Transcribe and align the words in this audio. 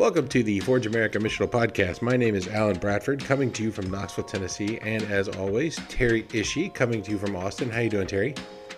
Welcome 0.00 0.28
to 0.28 0.42
the 0.42 0.60
Forge 0.60 0.86
America 0.86 1.18
Missional 1.18 1.46
Podcast. 1.46 2.00
My 2.00 2.16
name 2.16 2.34
is 2.34 2.48
Alan 2.48 2.78
Bradford, 2.78 3.22
coming 3.22 3.52
to 3.52 3.62
you 3.62 3.70
from 3.70 3.90
Knoxville, 3.90 4.24
Tennessee, 4.24 4.78
and 4.80 5.02
as 5.02 5.28
always, 5.28 5.78
Terry 5.90 6.22
Ishii, 6.22 6.72
coming 6.72 7.02
to 7.02 7.10
you 7.10 7.18
from 7.18 7.36
Austin. 7.36 7.68
How 7.68 7.80
you 7.80 7.90
doing, 7.90 8.06
Terry? 8.06 8.34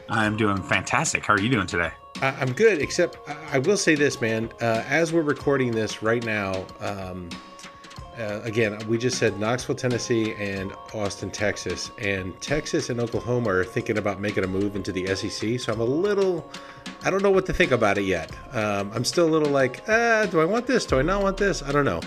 I'm 0.09 0.37
doing 0.37 0.61
fantastic. 0.65 1.25
How 1.25 1.35
are 1.35 1.41
you 1.41 1.49
doing 1.49 1.69
today? 1.69 1.93
Uh, 2.21 2.35
I'm 2.41 2.53
good, 2.53 2.83
except 2.83 3.19
I 3.53 3.61
will 3.61 3.77
say 3.77 3.95
this, 3.95 4.21
man. 4.21 4.51
Uh, 4.61 4.83
as 4.89 5.13
we're 5.13 5.23
recording 5.23 5.71
this 5.71 6.03
right 6.03 6.25
now, 6.27 6.67
um, 6.81 7.29
uh, 8.19 8.41
again, 8.43 8.79
we 8.89 8.99
just 8.99 9.19
said 9.19 9.39
Knoxville, 9.41 9.75
Tennessee, 9.75 10.35
and 10.35 10.73
Austin, 10.95 11.31
Texas. 11.31 11.91
And 11.99 12.39
Texas 12.41 12.91
and 12.91 13.01
Oklahoma 13.01 13.51
are 13.51 13.65
thinking 13.65 13.99
about 13.99 14.21
making 14.21 14.45
a 14.45 14.47
move 14.47 14.77
into 14.77 14.93
the 14.93 15.07
SEC. 15.15 15.59
So 15.59 15.73
I'm 15.73 15.81
a 15.81 15.85
little, 15.85 16.49
I 17.05 17.11
don't 17.11 17.23
know 17.23 17.31
what 17.31 17.47
to 17.47 17.53
think 17.53 17.71
about 17.71 17.97
it 17.97 18.05
yet. 18.05 18.31
Um, 18.53 18.91
I'm 18.95 19.05
still 19.05 19.27
a 19.27 19.31
little 19.31 19.51
like, 19.51 19.83
ah, 19.89 20.27
do 20.31 20.41
I 20.41 20.45
want 20.45 20.67
this? 20.67 20.85
Do 20.85 20.99
I 20.99 21.03
not 21.03 21.23
want 21.23 21.37
this? 21.39 21.63
I 21.63 21.73
don't 21.73 21.87
know. 21.87 22.01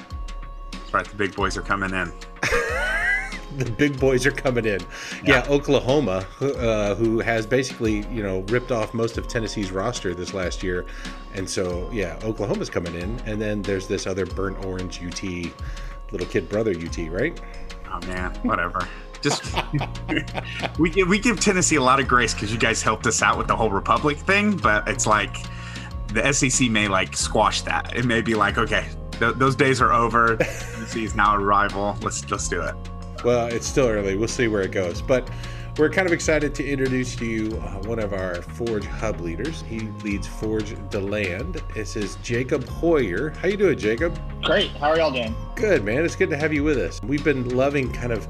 That's 0.72 0.94
right. 0.94 1.06
The 1.06 1.16
big 1.16 1.36
boys 1.36 1.58
are 1.58 1.64
coming 1.64 1.92
in. 1.92 2.12
the 3.58 3.72
big 3.72 4.00
boys 4.00 4.26
are 4.26 4.32
coming 4.32 4.66
in. 4.66 4.82
Yeah, 5.24 5.44
yeah 5.44 5.46
Oklahoma, 5.50 6.26
uh, 6.40 6.94
who 6.96 7.20
has 7.20 7.48
basically 7.48 8.06
you 8.12 8.22
know 8.22 8.42
ripped 8.50 8.72
off 8.72 8.94
most 8.94 9.18
of 9.18 9.28
Tennessee's 9.28 9.72
roster 9.72 10.14
this 10.14 10.34
last 10.34 10.62
year, 10.62 10.86
and 11.34 11.50
so 11.50 11.90
yeah, 11.92 12.20
Oklahoma's 12.24 12.70
coming 12.70 12.96
in, 12.96 13.20
and 13.26 13.42
then 13.42 13.62
there's 13.62 13.88
this 13.88 14.06
other 14.08 14.26
burnt 14.26 14.64
orange 14.66 15.02
UT 15.02 15.24
little 16.12 16.28
kid 16.28 16.50
brother 16.50 16.72
UT, 16.72 16.98
right? 17.10 17.40
Oh 17.92 18.00
man, 18.08 18.34
whatever. 18.44 18.88
Just 19.22 19.56
we 20.80 20.90
give 20.90 21.08
we 21.08 21.20
give 21.20 21.40
Tennessee 21.40 21.78
a 21.78 21.82
lot 21.82 22.00
of 22.00 22.08
grace 22.08 22.34
because 22.34 22.52
you 22.52 22.60
guys 22.60 22.82
helped 22.82 23.08
us 23.08 23.22
out 23.22 23.38
with 23.38 23.48
the 23.48 23.56
whole 23.56 23.70
Republic 23.70 24.18
thing, 24.18 24.56
but 24.58 24.88
it's 24.88 25.08
like 25.08 25.38
the 26.08 26.32
SEC 26.32 26.70
may 26.70 26.88
like 26.88 27.16
squash 27.16 27.62
that. 27.62 27.96
It 27.96 28.06
may 28.06 28.22
be 28.22 28.36
like, 28.36 28.58
okay, 28.58 28.88
th- 29.20 29.36
those 29.36 29.56
days 29.56 29.82
are 29.82 29.94
over. 29.94 30.38
Tennessee 30.74 31.04
is 31.04 31.16
now 31.16 31.36
a 31.36 31.40
rival. 31.40 31.98
Let's 32.02 32.30
let's 32.30 32.48
do 32.48 32.62
it. 32.62 32.76
Well, 33.24 33.48
it's 33.48 33.66
still 33.66 33.88
early. 33.88 34.16
We'll 34.16 34.28
see 34.28 34.48
where 34.48 34.62
it 34.62 34.72
goes, 34.72 35.02
but 35.02 35.30
we're 35.78 35.90
kind 35.90 36.08
of 36.08 36.14
excited 36.14 36.56
to 36.56 36.66
introduce 36.66 37.18
to 37.18 37.26
you 37.26 37.58
uh, 37.58 37.82
one 37.84 38.00
of 38.00 38.14
our 38.14 38.42
Forge 38.42 38.86
Hub 38.86 39.20
leaders. 39.20 39.62
He 39.64 39.80
leads 40.04 40.26
Forge 40.26 40.74
DeLand. 40.90 41.62
This 41.74 41.98
is 41.98 42.16
Jacob 42.24 42.66
Hoyer. 42.66 43.32
How 43.32 43.50
you 43.50 43.58
doing, 43.58 43.78
Jacob? 43.78 44.18
Great. 44.42 44.72
How 44.72 44.92
are 44.92 44.98
y'all 44.98 45.12
doing? 45.12 45.36
Good, 45.56 45.84
man. 45.84 46.06
It's 46.06 46.16
good 46.16 46.30
to 46.30 46.38
have 46.38 46.54
you 46.54 46.64
with 46.64 46.78
us. 46.78 47.02
We've 47.04 47.24
been 47.26 47.50
loving 47.50 47.92
kind 47.92 48.14
of 48.14 48.26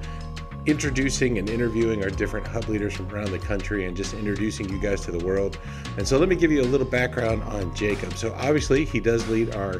introducing 0.66 1.38
and 1.38 1.48
interviewing 1.48 2.04
our 2.04 2.10
different 2.10 2.48
hub 2.48 2.68
leaders 2.68 2.96
from 2.96 3.14
around 3.14 3.30
the 3.30 3.38
country 3.38 3.86
and 3.86 3.96
just 3.96 4.16
introducing 4.16 4.68
you 4.68 4.80
guys 4.80 5.02
to 5.02 5.12
the 5.12 5.24
world. 5.24 5.60
And 5.98 6.08
so 6.08 6.18
let 6.18 6.28
me 6.28 6.36
give 6.36 6.52
you 6.52 6.64
a 6.64 6.66
little 6.66 6.88
background 6.88 7.44
on 7.44 7.76
Jacob. 7.76 8.14
So 8.14 8.34
obviously 8.40 8.86
he 8.86 9.00
does 9.00 9.28
lead 9.30 9.54
our 9.54 9.78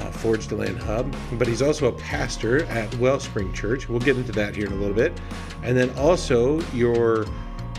uh, 0.00 0.10
Forge 0.10 0.48
DeLand 0.48 0.78
Hub, 0.82 1.14
but 1.32 1.46
he's 1.46 1.62
also 1.62 1.88
a 1.88 1.92
pastor 1.92 2.64
at 2.64 2.92
Wellspring 2.96 3.52
Church. 3.52 3.88
We'll 3.88 4.00
get 4.00 4.16
into 4.16 4.32
that 4.32 4.56
here 4.56 4.66
in 4.66 4.72
a 4.72 4.76
little 4.76 4.94
bit. 4.94 5.18
And 5.62 5.76
then 5.76 5.90
also 5.98 6.60
your, 6.72 7.26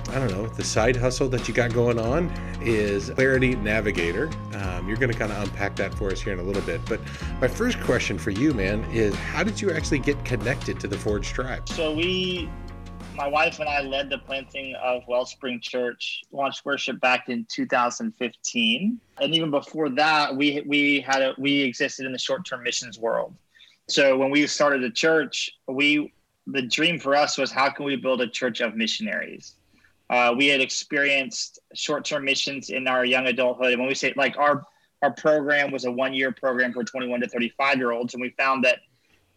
I 0.10 0.20
don't 0.20 0.32
know, 0.32 0.48
the 0.48 0.64
side 0.64 0.96
hustle 0.96 1.28
that 1.30 1.48
you 1.48 1.54
got 1.54 1.74
going 1.74 2.00
on 2.00 2.32
is 2.62 3.10
Clarity 3.12 3.56
Navigator. 3.56 4.30
Um, 4.54 4.88
you're 4.88 4.98
going 4.98 5.12
to 5.12 5.18
kind 5.18 5.32
of 5.32 5.42
unpack 5.44 5.76
that 5.78 5.94
for 5.96 6.12
us 6.12 6.22
here 6.22 6.34
in 6.34 6.40
a 6.40 6.44
little 6.44 6.62
bit. 6.62 6.82
But 6.86 7.00
my 7.40 7.48
first 7.48 7.80
question 7.82 8.18
for 8.18 8.32
you, 8.32 8.54
man, 8.54 8.84
is 8.92 9.16
how 9.16 9.44
did 9.44 9.60
you 9.60 9.72
actually 9.72 10.00
get 10.00 10.24
connected 10.24 10.80
to 10.82 10.88
the 10.88 10.98
Forge 10.98 11.30
Tribe? 11.30 11.68
So 11.70 11.94
we 11.94 12.50
my 13.22 13.28
wife 13.28 13.60
and 13.60 13.70
I 13.70 13.82
led 13.82 14.10
the 14.10 14.18
planting 14.18 14.74
of 14.84 15.04
Wellspring 15.08 15.60
Church, 15.62 16.24
launched 16.32 16.66
worship 16.66 17.00
back 17.02 17.30
in 17.30 17.46
2015, 17.52 19.00
and 19.20 19.36
even 19.36 19.52
before 19.52 19.90
that, 19.90 20.36
we 20.36 20.64
we 20.66 21.02
had 21.02 21.22
a, 21.22 21.36
we 21.38 21.62
existed 21.62 22.08
in 22.08 22.14
the 22.14 22.18
short 22.18 22.48
term 22.48 22.64
missions 22.64 22.98
world. 22.98 23.36
So 23.88 24.18
when 24.18 24.32
we 24.32 24.48
started 24.48 24.82
the 24.82 24.90
church, 24.90 25.52
we 25.68 26.12
the 26.48 26.64
dream 26.64 27.00
for 27.00 27.16
us 27.16 27.38
was 27.38 27.52
how 27.52 27.70
can 27.70 27.86
we 27.86 27.96
build 27.96 28.22
a 28.22 28.28
church 28.28 28.60
of 28.60 28.76
missionaries. 28.76 29.56
Uh, 30.10 30.34
we 30.36 30.48
had 30.48 30.60
experienced 30.60 31.60
short 31.76 32.04
term 32.04 32.26
missions 32.26 32.72
in 32.72 32.88
our 32.88 33.06
young 33.06 33.28
adulthood, 33.28 33.74
and 33.74 33.80
when 33.80 33.88
we 33.88 33.94
say 33.94 34.12
like 34.16 34.36
our 34.40 34.64
our 35.04 35.12
program 35.12 35.70
was 35.70 35.86
a 35.86 35.92
one 35.92 36.16
year 36.16 36.32
program 36.32 36.74
for 36.74 36.84
21 36.84 37.22
to 37.22 37.28
35 37.28 37.78
year 37.78 37.92
olds, 37.92 38.16
and 38.16 38.22
we 38.22 38.32
found 38.32 38.64
that 38.64 38.80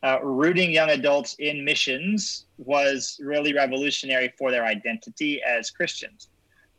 uh, 0.04 0.18
rooting 0.22 0.70
young 0.70 0.90
adults 0.90 1.34
in 1.38 1.64
missions 1.64 2.44
was 2.58 3.18
really 3.22 3.54
revolutionary 3.54 4.32
for 4.38 4.50
their 4.50 4.64
identity 4.66 5.42
as 5.42 5.70
Christians. 5.70 6.28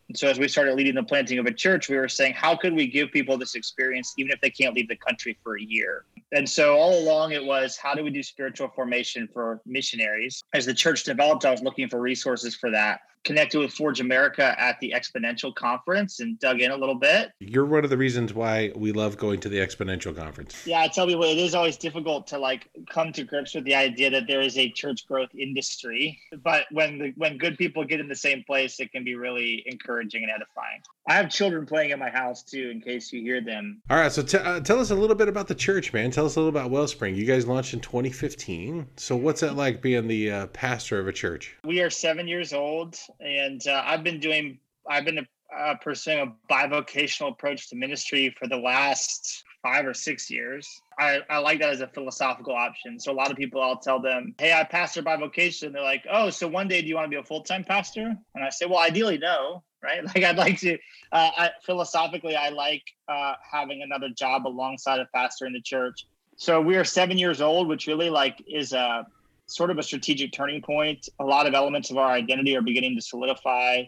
And 0.07 0.15
so, 0.15 0.27
as 0.27 0.37
we 0.37 0.47
started 0.47 0.75
leading 0.75 0.93
the 0.93 1.03
planting 1.03 1.39
of 1.39 1.47
a 1.47 1.51
church, 1.51 1.89
we 1.89 1.97
were 1.97 2.07
saying, 2.07 2.33
how 2.33 2.55
could 2.55 2.75
we 2.75 2.85
give 2.85 3.11
people 3.11 3.39
this 3.39 3.55
experience 3.55 4.13
even 4.19 4.31
if 4.31 4.39
they 4.39 4.51
can't 4.51 4.75
leave 4.75 4.87
the 4.87 4.95
country 4.95 5.35
for 5.41 5.57
a 5.57 5.61
year? 5.61 6.05
And 6.31 6.47
so, 6.47 6.77
all 6.77 6.99
along, 6.99 7.31
it 7.31 7.43
was 7.43 7.75
how 7.75 7.95
do 7.95 8.03
we 8.03 8.11
do 8.11 8.21
spiritual 8.21 8.69
formation 8.75 9.27
for 9.33 9.59
missionaries? 9.65 10.43
As 10.53 10.67
the 10.67 10.75
church 10.75 11.03
developed, 11.03 11.43
I 11.45 11.51
was 11.51 11.63
looking 11.63 11.89
for 11.89 11.99
resources 11.99 12.55
for 12.55 12.69
that 12.69 12.99
connected 13.25 13.59
with 13.59 13.73
Forge 13.73 13.99
America 13.99 14.55
at 14.57 14.79
the 14.79 14.93
Exponential 14.95 15.53
Conference 15.53 16.19
and 16.19 16.39
dug 16.39 16.61
in 16.61 16.71
a 16.71 16.77
little 16.77 16.95
bit. 16.95 17.31
You're 17.39 17.65
one 17.65 17.83
of 17.83 17.89
the 17.89 17.97
reasons 17.97 18.33
why 18.33 18.71
we 18.75 18.91
love 18.91 19.17
going 19.17 19.39
to 19.41 19.49
the 19.49 19.57
Exponential 19.57 20.15
Conference. 20.15 20.65
Yeah, 20.65 20.79
I 20.79 20.87
tell 20.87 21.09
you 21.09 21.17
what, 21.17 21.29
it 21.29 21.39
is 21.39 21.55
always 21.55 21.75
difficult 21.75 22.27
to 22.27 22.37
like 22.37 22.69
come 22.89 23.11
to 23.13 23.23
grips 23.23 23.55
with 23.55 23.65
the 23.65 23.75
idea 23.75 24.11
that 24.11 24.27
there 24.27 24.41
is 24.41 24.57
a 24.57 24.69
church 24.69 25.07
growth 25.07 25.33
industry, 25.37 26.19
but 26.43 26.65
when 26.71 26.99
the 26.99 27.13
when 27.17 27.37
good 27.37 27.57
people 27.57 27.83
get 27.83 27.99
in 27.99 28.07
the 28.07 28.15
same 28.15 28.43
place, 28.43 28.79
it 28.79 28.91
can 28.91 29.03
be 29.03 29.15
really 29.15 29.63
encouraging 29.65 30.23
and 30.23 30.31
edifying. 30.31 30.81
I 31.07 31.13
have 31.13 31.29
children 31.29 31.65
playing 31.65 31.91
in 31.91 31.99
my 31.99 32.09
house 32.09 32.43
too, 32.43 32.69
in 32.69 32.81
case 32.81 33.11
you 33.11 33.21
hear 33.21 33.41
them. 33.41 33.81
All 33.89 33.97
right, 33.97 34.11
so 34.11 34.21
t- 34.21 34.37
uh, 34.37 34.59
tell 34.59 34.79
us 34.79 34.91
a 34.91 34.95
little 34.95 35.15
bit 35.15 35.27
about 35.27 35.47
the 35.47 35.55
church, 35.55 35.93
man. 35.93 36.11
Tell 36.11 36.25
us 36.25 36.35
a 36.35 36.39
little 36.39 36.49
about 36.49 36.71
Wellspring. 36.71 37.15
You 37.15 37.25
guys 37.25 37.47
launched 37.47 37.73
in 37.73 37.79
2015. 37.79 38.87
So 38.97 39.15
what's 39.15 39.41
that 39.41 39.55
like 39.55 39.81
being 39.81 40.07
the 40.07 40.31
uh, 40.31 40.47
pastor 40.47 40.99
of 40.99 41.07
a 41.07 41.13
church? 41.13 41.55
We 41.63 41.81
are 41.81 41.89
seven 41.89 42.27
years 42.27 42.53
old 42.53 42.97
and 43.19 43.65
uh, 43.67 43.83
I've 43.85 44.03
been 44.03 44.19
doing 44.19 44.59
I've 44.89 45.05
been 45.05 45.25
uh, 45.55 45.75
pursuing 45.81 46.19
a 46.19 46.53
bivocational 46.53 47.31
approach 47.31 47.69
to 47.69 47.75
ministry 47.75 48.35
for 48.37 48.47
the 48.47 48.57
last 48.57 49.43
five 49.63 49.85
or 49.85 49.93
six 49.93 50.29
years. 50.29 50.81
I, 50.99 51.21
I 51.29 51.39
like 51.39 51.59
that 51.59 51.71
as 51.71 51.81
a 51.81 51.87
philosophical 51.87 52.53
option. 52.53 52.99
So 52.99 53.11
a 53.11 53.15
lot 53.15 53.31
of 53.31 53.37
people, 53.37 53.61
I'll 53.61 53.79
tell 53.79 53.99
them, 53.99 54.35
"Hey, 54.37 54.53
I 54.53 54.63
pastor 54.63 55.01
by 55.01 55.15
vocation." 55.17 55.73
They're 55.73 55.81
like, 55.81 56.05
"Oh, 56.09 56.29
so 56.29 56.47
one 56.47 56.67
day 56.67 56.81
do 56.81 56.87
you 56.87 56.95
want 56.95 57.05
to 57.05 57.09
be 57.09 57.15
a 57.15 57.23
full 57.23 57.41
time 57.41 57.63
pastor?" 57.63 58.15
And 58.35 58.43
I 58.43 58.49
say, 58.49 58.65
"Well, 58.65 58.79
ideally, 58.79 59.17
no." 59.17 59.63
Right? 59.81 60.03
Like 60.15 60.23
I'd 60.23 60.37
like 60.37 60.59
to. 60.61 60.77
Uh, 61.11 61.31
I, 61.37 61.49
philosophically, 61.65 62.35
I 62.35 62.49
like 62.49 62.83
uh, 63.07 63.33
having 63.51 63.81
another 63.83 64.09
job 64.09 64.47
alongside 64.47 64.99
a 64.99 65.07
pastor 65.13 65.45
in 65.45 65.53
the 65.53 65.61
church. 65.61 66.05
So 66.37 66.59
we 66.59 66.75
are 66.75 66.83
seven 66.83 67.17
years 67.17 67.41
old, 67.41 67.67
which 67.67 67.87
really 67.87 68.09
like 68.09 68.43
is 68.47 68.73
a 68.73 69.05
sort 69.47 69.71
of 69.71 69.77
a 69.77 69.83
strategic 69.83 70.31
turning 70.31 70.61
point. 70.61 71.09
A 71.19 71.23
lot 71.23 71.47
of 71.47 71.53
elements 71.53 71.91
of 71.91 71.97
our 71.97 72.11
identity 72.11 72.55
are 72.55 72.61
beginning 72.61 72.95
to 72.95 73.01
solidify. 73.01 73.83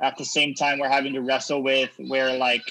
At 0.00 0.16
the 0.16 0.24
same 0.24 0.54
time, 0.54 0.78
we're 0.78 0.88
having 0.88 1.14
to 1.14 1.22
wrestle 1.22 1.62
with 1.62 1.90
where 1.98 2.36
like 2.36 2.62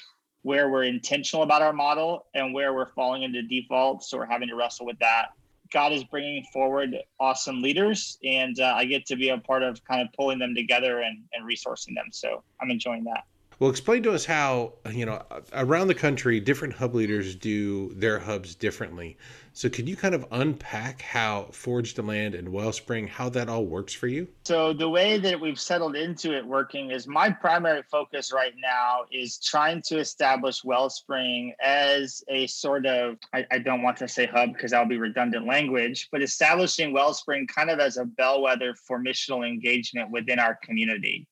where 0.44 0.69
we're 0.69 0.84
intentional 0.84 1.41
about 1.41 1.63
our 1.63 1.73
model 1.73 2.28
and 2.35 2.53
where 2.53 2.73
we're 2.73 2.91
falling 2.91 3.23
into 3.23 3.41
default. 3.41 4.03
So 4.03 4.18
we're 4.18 4.28
having 4.28 4.47
to 4.50 4.56
wrestle 4.56 4.85
with 4.85 5.00
that. 5.00 5.29
God 5.73 5.91
is 5.91 6.03
bringing 6.03 6.44
forward 6.53 6.96
awesome 7.19 7.63
leaders, 7.63 8.19
and 8.23 8.59
uh, 8.59 8.73
I 8.75 8.85
get 8.85 9.07
to 9.07 9.16
be 9.16 9.29
a 9.29 9.40
part 9.40 9.63
of 9.63 9.84
kind 9.85 10.02
of 10.02 10.13
pulling 10.13 10.38
them 10.38 10.53
together 10.53 11.00
and, 11.00 11.23
and 11.34 11.50
resourcing 11.50 11.96
them. 11.96 12.09
So 12.12 12.44
I'm 12.62 12.69
enjoying 12.69 13.06
that. 13.06 13.23
Well, 13.58 13.70
explain 13.70 14.04
to 14.04 14.12
us 14.12 14.26
how, 14.26 14.74
you 14.92 15.06
know, 15.06 15.24
around 15.54 15.88
the 15.88 15.96
country, 15.96 16.42
different 16.42 16.74
hub 16.74 16.94
leaders 16.94 17.36
do 17.36 17.94
their 17.94 18.20
hubs 18.20 18.54
differently. 18.54 19.18
So, 19.54 19.70
can 19.70 19.88
you 19.88 19.96
kind 19.96 20.14
of 20.14 20.26
unpack 20.32 21.02
how 21.02 21.48
Forge 21.54 21.94
DeLand 21.94 22.36
and 22.36 22.50
Wellspring, 22.50 23.08
how 23.08 23.29
that 23.29 23.47
all 23.47 23.66
works 23.66 23.94
for 23.94 24.08
you? 24.08 24.28
So, 24.44 24.74
the 24.74 24.90
way 24.90 25.18
that 25.18 25.40
we've 25.40 25.59
settled 25.59 25.96
into 25.96 26.35
it 26.35 26.46
working 26.46 26.91
is 26.91 27.08
my 27.08 27.29
primary 27.29 27.84
focus 27.90 28.34
right 28.34 28.53
now 28.62 29.06
is 29.09 29.40
trying 29.40 29.82
to 29.84 30.00
establish 30.00 30.66
Wellspring 30.66 31.53
as 31.64 32.22
a 32.28 32.47
sort 32.47 32.85
of, 32.85 33.16
I, 33.34 33.46
I 33.50 33.59
don't 33.59 33.82
want 33.82 33.96
to 33.97 34.09
say 34.09 34.26
hub 34.26 34.52
because 34.52 34.72
that'll 34.72 34.90
be 34.90 34.97
redundant 34.97 35.47
language, 35.47 36.09
but 36.12 36.22
establishing 36.22 36.91
Wellspring 36.91 37.47
kind 37.47 37.70
of 37.70 37.79
as 37.79 37.96
a 37.96 38.03
bellwether 38.03 38.76
for 38.85 39.00
missional 39.00 39.47
engagement 39.47 40.12
within 40.12 40.40
our 40.40 40.59
community. 40.62 41.26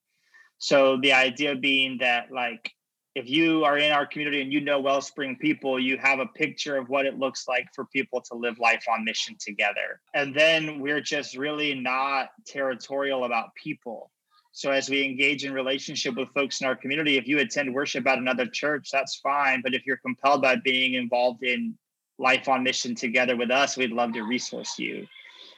So 0.63 0.95
the 0.95 1.11
idea 1.11 1.55
being 1.55 1.97
that 1.97 2.31
like 2.31 2.71
if 3.15 3.29
you 3.29 3.65
are 3.65 3.77
in 3.77 3.91
our 3.91 4.05
community 4.05 4.41
and 4.41 4.53
you 4.53 4.61
know 4.61 4.79
Wellspring 4.79 5.35
people, 5.35 5.77
you 5.77 5.97
have 5.97 6.19
a 6.19 6.25
picture 6.25 6.77
of 6.77 6.87
what 6.87 7.05
it 7.05 7.19
looks 7.19 7.49
like 7.49 7.67
for 7.75 7.83
people 7.87 8.21
to 8.21 8.35
live 8.35 8.57
life 8.59 8.85
on 8.89 9.03
mission 9.03 9.35
together. 9.37 9.99
And 10.13 10.33
then 10.33 10.79
we're 10.79 11.01
just 11.01 11.35
really 11.35 11.75
not 11.75 12.29
territorial 12.47 13.25
about 13.25 13.53
people. 13.61 14.09
So 14.53 14.71
as 14.71 14.89
we 14.89 15.03
engage 15.03 15.43
in 15.43 15.51
relationship 15.51 16.15
with 16.15 16.29
folks 16.29 16.61
in 16.61 16.67
our 16.67 16.77
community, 16.77 17.17
if 17.17 17.27
you 17.27 17.39
attend 17.39 17.73
worship 17.73 18.07
at 18.07 18.17
another 18.17 18.45
church, 18.45 18.87
that's 18.89 19.17
fine. 19.17 19.61
But 19.61 19.73
if 19.73 19.85
you're 19.85 19.97
compelled 19.97 20.43
by 20.43 20.55
being 20.55 20.93
involved 20.93 21.43
in 21.43 21.77
life 22.19 22.47
on 22.47 22.63
mission 22.63 22.95
together 22.95 23.35
with 23.35 23.51
us, 23.51 23.75
we'd 23.75 23.91
love 23.91 24.13
to 24.13 24.21
resource 24.21 24.79
you. 24.79 25.07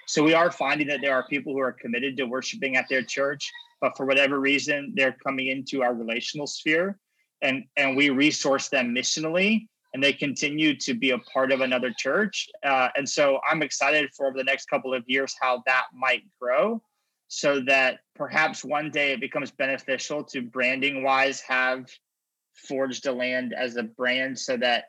So 0.07 0.23
we 0.23 0.33
are 0.33 0.51
finding 0.51 0.87
that 0.87 1.01
there 1.01 1.13
are 1.13 1.27
people 1.27 1.53
who 1.53 1.59
are 1.59 1.73
committed 1.73 2.17
to 2.17 2.25
worshiping 2.25 2.75
at 2.75 2.89
their 2.89 3.03
church 3.03 3.51
but 3.85 3.95
for 3.95 4.07
whatever 4.07 4.39
reason, 4.39 4.93
they're 4.95 5.15
coming 5.23 5.45
into 5.45 5.83
our 5.83 5.93
relational 5.93 6.47
sphere 6.47 6.97
and, 7.43 7.65
and 7.77 7.95
we 7.95 8.09
resource 8.09 8.67
them 8.67 8.95
missionally. 8.95 9.67
and 9.93 10.03
they 10.03 10.11
continue 10.11 10.75
to 10.75 10.95
be 10.95 11.11
a 11.11 11.19
part 11.19 11.51
of 11.51 11.61
another 11.61 11.93
church. 11.95 12.49
Uh, 12.63 12.89
and 12.95 13.07
so 13.07 13.39
I'm 13.47 13.61
excited 13.61 14.09
for 14.17 14.25
over 14.25 14.37
the 14.37 14.43
next 14.43 14.65
couple 14.71 14.91
of 14.91 15.03
years 15.05 15.35
how 15.39 15.61
that 15.67 15.85
might 15.93 16.23
grow 16.41 16.81
so 17.27 17.59
that 17.61 17.99
perhaps 18.15 18.65
one 18.65 18.89
day 18.89 19.13
it 19.13 19.21
becomes 19.21 19.51
beneficial 19.51 20.23
to 20.23 20.41
branding 20.41 21.03
wise 21.03 21.39
have 21.41 21.85
Forge 22.55 23.01
DeLand 23.01 23.53
as 23.53 23.75
a 23.75 23.83
brand 23.83 24.39
so 24.39 24.57
that 24.57 24.85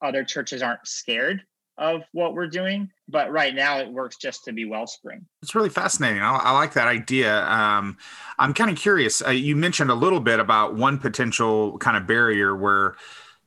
other 0.00 0.22
churches 0.22 0.62
aren't 0.62 0.86
scared 0.86 1.42
of 1.80 2.02
what 2.12 2.34
we're 2.34 2.46
doing. 2.46 2.90
But 3.08 3.32
right 3.32 3.54
now, 3.54 3.78
it 3.78 3.90
works 3.90 4.16
just 4.16 4.44
to 4.44 4.52
be 4.52 4.66
Wellspring. 4.66 5.26
It's 5.42 5.54
really 5.54 5.70
fascinating. 5.70 6.22
I, 6.22 6.36
I 6.36 6.52
like 6.52 6.74
that 6.74 6.86
idea. 6.86 7.44
Um, 7.46 7.96
I'm 8.38 8.54
kind 8.54 8.70
of 8.70 8.76
curious. 8.76 9.26
Uh, 9.26 9.30
you 9.30 9.56
mentioned 9.56 9.90
a 9.90 9.94
little 9.94 10.20
bit 10.20 10.38
about 10.38 10.76
one 10.76 10.98
potential 10.98 11.76
kind 11.78 11.96
of 11.96 12.06
barrier 12.06 12.54
where 12.54 12.94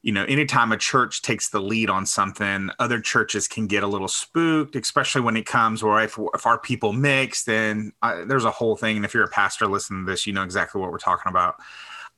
you 0.02 0.12
know, 0.12 0.26
anytime 0.26 0.74
a 0.74 0.78
church 0.78 1.22
takes 1.22 1.50
the 1.50 1.62
lead 1.62 1.90
on 1.90 2.06
something, 2.06 2.70
other 2.78 3.00
churches 3.00 3.48
can 3.48 3.68
get 3.68 3.84
a 3.84 3.88
little 3.88 4.10
spooked, 4.10 4.76
especially 4.76 5.22
when 5.22 5.38
it 5.38 5.46
comes 5.46 5.82
where 5.82 6.04
if, 6.04 6.20
if 6.34 6.46
our 6.46 6.60
people 6.60 6.92
mix, 6.92 7.46
then 7.46 7.94
uh, 8.02 8.26
there's 8.26 8.44
a 8.44 8.52
whole 8.52 8.76
thing. 8.76 8.98
And 8.98 9.06
if 9.06 9.14
you're 9.14 9.24
a 9.24 9.30
pastor 9.30 9.66
listening 9.66 10.06
to 10.06 10.12
this, 10.12 10.28
you 10.28 10.34
know 10.34 10.44
exactly 10.44 10.82
what 10.82 10.92
we're 10.92 10.98
talking 10.98 11.30
about 11.30 11.56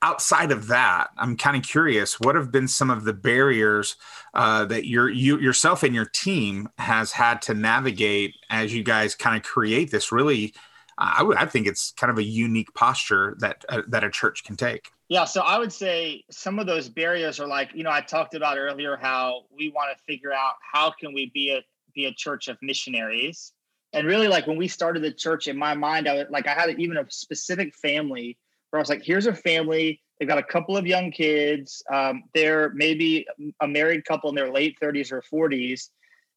outside 0.02 0.52
of 0.52 0.68
that, 0.68 1.08
I'm 1.16 1.36
kind 1.36 1.56
of 1.56 1.62
curious. 1.62 2.20
What 2.20 2.34
have 2.34 2.52
been 2.52 2.68
some 2.68 2.90
of 2.90 3.04
the 3.04 3.12
barriers 3.12 3.96
uh, 4.34 4.64
that 4.66 4.86
your 4.86 5.08
you 5.08 5.38
yourself 5.38 5.82
and 5.82 5.94
your 5.94 6.06
team 6.06 6.68
has 6.78 7.12
had 7.12 7.42
to 7.42 7.54
navigate 7.54 8.34
as 8.50 8.74
you 8.74 8.82
guys 8.82 9.14
kind 9.14 9.36
of 9.36 9.42
create 9.42 9.90
this 9.90 10.12
really? 10.12 10.54
Uh, 10.98 11.12
I, 11.14 11.18
w- 11.18 11.38
I 11.38 11.46
think 11.46 11.66
it's 11.66 11.92
kind 11.92 12.10
of 12.10 12.18
a 12.18 12.22
unique 12.22 12.72
posture 12.74 13.36
that 13.40 13.64
uh, 13.68 13.82
that 13.88 14.04
a 14.04 14.10
church 14.10 14.44
can 14.44 14.56
take. 14.56 14.90
Yeah, 15.08 15.24
so 15.24 15.42
I 15.42 15.58
would 15.58 15.72
say 15.72 16.24
some 16.30 16.58
of 16.58 16.66
those 16.66 16.88
barriers 16.88 17.38
are 17.40 17.46
like 17.46 17.70
you 17.74 17.82
know 17.82 17.90
I 17.90 18.00
talked 18.00 18.34
about 18.34 18.58
earlier 18.58 18.96
how 18.96 19.42
we 19.56 19.70
want 19.70 19.96
to 19.96 20.04
figure 20.04 20.32
out 20.32 20.54
how 20.60 20.90
can 20.90 21.14
we 21.14 21.30
be 21.32 21.52
a 21.52 21.62
be 21.94 22.04
a 22.06 22.12
church 22.12 22.48
of 22.48 22.58
missionaries 22.60 23.52
and 23.92 24.06
really 24.06 24.28
like 24.28 24.46
when 24.46 24.56
we 24.56 24.68
started 24.68 25.02
the 25.02 25.10
church 25.10 25.48
in 25.48 25.56
my 25.56 25.74
mind 25.74 26.06
i 26.06 26.12
was 26.12 26.26
like 26.30 26.46
i 26.46 26.52
had 26.52 26.68
even 26.78 26.98
a 26.98 27.06
specific 27.08 27.74
family 27.74 28.36
where 28.70 28.78
I 28.78 28.82
was 28.82 28.88
like, 28.88 29.02
here's 29.04 29.26
a 29.26 29.34
family. 29.34 30.00
They've 30.18 30.28
got 30.28 30.38
a 30.38 30.42
couple 30.42 30.76
of 30.76 30.86
young 30.86 31.10
kids. 31.10 31.82
Um, 31.92 32.24
they're 32.34 32.70
maybe 32.74 33.26
a 33.60 33.68
married 33.68 34.04
couple 34.04 34.30
in 34.30 34.36
their 34.36 34.50
late 34.50 34.78
30s 34.82 35.12
or 35.12 35.22
40s. 35.22 35.90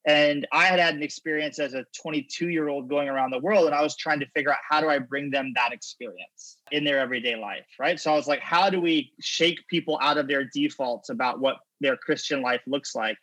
And 0.06 0.48
I 0.52 0.66
had 0.66 0.80
had 0.80 0.96
an 0.96 1.04
experience 1.04 1.60
as 1.60 1.74
a 1.74 1.86
22 2.02 2.50
year 2.50 2.70
old 2.70 2.90
going 2.90 3.10
around 3.10 3.32
the 3.32 3.40
world, 3.40 3.66
and 3.66 3.76
I 3.76 3.82
was 3.82 3.96
trying 3.96 4.20
to 4.22 4.26
figure 4.34 4.52
out 4.52 4.60
how 4.68 4.80
do 4.80 4.90
I 4.90 4.98
bring 4.98 5.30
them 5.30 5.52
that 5.56 5.74
experience 5.74 6.58
in 6.72 6.84
their 6.84 7.00
everyday 7.00 7.36
life, 7.36 7.66
right? 7.78 8.00
So 8.00 8.12
I 8.12 8.16
was 8.16 8.28
like, 8.28 8.40
how 8.40 8.70
do 8.70 8.80
we 8.80 9.12
shake 9.20 9.68
people 9.68 10.00
out 10.02 10.18
of 10.18 10.28
their 10.28 10.46
defaults 10.46 11.10
about 11.10 11.40
what 11.40 11.58
their 11.82 11.98
Christian 11.98 12.42
life 12.42 12.62
looks 12.66 12.96
like 12.96 13.18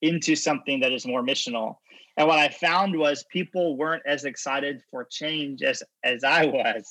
into 0.00 0.34
something 0.34 0.80
that 0.80 0.92
is 0.92 1.06
more 1.06 1.22
missional? 1.22 1.76
And 2.16 2.26
what 2.26 2.38
I 2.38 2.48
found 2.48 2.98
was 2.98 3.24
people 3.30 3.76
weren't 3.76 4.02
as 4.06 4.24
excited 4.24 4.82
for 4.90 5.04
change 5.04 5.62
as 5.62 5.82
as 6.02 6.24
I 6.24 6.46
was. 6.46 6.90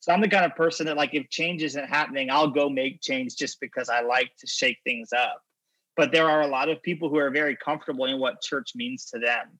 So 0.00 0.12
I'm 0.12 0.22
the 0.22 0.28
kind 0.28 0.46
of 0.46 0.56
person 0.56 0.86
that 0.86 0.96
like 0.96 1.14
if 1.14 1.28
change 1.28 1.62
isn't 1.62 1.84
happening, 1.84 2.30
I'll 2.30 2.48
go 2.48 2.70
make 2.70 3.02
change 3.02 3.36
just 3.36 3.60
because 3.60 3.90
I 3.90 4.00
like 4.00 4.30
to 4.38 4.46
shake 4.46 4.78
things 4.82 5.12
up. 5.12 5.42
But 5.96 6.10
there 6.10 6.28
are 6.28 6.40
a 6.40 6.46
lot 6.46 6.70
of 6.70 6.82
people 6.82 7.10
who 7.10 7.18
are 7.18 7.30
very 7.30 7.54
comfortable 7.54 8.06
in 8.06 8.18
what 8.18 8.40
church 8.40 8.72
means 8.74 9.06
to 9.06 9.18
them. 9.18 9.58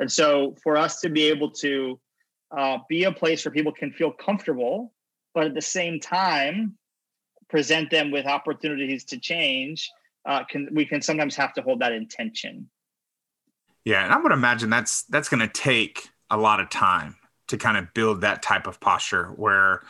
And 0.00 0.10
so 0.10 0.56
for 0.62 0.76
us 0.76 1.00
to 1.00 1.08
be 1.08 1.24
able 1.26 1.52
to 1.52 2.00
uh, 2.56 2.78
be 2.88 3.04
a 3.04 3.12
place 3.12 3.44
where 3.44 3.52
people 3.52 3.72
can 3.72 3.92
feel 3.92 4.10
comfortable, 4.10 4.92
but 5.34 5.44
at 5.44 5.54
the 5.54 5.62
same 5.62 6.00
time 6.00 6.76
present 7.48 7.88
them 7.90 8.10
with 8.10 8.26
opportunities 8.26 9.04
to 9.04 9.18
change, 9.18 9.88
uh, 10.28 10.42
can 10.44 10.68
we 10.72 10.84
can 10.84 11.00
sometimes 11.00 11.36
have 11.36 11.54
to 11.54 11.62
hold 11.62 11.80
that 11.80 11.92
intention. 11.92 12.68
Yeah, 13.84 14.02
and 14.02 14.12
I 14.12 14.18
would 14.18 14.32
imagine 14.32 14.68
that's 14.68 15.04
that's 15.04 15.28
going 15.28 15.46
to 15.46 15.48
take 15.48 16.08
a 16.28 16.36
lot 16.36 16.58
of 16.58 16.68
time 16.70 17.14
to 17.48 17.56
kind 17.56 17.76
of 17.76 17.92
build 17.94 18.20
that 18.20 18.42
type 18.42 18.66
of 18.66 18.80
posture 18.80 19.28
where 19.36 19.82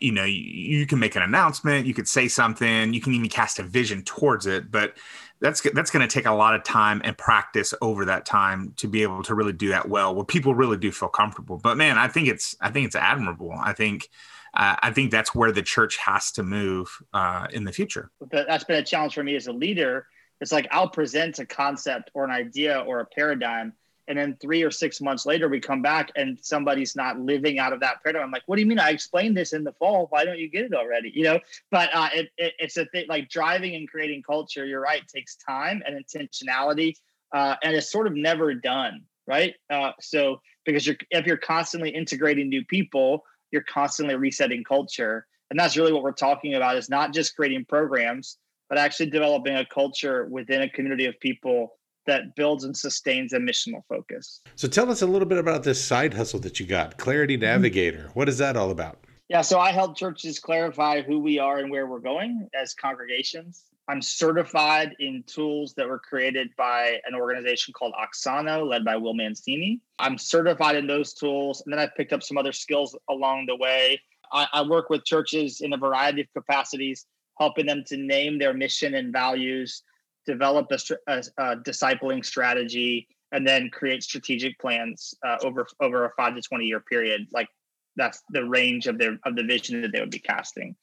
you 0.00 0.12
know 0.12 0.24
you, 0.24 0.42
you, 0.78 0.86
can 0.86 0.98
make 0.98 1.16
an 1.16 1.22
announcement 1.22 1.86
you 1.86 1.94
could 1.94 2.08
say 2.08 2.28
something 2.28 2.92
you 2.92 3.00
can 3.00 3.14
even 3.14 3.28
cast 3.28 3.58
a 3.58 3.62
vision 3.62 4.02
towards 4.02 4.46
it 4.46 4.70
but 4.70 4.94
that's 5.40 5.60
that's 5.72 5.90
going 5.90 6.06
to 6.06 6.12
take 6.12 6.26
a 6.26 6.32
lot 6.32 6.54
of 6.54 6.62
time 6.62 7.00
and 7.04 7.16
practice 7.16 7.74
over 7.82 8.06
that 8.06 8.24
time 8.24 8.72
to 8.76 8.88
be 8.88 9.02
able 9.02 9.22
to 9.22 9.34
really 9.34 9.52
do 9.52 9.68
that 9.68 9.88
well 9.88 10.14
where 10.14 10.24
people 10.24 10.54
really 10.54 10.76
do 10.76 10.90
feel 10.90 11.08
comfortable. 11.08 11.58
But 11.58 11.76
man 11.76 11.98
i 11.98 12.08
think 12.08 12.28
it's 12.28 12.56
i 12.60 12.70
think 12.70 12.86
it's 12.86 12.96
admirable. 12.96 13.52
I 13.52 13.72
think 13.72 14.08
uh, 14.54 14.76
i 14.82 14.90
think 14.90 15.10
that's 15.10 15.34
where 15.34 15.52
the 15.52 15.62
church 15.62 15.96
has 15.98 16.32
to 16.32 16.42
move 16.42 16.88
uh, 17.12 17.46
in 17.52 17.64
the 17.64 17.72
future. 17.72 18.10
That's 18.30 18.64
been 18.64 18.76
a 18.76 18.84
challenge 18.84 19.14
for 19.14 19.22
me 19.22 19.36
as 19.36 19.46
a 19.46 19.52
leader. 19.52 20.06
It's 20.40 20.52
like 20.52 20.68
i'll 20.70 20.88
present 20.88 21.38
a 21.38 21.46
concept 21.46 22.10
or 22.14 22.24
an 22.24 22.30
idea 22.30 22.80
or 22.80 23.00
a 23.00 23.06
paradigm 23.06 23.72
and 24.08 24.18
then 24.18 24.36
three 24.40 24.62
or 24.62 24.70
six 24.70 25.00
months 25.00 25.26
later 25.26 25.48
we 25.48 25.60
come 25.60 25.82
back 25.82 26.10
and 26.16 26.38
somebody's 26.40 26.94
not 26.96 27.18
living 27.18 27.58
out 27.58 27.72
of 27.72 27.80
that 27.80 28.02
paradigm. 28.02 28.24
I'm 28.24 28.30
like 28.30 28.42
what 28.46 28.56
do 28.56 28.62
you 28.62 28.66
mean? 28.66 28.78
I 28.78 28.90
explained 28.90 29.36
this 29.36 29.52
in 29.52 29.64
the 29.64 29.72
fall. 29.72 30.06
Why 30.10 30.24
don't 30.24 30.38
you 30.38 30.48
get 30.48 30.64
it 30.64 30.74
already? 30.74 31.12
You 31.14 31.24
know 31.24 31.40
but 31.70 31.90
uh, 31.94 32.08
it, 32.14 32.28
it, 32.36 32.54
it's 32.58 32.76
a 32.76 32.86
thing 32.86 33.06
like 33.08 33.28
driving 33.28 33.74
and 33.74 33.88
creating 33.88 34.22
culture 34.22 34.64
you're 34.66 34.80
right 34.80 35.06
takes 35.08 35.36
time 35.36 35.82
and 35.86 35.96
intentionality 35.96 36.96
uh, 37.32 37.56
and 37.62 37.74
it's 37.74 37.90
sort 37.90 38.06
of 38.06 38.14
never 38.14 38.54
done 38.54 39.02
right? 39.26 39.54
Uh, 39.70 39.90
so 40.00 40.40
because 40.64 40.86
you're 40.86 40.96
if 41.10 41.26
you're 41.26 41.36
constantly 41.36 41.90
integrating 41.90 42.48
new 42.48 42.64
people 42.64 43.24
you're 43.52 43.62
constantly 43.62 44.16
resetting 44.16 44.64
culture. 44.64 45.26
And 45.50 45.58
that's 45.58 45.76
really 45.76 45.92
what 45.92 46.02
we're 46.02 46.12
talking 46.12 46.54
about 46.54 46.76
is 46.76 46.90
not 46.90 47.14
just 47.14 47.36
creating 47.36 47.64
programs 47.66 48.38
but 48.68 48.78
actually 48.78 49.08
developing 49.10 49.54
a 49.54 49.64
culture 49.64 50.26
within 50.26 50.62
a 50.62 50.68
community 50.68 51.06
of 51.06 51.18
people 51.20 51.74
that 52.06 52.34
builds 52.36 52.64
and 52.64 52.76
sustains 52.76 53.32
a 53.32 53.38
missional 53.38 53.82
focus. 53.88 54.40
So 54.54 54.68
tell 54.68 54.90
us 54.90 55.02
a 55.02 55.06
little 55.06 55.28
bit 55.28 55.38
about 55.38 55.62
this 55.62 55.82
side 55.82 56.14
hustle 56.14 56.40
that 56.40 56.60
you 56.60 56.66
got, 56.66 56.98
Clarity 56.98 57.36
mm-hmm. 57.36 57.44
Navigator. 57.44 58.10
What 58.14 58.28
is 58.28 58.38
that 58.38 58.56
all 58.56 58.70
about? 58.70 58.98
Yeah, 59.28 59.42
so 59.42 59.58
I 59.58 59.72
help 59.72 59.96
churches 59.96 60.38
clarify 60.38 61.02
who 61.02 61.18
we 61.18 61.38
are 61.38 61.58
and 61.58 61.70
where 61.70 61.86
we're 61.86 61.98
going 61.98 62.48
as 62.54 62.74
congregations. 62.74 63.64
I'm 63.88 64.02
certified 64.02 64.96
in 64.98 65.22
tools 65.26 65.74
that 65.74 65.88
were 65.88 65.98
created 65.98 66.50
by 66.56 67.00
an 67.06 67.14
organization 67.14 67.72
called 67.72 67.94
Auxano, 67.94 68.68
led 68.68 68.84
by 68.84 68.96
Will 68.96 69.14
Mancini. 69.14 69.80
I'm 69.98 70.18
certified 70.18 70.76
in 70.76 70.86
those 70.86 71.12
tools, 71.12 71.62
and 71.64 71.72
then 71.72 71.78
I 71.78 71.88
picked 71.96 72.12
up 72.12 72.22
some 72.22 72.36
other 72.36 72.52
skills 72.52 72.96
along 73.08 73.46
the 73.46 73.56
way. 73.56 74.00
I, 74.32 74.46
I 74.52 74.62
work 74.62 74.90
with 74.90 75.04
churches 75.04 75.60
in 75.60 75.72
a 75.72 75.76
variety 75.76 76.22
of 76.22 76.26
capacities, 76.34 77.06
helping 77.38 77.66
them 77.66 77.84
to 77.86 77.96
name 77.96 78.38
their 78.38 78.54
mission 78.54 78.94
and 78.94 79.12
values, 79.12 79.82
develop 80.26 80.70
a, 80.70 80.78
a, 81.06 81.22
a 81.38 81.56
discipling 81.56 82.24
strategy, 82.24 83.08
and 83.32 83.46
then 83.46 83.70
create 83.70 84.02
strategic 84.02 84.58
plans 84.58 85.14
uh, 85.26 85.36
over 85.42 85.66
over 85.80 86.04
a 86.04 86.10
five 86.16 86.34
to 86.34 86.42
twenty 86.42 86.66
year 86.66 86.80
period. 86.80 87.26
Like 87.32 87.48
that's 87.96 88.22
the 88.30 88.44
range 88.44 88.86
of 88.86 88.98
their 88.98 89.18
of 89.24 89.36
the 89.36 89.42
vision 89.42 89.82
that 89.82 89.92
they 89.92 90.00
would 90.00 90.10
be 90.10 90.18
casting. 90.18 90.76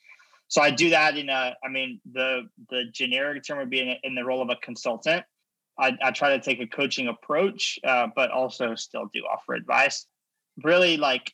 So 0.47 0.61
I 0.61 0.71
do 0.71 0.89
that 0.91 1.17
in 1.17 1.29
a. 1.29 1.55
I 1.63 1.69
mean, 1.69 1.99
the 2.11 2.43
the 2.69 2.85
generic 2.91 3.43
term 3.43 3.59
would 3.59 3.69
be 3.69 3.79
in, 3.79 3.95
in 4.03 4.15
the 4.15 4.23
role 4.23 4.41
of 4.41 4.49
a 4.49 4.55
consultant. 4.57 5.23
I, 5.79 5.97
I, 6.03 6.11
try 6.11 6.37
to 6.37 6.39
take 6.39 6.61
a 6.61 6.67
coaching 6.67 7.07
approach, 7.07 7.79
uh, 7.83 8.07
but 8.15 8.29
also 8.29 8.75
still 8.75 9.09
do 9.11 9.21
offer 9.21 9.55
advice. 9.55 10.05
Really, 10.63 10.97
like 10.97 11.33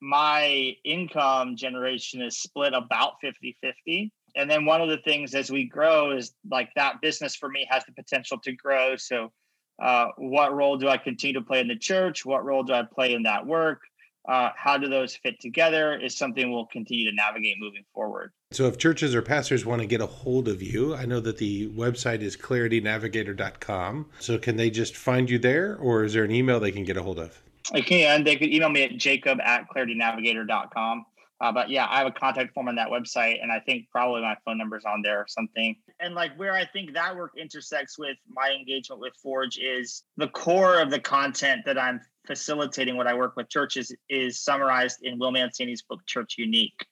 my 0.00 0.76
income 0.84 1.56
generation 1.56 2.22
is 2.22 2.38
split 2.38 2.72
about 2.72 3.14
50 3.20 3.56
50 3.60 4.12
and 4.36 4.50
then 4.50 4.64
one 4.64 4.80
of 4.80 4.88
the 4.88 4.98
things 4.98 5.34
as 5.34 5.50
we 5.50 5.64
grow 5.64 6.16
is 6.16 6.32
like 6.50 6.70
that 6.76 7.00
business 7.00 7.36
for 7.36 7.48
me 7.48 7.66
has 7.70 7.84
the 7.84 7.92
potential 7.92 8.38
to 8.44 8.52
grow. 8.52 8.96
So 8.96 9.32
uh, 9.80 10.08
what 10.18 10.54
role 10.54 10.76
do 10.76 10.88
i 10.88 10.96
continue 10.96 11.34
to 11.34 11.44
play 11.44 11.60
in 11.60 11.68
the 11.68 11.76
church? 11.76 12.24
What 12.24 12.44
role 12.44 12.62
do 12.62 12.72
i 12.72 12.82
play 12.82 13.14
in 13.14 13.22
that 13.24 13.46
work? 13.46 13.80
Uh, 14.28 14.50
how 14.54 14.76
do 14.76 14.86
those 14.86 15.16
fit 15.16 15.40
together 15.40 15.98
is 15.98 16.16
something 16.16 16.52
we'll 16.52 16.66
continue 16.66 17.08
to 17.08 17.16
navigate 17.16 17.56
moving 17.58 17.84
forward. 17.94 18.32
So 18.50 18.66
if 18.66 18.76
churches 18.76 19.14
or 19.14 19.22
pastors 19.22 19.64
want 19.64 19.80
to 19.80 19.86
get 19.86 20.02
a 20.02 20.06
hold 20.06 20.46
of 20.46 20.62
you 20.62 20.94
i 20.94 21.06
know 21.06 21.20
that 21.20 21.38
the 21.38 21.68
website 21.68 22.20
is 22.20 22.36
claritynavigator.com 22.36 24.06
so 24.18 24.38
can 24.38 24.56
they 24.56 24.70
just 24.70 24.96
find 24.96 25.30
you 25.30 25.38
there 25.38 25.76
or 25.76 26.04
is 26.04 26.12
there 26.12 26.24
an 26.24 26.32
email 26.32 26.60
they 26.60 26.72
can 26.72 26.84
get 26.84 26.96
a 26.96 27.02
hold 27.02 27.18
of? 27.18 27.40
They 27.72 27.82
can. 27.82 28.24
They 28.24 28.36
could 28.36 28.52
email 28.52 28.68
me 28.68 28.82
at 28.82 28.96
jacob 28.96 29.40
at 29.40 29.66
claritynavigator.com 29.74 31.06
uh, 31.40 31.50
but 31.50 31.70
yeah, 31.70 31.86
I 31.88 31.98
have 31.98 32.06
a 32.06 32.12
contact 32.12 32.52
form 32.52 32.68
on 32.68 32.74
that 32.76 32.88
website, 32.88 33.42
and 33.42 33.50
I 33.50 33.60
think 33.60 33.88
probably 33.90 34.20
my 34.20 34.36
phone 34.44 34.58
number 34.58 34.76
is 34.76 34.84
on 34.84 35.00
there 35.02 35.18
or 35.18 35.26
something. 35.26 35.74
And 35.98 36.14
like 36.14 36.38
where 36.38 36.52
I 36.52 36.66
think 36.66 36.92
that 36.92 37.16
work 37.16 37.32
intersects 37.38 37.98
with 37.98 38.16
my 38.28 38.50
engagement 38.50 39.00
with 39.00 39.14
Forge 39.22 39.58
is 39.58 40.04
the 40.18 40.28
core 40.28 40.80
of 40.80 40.90
the 40.90 41.00
content 41.00 41.62
that 41.64 41.78
I'm 41.78 42.00
facilitating 42.26 42.96
when 42.96 43.06
I 43.06 43.14
work 43.14 43.36
with 43.36 43.48
churches 43.48 43.94
is 44.10 44.40
summarized 44.40 44.98
in 45.02 45.18
Will 45.18 45.32
Mancini's 45.32 45.82
book, 45.82 46.04
Church 46.06 46.34
Unique. 46.36 46.86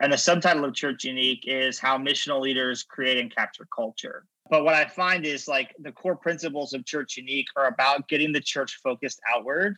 And 0.00 0.12
the 0.12 0.18
subtitle 0.18 0.64
of 0.64 0.74
Church 0.74 1.04
Unique 1.04 1.44
is 1.46 1.78
How 1.78 1.96
Missional 1.96 2.40
Leaders 2.40 2.82
Create 2.82 3.18
and 3.18 3.32
Capture 3.32 3.68
Culture. 3.74 4.24
But 4.50 4.64
what 4.64 4.74
I 4.74 4.84
find 4.84 5.24
is 5.24 5.46
like 5.46 5.74
the 5.78 5.92
core 5.92 6.16
principles 6.16 6.74
of 6.74 6.84
Church 6.84 7.16
Unique 7.16 7.46
are 7.56 7.68
about 7.68 8.08
getting 8.08 8.32
the 8.32 8.40
church 8.40 8.80
focused 8.82 9.20
outward 9.32 9.76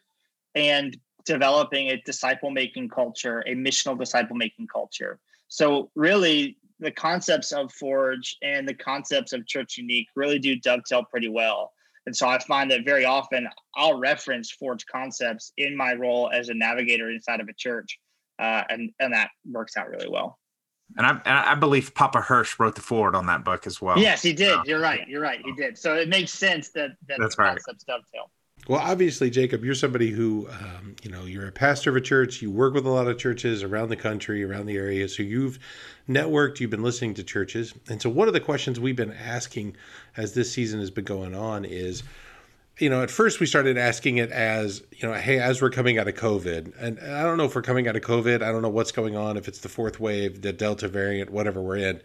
and 0.54 0.96
developing 1.24 1.88
a 1.88 2.00
disciple 2.02 2.50
making 2.50 2.88
culture, 2.88 3.40
a 3.46 3.54
missional 3.54 3.98
disciple 3.98 4.36
making 4.36 4.66
culture. 4.66 5.18
So, 5.48 5.90
really, 5.94 6.58
the 6.80 6.90
concepts 6.90 7.52
of 7.52 7.72
Forge 7.72 8.36
and 8.42 8.68
the 8.68 8.74
concepts 8.74 9.32
of 9.32 9.46
Church 9.46 9.78
Unique 9.78 10.08
really 10.16 10.38
do 10.38 10.56
dovetail 10.56 11.04
pretty 11.04 11.28
well. 11.28 11.72
And 12.06 12.14
so 12.14 12.28
I 12.28 12.38
find 12.38 12.70
that 12.70 12.84
very 12.84 13.04
often 13.04 13.48
I'll 13.76 13.98
reference 13.98 14.50
Forge 14.50 14.84
concepts 14.86 15.52
in 15.56 15.76
my 15.76 15.94
role 15.94 16.30
as 16.32 16.48
a 16.48 16.54
navigator 16.54 17.10
inside 17.10 17.40
of 17.40 17.48
a 17.48 17.54
church, 17.54 17.98
uh, 18.38 18.62
and 18.68 18.90
and 19.00 19.14
that 19.14 19.30
works 19.50 19.76
out 19.76 19.88
really 19.88 20.08
well. 20.08 20.38
And 20.98 21.06
I, 21.06 21.10
and 21.10 21.38
I 21.38 21.54
believe 21.54 21.94
Papa 21.94 22.20
Hirsch 22.20 22.58
wrote 22.60 22.74
the 22.74 22.82
foreword 22.82 23.14
on 23.14 23.26
that 23.26 23.42
book 23.42 23.66
as 23.66 23.80
well. 23.80 23.98
Yes, 23.98 24.22
he 24.22 24.34
did. 24.34 24.58
You're 24.66 24.80
right. 24.80 25.08
You're 25.08 25.22
right. 25.22 25.40
He 25.42 25.52
did. 25.52 25.78
So 25.78 25.94
it 25.94 26.10
makes 26.10 26.30
sense 26.30 26.70
that, 26.70 26.90
that 27.08 27.18
That's 27.18 27.36
the 27.36 27.42
right. 27.42 27.48
concepts 27.52 27.84
dovetail. 27.84 28.30
Well, 28.66 28.80
obviously, 28.80 29.28
Jacob, 29.28 29.62
you're 29.62 29.74
somebody 29.74 30.10
who, 30.10 30.48
um, 30.48 30.96
you 31.02 31.10
know, 31.10 31.26
you're 31.26 31.46
a 31.46 31.52
pastor 31.52 31.90
of 31.90 31.96
a 31.96 32.00
church. 32.00 32.40
You 32.40 32.50
work 32.50 32.72
with 32.72 32.86
a 32.86 32.90
lot 32.90 33.06
of 33.06 33.18
churches 33.18 33.62
around 33.62 33.90
the 33.90 33.96
country, 33.96 34.42
around 34.42 34.66
the 34.66 34.76
area. 34.76 35.06
So 35.08 35.22
you've 35.22 35.58
networked, 36.08 36.60
you've 36.60 36.70
been 36.70 36.82
listening 36.82 37.12
to 37.14 37.22
churches. 37.22 37.74
And 37.90 38.00
so 38.00 38.08
one 38.08 38.26
of 38.26 38.32
the 38.32 38.40
questions 38.40 38.80
we've 38.80 38.96
been 38.96 39.12
asking 39.12 39.76
as 40.16 40.32
this 40.32 40.50
season 40.50 40.80
has 40.80 40.90
been 40.90 41.04
going 41.04 41.34
on 41.34 41.66
is, 41.66 42.04
you 42.78 42.88
know, 42.88 43.02
at 43.02 43.10
first 43.10 43.38
we 43.38 43.46
started 43.46 43.76
asking 43.76 44.16
it 44.16 44.30
as, 44.30 44.82
you 44.96 45.06
know, 45.06 45.14
hey, 45.14 45.38
as 45.38 45.60
we're 45.60 45.70
coming 45.70 45.98
out 45.98 46.08
of 46.08 46.14
COVID, 46.14 46.72
and 46.80 46.98
I 47.00 47.22
don't 47.22 47.36
know 47.36 47.44
if 47.44 47.54
we're 47.54 47.62
coming 47.62 47.86
out 47.86 47.96
of 47.96 48.02
COVID, 48.02 48.42
I 48.42 48.50
don't 48.50 48.62
know 48.62 48.70
what's 48.70 48.92
going 48.92 49.14
on, 49.14 49.36
if 49.36 49.46
it's 49.46 49.60
the 49.60 49.68
fourth 49.68 50.00
wave, 50.00 50.40
the 50.40 50.52
Delta 50.52 50.88
variant, 50.88 51.30
whatever 51.30 51.62
we're 51.62 51.76
in, 51.76 52.00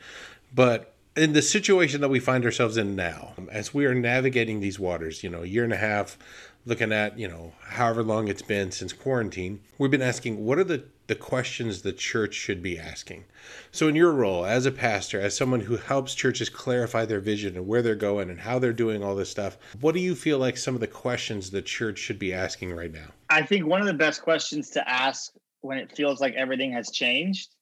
but 0.53 0.93
in 1.15 1.33
the 1.33 1.41
situation 1.41 2.01
that 2.01 2.09
we 2.09 2.19
find 2.19 2.45
ourselves 2.45 2.77
in 2.77 2.95
now, 2.95 3.33
as 3.51 3.73
we 3.73 3.85
are 3.85 3.95
navigating 3.95 4.59
these 4.59 4.79
waters, 4.79 5.23
you 5.23 5.29
know, 5.29 5.41
a 5.41 5.47
year 5.47 5.63
and 5.63 5.73
a 5.73 5.77
half, 5.77 6.17
looking 6.65 6.91
at, 6.91 7.17
you 7.17 7.27
know, 7.27 7.53
however 7.61 8.03
long 8.03 8.27
it's 8.27 8.41
been 8.41 8.71
since 8.71 8.93
quarantine, 8.93 9.61
we've 9.77 9.91
been 9.91 10.01
asking 10.01 10.45
what 10.45 10.59
are 10.59 10.63
the, 10.63 10.83
the 11.07 11.15
questions 11.15 11.81
the 11.81 11.93
church 11.93 12.33
should 12.33 12.61
be 12.61 12.77
asking. 12.77 13.25
So, 13.71 13.87
in 13.87 13.95
your 13.95 14.11
role 14.11 14.45
as 14.45 14.65
a 14.65 14.71
pastor, 14.71 15.19
as 15.19 15.35
someone 15.35 15.61
who 15.61 15.77
helps 15.77 16.13
churches 16.13 16.49
clarify 16.49 17.05
their 17.05 17.19
vision 17.19 17.55
and 17.55 17.67
where 17.67 17.81
they're 17.81 17.95
going 17.95 18.29
and 18.29 18.39
how 18.39 18.59
they're 18.59 18.73
doing 18.73 19.03
all 19.03 19.15
this 19.15 19.29
stuff, 19.29 19.57
what 19.81 19.93
do 19.93 19.99
you 19.99 20.15
feel 20.15 20.37
like 20.37 20.57
some 20.57 20.75
of 20.75 20.81
the 20.81 20.87
questions 20.87 21.49
the 21.49 21.61
church 21.61 21.97
should 21.97 22.19
be 22.19 22.33
asking 22.33 22.73
right 22.73 22.91
now? 22.91 23.07
I 23.29 23.41
think 23.41 23.65
one 23.65 23.81
of 23.81 23.87
the 23.87 23.93
best 23.93 24.21
questions 24.21 24.69
to 24.71 24.87
ask 24.87 25.33
when 25.61 25.77
it 25.77 25.95
feels 25.95 26.21
like 26.21 26.35
everything 26.35 26.71
has 26.73 26.91
changed 26.91 27.55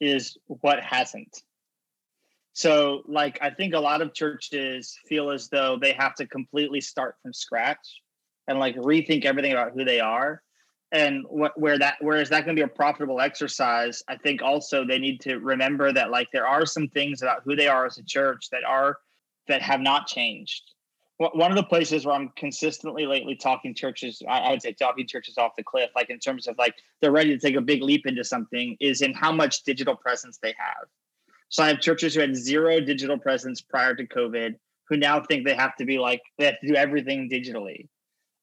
is 0.00 0.36
what 0.46 0.80
hasn't. 0.80 1.42
So, 2.54 3.02
like, 3.06 3.38
I 3.40 3.48
think 3.48 3.72
a 3.72 3.80
lot 3.80 4.02
of 4.02 4.12
churches 4.12 4.98
feel 5.08 5.30
as 5.30 5.48
though 5.48 5.78
they 5.80 5.92
have 5.92 6.14
to 6.16 6.26
completely 6.26 6.82
start 6.82 7.16
from 7.22 7.32
scratch 7.32 8.01
and 8.48 8.58
like 8.58 8.76
rethink 8.76 9.24
everything 9.24 9.52
about 9.52 9.72
who 9.72 9.84
they 9.84 10.00
are. 10.00 10.42
And 10.92 11.24
where 11.30 11.78
that 11.78 11.96
where 12.00 12.20
is 12.20 12.28
that 12.28 12.44
going 12.44 12.54
to 12.54 12.60
be 12.60 12.64
a 12.64 12.68
profitable 12.68 13.20
exercise? 13.20 14.02
I 14.08 14.16
think 14.16 14.42
also 14.42 14.84
they 14.84 14.98
need 14.98 15.20
to 15.22 15.36
remember 15.36 15.90
that 15.90 16.10
like 16.10 16.28
there 16.32 16.46
are 16.46 16.66
some 16.66 16.88
things 16.88 17.22
about 17.22 17.42
who 17.44 17.56
they 17.56 17.66
are 17.66 17.86
as 17.86 17.96
a 17.96 18.02
church 18.02 18.50
that 18.52 18.62
are 18.62 18.98
that 19.48 19.62
have 19.62 19.80
not 19.80 20.06
changed. 20.06 20.62
One 21.16 21.30
one 21.32 21.50
of 21.50 21.56
the 21.56 21.62
places 21.62 22.04
where 22.04 22.14
I'm 22.14 22.28
consistently 22.36 23.06
lately 23.06 23.36
talking 23.36 23.74
churches, 23.74 24.22
I, 24.28 24.40
I 24.40 24.50
would 24.50 24.60
say 24.60 24.74
talking 24.74 25.06
churches 25.06 25.38
off 25.38 25.52
the 25.56 25.64
cliff, 25.64 25.88
like 25.96 26.10
in 26.10 26.18
terms 26.18 26.46
of 26.46 26.58
like 26.58 26.74
they're 27.00 27.10
ready 27.10 27.30
to 27.30 27.38
take 27.38 27.56
a 27.56 27.62
big 27.62 27.82
leap 27.82 28.06
into 28.06 28.22
something, 28.22 28.76
is 28.78 29.00
in 29.00 29.14
how 29.14 29.32
much 29.32 29.62
digital 29.62 29.96
presence 29.96 30.38
they 30.42 30.54
have. 30.58 30.88
So 31.48 31.62
I 31.62 31.68
have 31.68 31.80
churches 31.80 32.14
who 32.14 32.20
had 32.20 32.36
zero 32.36 32.80
digital 32.80 33.18
presence 33.18 33.62
prior 33.62 33.94
to 33.94 34.06
COVID, 34.06 34.56
who 34.88 34.96
now 34.98 35.22
think 35.22 35.46
they 35.46 35.54
have 35.54 35.74
to 35.76 35.86
be 35.86 35.98
like 35.98 36.20
they 36.38 36.44
have 36.44 36.60
to 36.60 36.66
do 36.66 36.74
everything 36.74 37.30
digitally. 37.30 37.88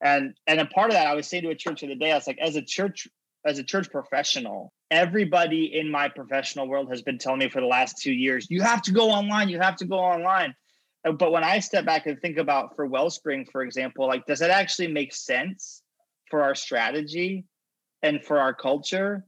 And 0.02 0.34
and 0.48 0.60
a 0.60 0.66
part 0.66 0.90
of 0.90 0.94
that, 0.96 1.08
I 1.08 1.16
was 1.16 1.28
saying 1.28 1.44
to 1.44 1.50
a 1.50 1.56
church 1.56 1.82
the 1.82 1.88
other 1.88 1.96
day, 1.96 2.12
I 2.12 2.16
was 2.16 2.28
like, 2.28 2.40
as 2.40 2.56
a 2.56 2.62
church, 2.62 3.08
as 3.46 3.60
a 3.60 3.64
church 3.64 3.90
professional, 3.92 4.72
everybody 4.92 5.78
in 5.78 5.92
my 5.92 6.10
professional 6.10 6.68
world 6.68 6.90
has 6.90 7.02
been 7.02 7.18
telling 7.18 7.40
me 7.40 7.50
for 7.50 7.62
the 7.62 7.68
last 7.68 7.98
two 8.02 8.14
years, 8.14 8.48
you 8.50 8.62
have 8.62 8.82
to 8.84 8.92
go 8.92 9.10
online, 9.10 9.50
you 9.50 9.60
have 9.60 9.76
to 9.78 9.86
go 9.86 10.00
online. 10.00 10.56
Uh, 11.06 11.12
But 11.12 11.32
when 11.32 11.44
I 11.44 11.60
step 11.60 11.86
back 11.86 12.06
and 12.06 12.20
think 12.20 12.38
about 12.38 12.76
for 12.76 12.86
Wellspring, 12.86 13.46
for 13.52 13.62
example, 13.62 14.08
like, 14.08 14.26
does 14.26 14.42
it 14.42 14.52
actually 14.52 14.88
make 14.88 15.14
sense 15.14 15.82
for 16.30 16.44
our 16.44 16.56
strategy 16.56 17.46
and 18.02 18.24
for 18.24 18.40
our 18.40 18.54
culture? 18.54 19.26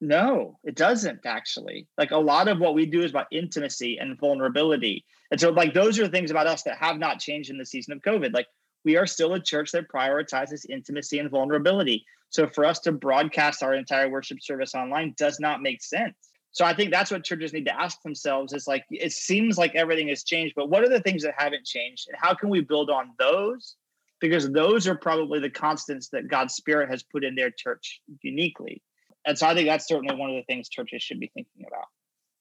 No, 0.00 0.58
it 0.64 0.74
doesn't 0.74 1.20
actually. 1.24 1.86
Like 1.96 2.10
a 2.10 2.18
lot 2.18 2.48
of 2.48 2.58
what 2.58 2.74
we 2.74 2.86
do 2.86 3.02
is 3.02 3.10
about 3.10 3.26
intimacy 3.30 3.98
and 3.98 4.18
vulnerability. 4.18 5.04
And 5.30 5.40
so, 5.40 5.50
like, 5.50 5.72
those 5.72 5.98
are 5.98 6.08
things 6.08 6.30
about 6.30 6.46
us 6.46 6.62
that 6.64 6.78
have 6.78 6.98
not 6.98 7.20
changed 7.20 7.50
in 7.50 7.58
the 7.58 7.66
season 7.66 7.92
of 7.94 8.02
COVID. 8.02 8.34
Like, 8.34 8.46
we 8.84 8.96
are 8.96 9.06
still 9.06 9.34
a 9.34 9.40
church 9.40 9.72
that 9.72 9.88
prioritizes 9.88 10.68
intimacy 10.68 11.18
and 11.18 11.30
vulnerability. 11.30 12.04
So, 12.30 12.48
for 12.48 12.64
us 12.64 12.80
to 12.80 12.92
broadcast 12.92 13.62
our 13.62 13.74
entire 13.74 14.08
worship 14.08 14.38
service 14.40 14.74
online 14.74 15.14
does 15.16 15.40
not 15.40 15.62
make 15.62 15.82
sense. 15.82 16.14
So, 16.52 16.64
I 16.64 16.74
think 16.74 16.90
that's 16.90 17.10
what 17.10 17.24
churches 17.24 17.52
need 17.52 17.66
to 17.66 17.80
ask 17.80 18.02
themselves 18.02 18.52
is 18.52 18.66
like, 18.66 18.84
it 18.90 19.12
seems 19.12 19.56
like 19.56 19.74
everything 19.74 20.08
has 20.08 20.24
changed, 20.24 20.54
but 20.56 20.68
what 20.68 20.82
are 20.82 20.88
the 20.88 21.00
things 21.00 21.22
that 21.22 21.34
haven't 21.36 21.64
changed? 21.64 22.06
And 22.08 22.16
how 22.20 22.34
can 22.34 22.48
we 22.48 22.60
build 22.60 22.90
on 22.90 23.12
those? 23.18 23.76
Because 24.20 24.50
those 24.50 24.86
are 24.86 24.94
probably 24.94 25.40
the 25.40 25.50
constants 25.50 26.08
that 26.10 26.28
God's 26.28 26.54
Spirit 26.54 26.90
has 26.90 27.02
put 27.02 27.24
in 27.24 27.34
their 27.34 27.50
church 27.50 28.00
uniquely. 28.22 28.82
And 29.26 29.38
so 29.38 29.46
I 29.46 29.54
think 29.54 29.66
that's 29.66 29.86
certainly 29.86 30.14
one 30.14 30.30
of 30.30 30.36
the 30.36 30.44
things 30.44 30.68
churches 30.68 31.02
should 31.02 31.20
be 31.20 31.30
thinking 31.34 31.64
about. 31.66 31.86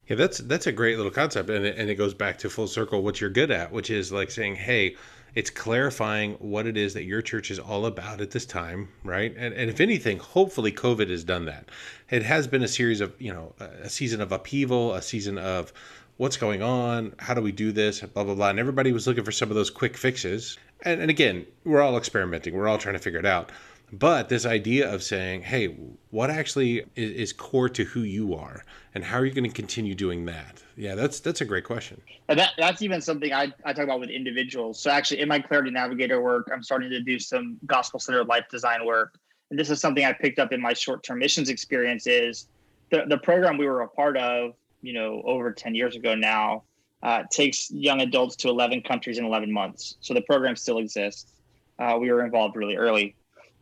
Yeah, 0.07 0.17
that's 0.17 0.39
that's 0.39 0.67
a 0.67 0.71
great 0.71 0.97
little 0.97 1.11
concept, 1.11 1.49
and 1.49 1.65
it, 1.65 1.77
and 1.77 1.89
it 1.89 1.95
goes 1.95 2.13
back 2.13 2.37
to 2.39 2.49
full 2.49 2.67
circle 2.67 3.03
what 3.03 3.21
you're 3.21 3.29
good 3.29 3.51
at, 3.51 3.71
which 3.71 3.89
is 3.89 4.11
like 4.11 4.31
saying, 4.31 4.55
hey, 4.55 4.97
it's 5.35 5.49
clarifying 5.49 6.33
what 6.33 6.67
it 6.67 6.77
is 6.77 6.93
that 6.93 7.03
your 7.03 7.21
church 7.21 7.49
is 7.49 7.59
all 7.59 7.85
about 7.85 8.21
at 8.21 8.31
this 8.31 8.45
time, 8.45 8.89
right? 9.03 9.33
And 9.35 9.53
and 9.53 9.69
if 9.69 9.79
anything, 9.79 10.19
hopefully 10.19 10.71
COVID 10.71 11.09
has 11.09 11.23
done 11.23 11.45
that. 11.45 11.69
It 12.09 12.23
has 12.23 12.47
been 12.47 12.63
a 12.63 12.67
series 12.67 13.01
of 13.01 13.13
you 13.19 13.33
know 13.33 13.53
a 13.59 13.89
season 13.89 14.21
of 14.21 14.31
upheaval, 14.31 14.93
a 14.93 15.01
season 15.01 15.37
of 15.37 15.73
what's 16.17 16.37
going 16.37 16.61
on, 16.61 17.15
how 17.17 17.33
do 17.33 17.41
we 17.41 17.51
do 17.51 17.71
this, 17.71 18.01
blah 18.01 18.23
blah 18.23 18.35
blah, 18.35 18.49
and 18.49 18.59
everybody 18.59 18.91
was 18.91 19.07
looking 19.07 19.23
for 19.23 19.31
some 19.31 19.49
of 19.49 19.55
those 19.55 19.69
quick 19.69 19.97
fixes. 19.97 20.57
And 20.83 21.01
and 21.01 21.09
again, 21.09 21.45
we're 21.63 21.81
all 21.81 21.97
experimenting, 21.97 22.55
we're 22.55 22.67
all 22.67 22.77
trying 22.77 22.95
to 22.95 22.99
figure 22.99 23.19
it 23.19 23.25
out. 23.25 23.51
But 23.93 24.27
this 24.27 24.43
idea 24.43 24.91
of 24.91 25.03
saying, 25.03 25.43
hey, 25.43 25.67
what 26.09 26.31
actually 26.31 26.79
is, 26.95 27.11
is 27.11 27.33
core 27.33 27.69
to 27.69 27.83
who 27.83 27.99
you 27.99 28.33
are, 28.33 28.65
and 28.95 29.03
how 29.03 29.19
are 29.19 29.25
you 29.25 29.31
going 29.31 29.47
to 29.47 29.55
continue 29.55 29.93
doing 29.93 30.25
that? 30.25 30.63
Yeah, 30.75 30.95
that's 30.95 31.19
that's 31.19 31.41
a 31.41 31.45
great 31.45 31.63
question. 31.63 32.01
And 32.27 32.39
that, 32.39 32.53
that's 32.57 32.81
even 32.81 33.01
something 33.01 33.31
I, 33.31 33.53
I 33.63 33.71
talk 33.71 33.83
about 33.83 33.99
with 33.99 34.09
individuals. 34.09 34.79
So 34.79 34.89
actually 34.89 35.21
in 35.21 35.27
my 35.27 35.37
Clarity 35.37 35.69
Navigator 35.69 36.21
work, 36.23 36.49
I'm 36.51 36.63
starting 36.63 36.89
to 36.89 37.01
do 37.01 37.19
some 37.19 37.59
gospel-centered 37.67 38.27
life 38.27 38.45
design 38.49 38.83
work. 38.83 39.19
And 39.51 39.59
this 39.59 39.69
is 39.69 39.79
something 39.79 40.03
I 40.03 40.13
picked 40.13 40.39
up 40.39 40.51
in 40.51 40.59
my 40.59 40.73
short-term 40.73 41.19
missions 41.19 41.49
experience 41.49 42.07
is 42.07 42.47
the, 42.89 43.03
the 43.07 43.19
program 43.19 43.59
we 43.59 43.67
were 43.67 43.81
a 43.81 43.87
part 43.87 44.17
of, 44.17 44.53
you 44.81 44.93
know, 44.93 45.21
over 45.23 45.51
10 45.51 45.75
years 45.75 45.95
ago 45.95 46.15
now, 46.15 46.63
uh, 47.03 47.23
takes 47.29 47.69
young 47.69 48.01
adults 48.01 48.35
to 48.37 48.49
11 48.49 48.81
countries 48.81 49.19
in 49.19 49.25
11 49.25 49.51
months. 49.51 49.97
So 49.99 50.15
the 50.15 50.21
program 50.21 50.55
still 50.55 50.79
exists. 50.79 51.33
Uh, 51.77 51.99
we 52.01 52.11
were 52.11 52.25
involved 52.25 52.55
really 52.55 52.75
early. 52.75 53.15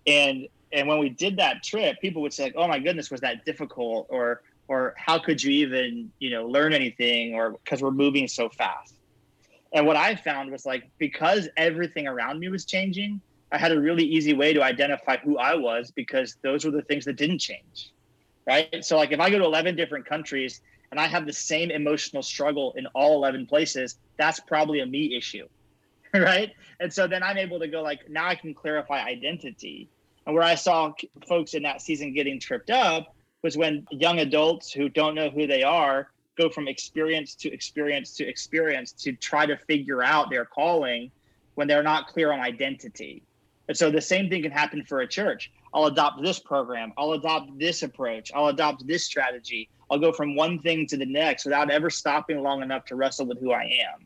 And 0.08 0.48
and 0.74 0.88
when 0.88 1.00
we 1.00 1.10
did 1.10 1.38
that 1.38 1.63
trip, 1.63 2.00
people 2.01 2.22
would 2.22 2.34
say, 2.34 2.43
like, 2.43 2.53
"Oh 2.55 2.67
my 2.67 2.79
goodness, 2.79 3.12
was 3.12 3.22
that 3.22 3.46
difficult?" 3.46 4.08
or 4.10 4.41
or 4.67 4.93
how 4.98 5.20
could 5.20 5.43
you 5.43 5.51
even 5.51 6.12
you 6.20 6.29
know 6.29 6.48
learn 6.48 6.74
anything 6.74 7.36
or 7.36 7.51
because 7.51 7.81
we're 7.81 7.91
moving 7.91 8.27
so 8.27 8.50
fast? 8.50 8.96
And 9.74 9.86
what 9.86 9.96
i 9.96 10.15
found 10.15 10.51
was 10.51 10.65
like 10.65 10.89
because 10.98 11.48
everything 11.58 12.08
around 12.08 12.39
me 12.39 12.50
was 12.50 12.65
changing 12.65 13.22
i 13.51 13.58
had 13.58 13.72
a 13.72 13.79
really 13.79 14.03
easy 14.03 14.34
way 14.34 14.53
to 14.53 14.62
identify 14.62 15.17
who 15.17 15.38
i 15.38 15.55
was 15.55 15.91
because 15.91 16.38
those 16.43 16.65
were 16.65 16.72
the 16.72 16.81
things 16.84 17.05
that 17.05 17.15
didn't 17.15 17.39
change 17.39 17.91
right? 18.48 18.84
So 18.84 18.98
like 18.98 19.12
if 19.12 19.20
i 19.20 19.29
go 19.29 19.38
to 19.38 19.46
11 19.46 19.75
different 19.75 20.05
countries 20.05 20.62
and 20.91 21.00
i 21.00 21.08
have 21.08 21.25
the 21.25 21.34
same 21.34 21.72
emotional 21.72 22.24
struggle 22.24 22.74
in 22.75 22.88
all 22.88 23.15
11 23.15 23.46
places 23.46 23.98
that's 24.17 24.39
probably 24.41 24.79
a 24.81 24.86
me 24.86 25.15
issue 25.15 25.48
right 26.19 26.51
and 26.79 26.91
so 26.91 27.07
then 27.07 27.23
i'm 27.23 27.37
able 27.37 27.59
to 27.59 27.67
go 27.67 27.81
like 27.81 28.09
now 28.09 28.27
i 28.27 28.35
can 28.35 28.53
clarify 28.53 29.03
identity 29.03 29.89
and 30.25 30.35
where 30.35 30.43
i 30.43 30.55
saw 30.55 30.91
folks 31.27 31.53
in 31.53 31.63
that 31.63 31.81
season 31.81 32.13
getting 32.13 32.39
tripped 32.39 32.69
up 32.69 33.15
was 33.41 33.57
when 33.57 33.85
young 33.91 34.19
adults 34.19 34.71
who 34.71 34.89
don't 34.89 35.15
know 35.15 35.29
who 35.29 35.47
they 35.47 35.63
are 35.63 36.11
go 36.37 36.49
from 36.49 36.67
experience 36.67 37.35
to 37.35 37.51
experience 37.51 38.15
to 38.15 38.27
experience 38.27 38.91
to 38.91 39.13
try 39.13 39.45
to 39.45 39.57
figure 39.57 40.03
out 40.03 40.29
their 40.29 40.45
calling 40.45 41.11
when 41.55 41.67
they're 41.67 41.83
not 41.83 42.07
clear 42.07 42.31
on 42.31 42.39
identity. 42.39 43.23
And 43.67 43.77
so 43.77 43.91
the 43.91 44.01
same 44.01 44.29
thing 44.29 44.41
can 44.41 44.51
happen 44.51 44.83
for 44.85 45.01
a 45.01 45.07
church. 45.07 45.51
I'll 45.73 45.85
adopt 45.85 46.21
this 46.21 46.39
program, 46.39 46.91
I'll 46.97 47.13
adopt 47.13 47.57
this 47.57 47.83
approach, 47.83 48.31
I'll 48.33 48.47
adopt 48.47 48.85
this 48.87 49.05
strategy. 49.05 49.69
I'll 49.89 49.99
go 49.99 50.13
from 50.13 50.35
one 50.35 50.59
thing 50.59 50.87
to 50.87 50.97
the 50.97 51.05
next 51.05 51.43
without 51.43 51.69
ever 51.69 51.89
stopping 51.89 52.41
long 52.41 52.61
enough 52.61 52.85
to 52.85 52.95
wrestle 52.95 53.25
with 53.25 53.39
who 53.39 53.51
I 53.51 53.63
am. 53.63 54.05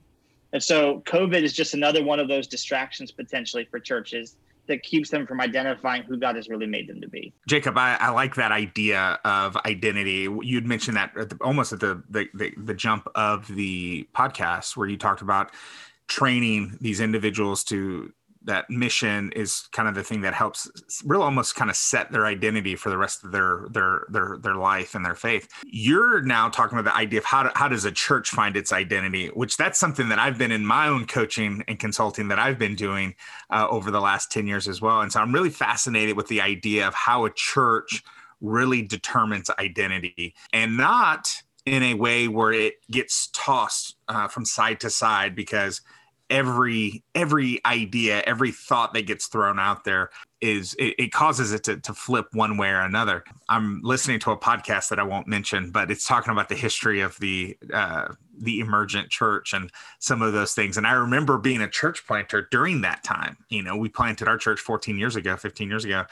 And 0.55 0.63
so 0.63 1.01
COVID 1.01 1.41
is 1.43 1.51
just 1.51 1.73
another 1.73 2.01
one 2.01 2.17
of 2.17 2.29
those 2.29 2.47
distractions 2.47 3.11
potentially 3.11 3.67
for 3.69 3.77
churches 3.77 4.37
that 4.67 4.83
keeps 4.83 5.09
them 5.09 5.27
from 5.27 5.41
identifying 5.41 6.03
who 6.03 6.15
God 6.15 6.37
has 6.37 6.47
really 6.47 6.65
made 6.65 6.87
them 6.87 7.01
to 7.01 7.09
be. 7.09 7.33
Jacob, 7.45 7.77
I, 7.77 7.97
I 7.99 8.11
like 8.11 8.35
that 8.35 8.53
idea 8.53 9.19
of 9.25 9.57
identity. 9.57 10.29
You'd 10.43 10.65
mentioned 10.65 10.95
that 10.95 11.11
at 11.17 11.31
the, 11.31 11.37
almost 11.41 11.73
at 11.73 11.81
the, 11.81 12.01
the, 12.09 12.29
the 12.33 12.53
the 12.55 12.73
jump 12.73 13.05
of 13.15 13.53
the 13.53 14.07
podcast, 14.15 14.77
where 14.77 14.87
you 14.87 14.95
talked 14.95 15.21
about 15.21 15.51
training 16.07 16.77
these 16.79 17.01
individuals 17.01 17.65
to 17.65 18.13
that 18.45 18.69
mission 18.69 19.31
is 19.33 19.67
kind 19.71 19.87
of 19.89 19.95
the 19.95 20.03
thing 20.03 20.21
that 20.21 20.33
helps 20.33 20.69
really 21.03 21.23
almost 21.23 21.55
kind 21.55 21.69
of 21.69 21.75
set 21.75 22.11
their 22.11 22.25
identity 22.25 22.75
for 22.75 22.89
the 22.89 22.97
rest 22.97 23.23
of 23.23 23.31
their 23.31 23.65
their 23.71 24.05
their 24.09 24.37
their 24.37 24.55
life 24.55 24.95
and 24.95 25.05
their 25.05 25.15
faith. 25.15 25.49
You're 25.65 26.21
now 26.21 26.49
talking 26.49 26.77
about 26.77 26.91
the 26.91 26.97
idea 26.97 27.19
of 27.19 27.25
how 27.25 27.43
to, 27.43 27.51
how 27.55 27.67
does 27.67 27.85
a 27.85 27.91
church 27.91 28.29
find 28.29 28.55
its 28.55 28.71
identity, 28.71 29.27
which 29.27 29.57
that's 29.57 29.79
something 29.79 30.09
that 30.09 30.19
I've 30.19 30.37
been 30.37 30.51
in 30.51 30.65
my 30.65 30.87
own 30.87 31.05
coaching 31.05 31.63
and 31.67 31.79
consulting 31.79 32.27
that 32.29 32.39
I've 32.39 32.59
been 32.59 32.75
doing 32.75 33.15
uh, 33.49 33.67
over 33.69 33.91
the 33.91 34.01
last 34.01 34.31
10 34.31 34.47
years 34.47 34.67
as 34.67 34.81
well. 34.81 35.01
And 35.01 35.11
so 35.11 35.19
I'm 35.19 35.33
really 35.33 35.49
fascinated 35.49 36.15
with 36.15 36.27
the 36.27 36.41
idea 36.41 36.87
of 36.87 36.93
how 36.93 37.25
a 37.25 37.31
church 37.31 38.03
really 38.41 38.81
determines 38.81 39.49
identity 39.59 40.35
and 40.53 40.77
not 40.77 41.29
in 41.65 41.81
a 41.81 41.93
way 41.95 42.27
where 42.27 42.53
it 42.53 42.75
gets 42.91 43.29
tossed 43.33 43.95
uh, 44.07 44.27
from 44.27 44.45
side 44.45 44.79
to 44.79 44.89
side 44.89 45.35
because 45.35 45.81
every 46.29 47.03
every 47.13 47.63
idea 47.65 48.21
every 48.21 48.51
thought 48.51 48.93
that 48.93 49.05
gets 49.05 49.27
thrown 49.27 49.59
out 49.59 49.83
there 49.83 50.09
is 50.41 50.73
it, 50.75 50.95
it, 50.97 51.11
causes 51.11 51.53
it 51.53 51.63
to, 51.63 51.77
to 51.77 51.93
flip 51.93 52.27
one 52.33 52.57
way 52.57 52.69
or 52.69 52.81
another. 52.81 53.23
I'm 53.49 53.81
listening 53.83 54.19
to 54.21 54.31
a 54.31 54.37
podcast 54.37 54.89
that 54.89 54.99
i 54.99 55.03
won't 55.03 55.27
mention 55.27 55.71
but 55.71 55.91
it's 55.91 56.07
talking 56.07 56.31
about 56.31 56.49
the 56.49 56.55
history 56.55 57.01
of 57.01 57.17
the 57.19 57.57
uh, 57.73 58.13
the 58.37 58.59
emergent 58.59 59.09
church 59.09 59.53
and 59.53 59.71
some 59.99 60.21
of 60.21 60.33
those 60.33 60.53
things. 60.53 60.77
And 60.77 60.87
i 60.87 60.93
remember 60.93 61.37
being 61.37 61.61
a 61.61 61.69
church 61.69 62.05
planter 62.07 62.47
during 62.51 62.81
that 62.81 63.03
time. 63.03 63.37
You 63.49 63.63
know 63.63 63.77
we 63.77 63.89
planted 63.89 64.27
our 64.27 64.37
church 64.37 64.59
14 64.59 64.97
years 64.97 65.15
ago 65.15 65.37
15 65.37 65.69
years 65.69 65.85
ago 65.85 66.05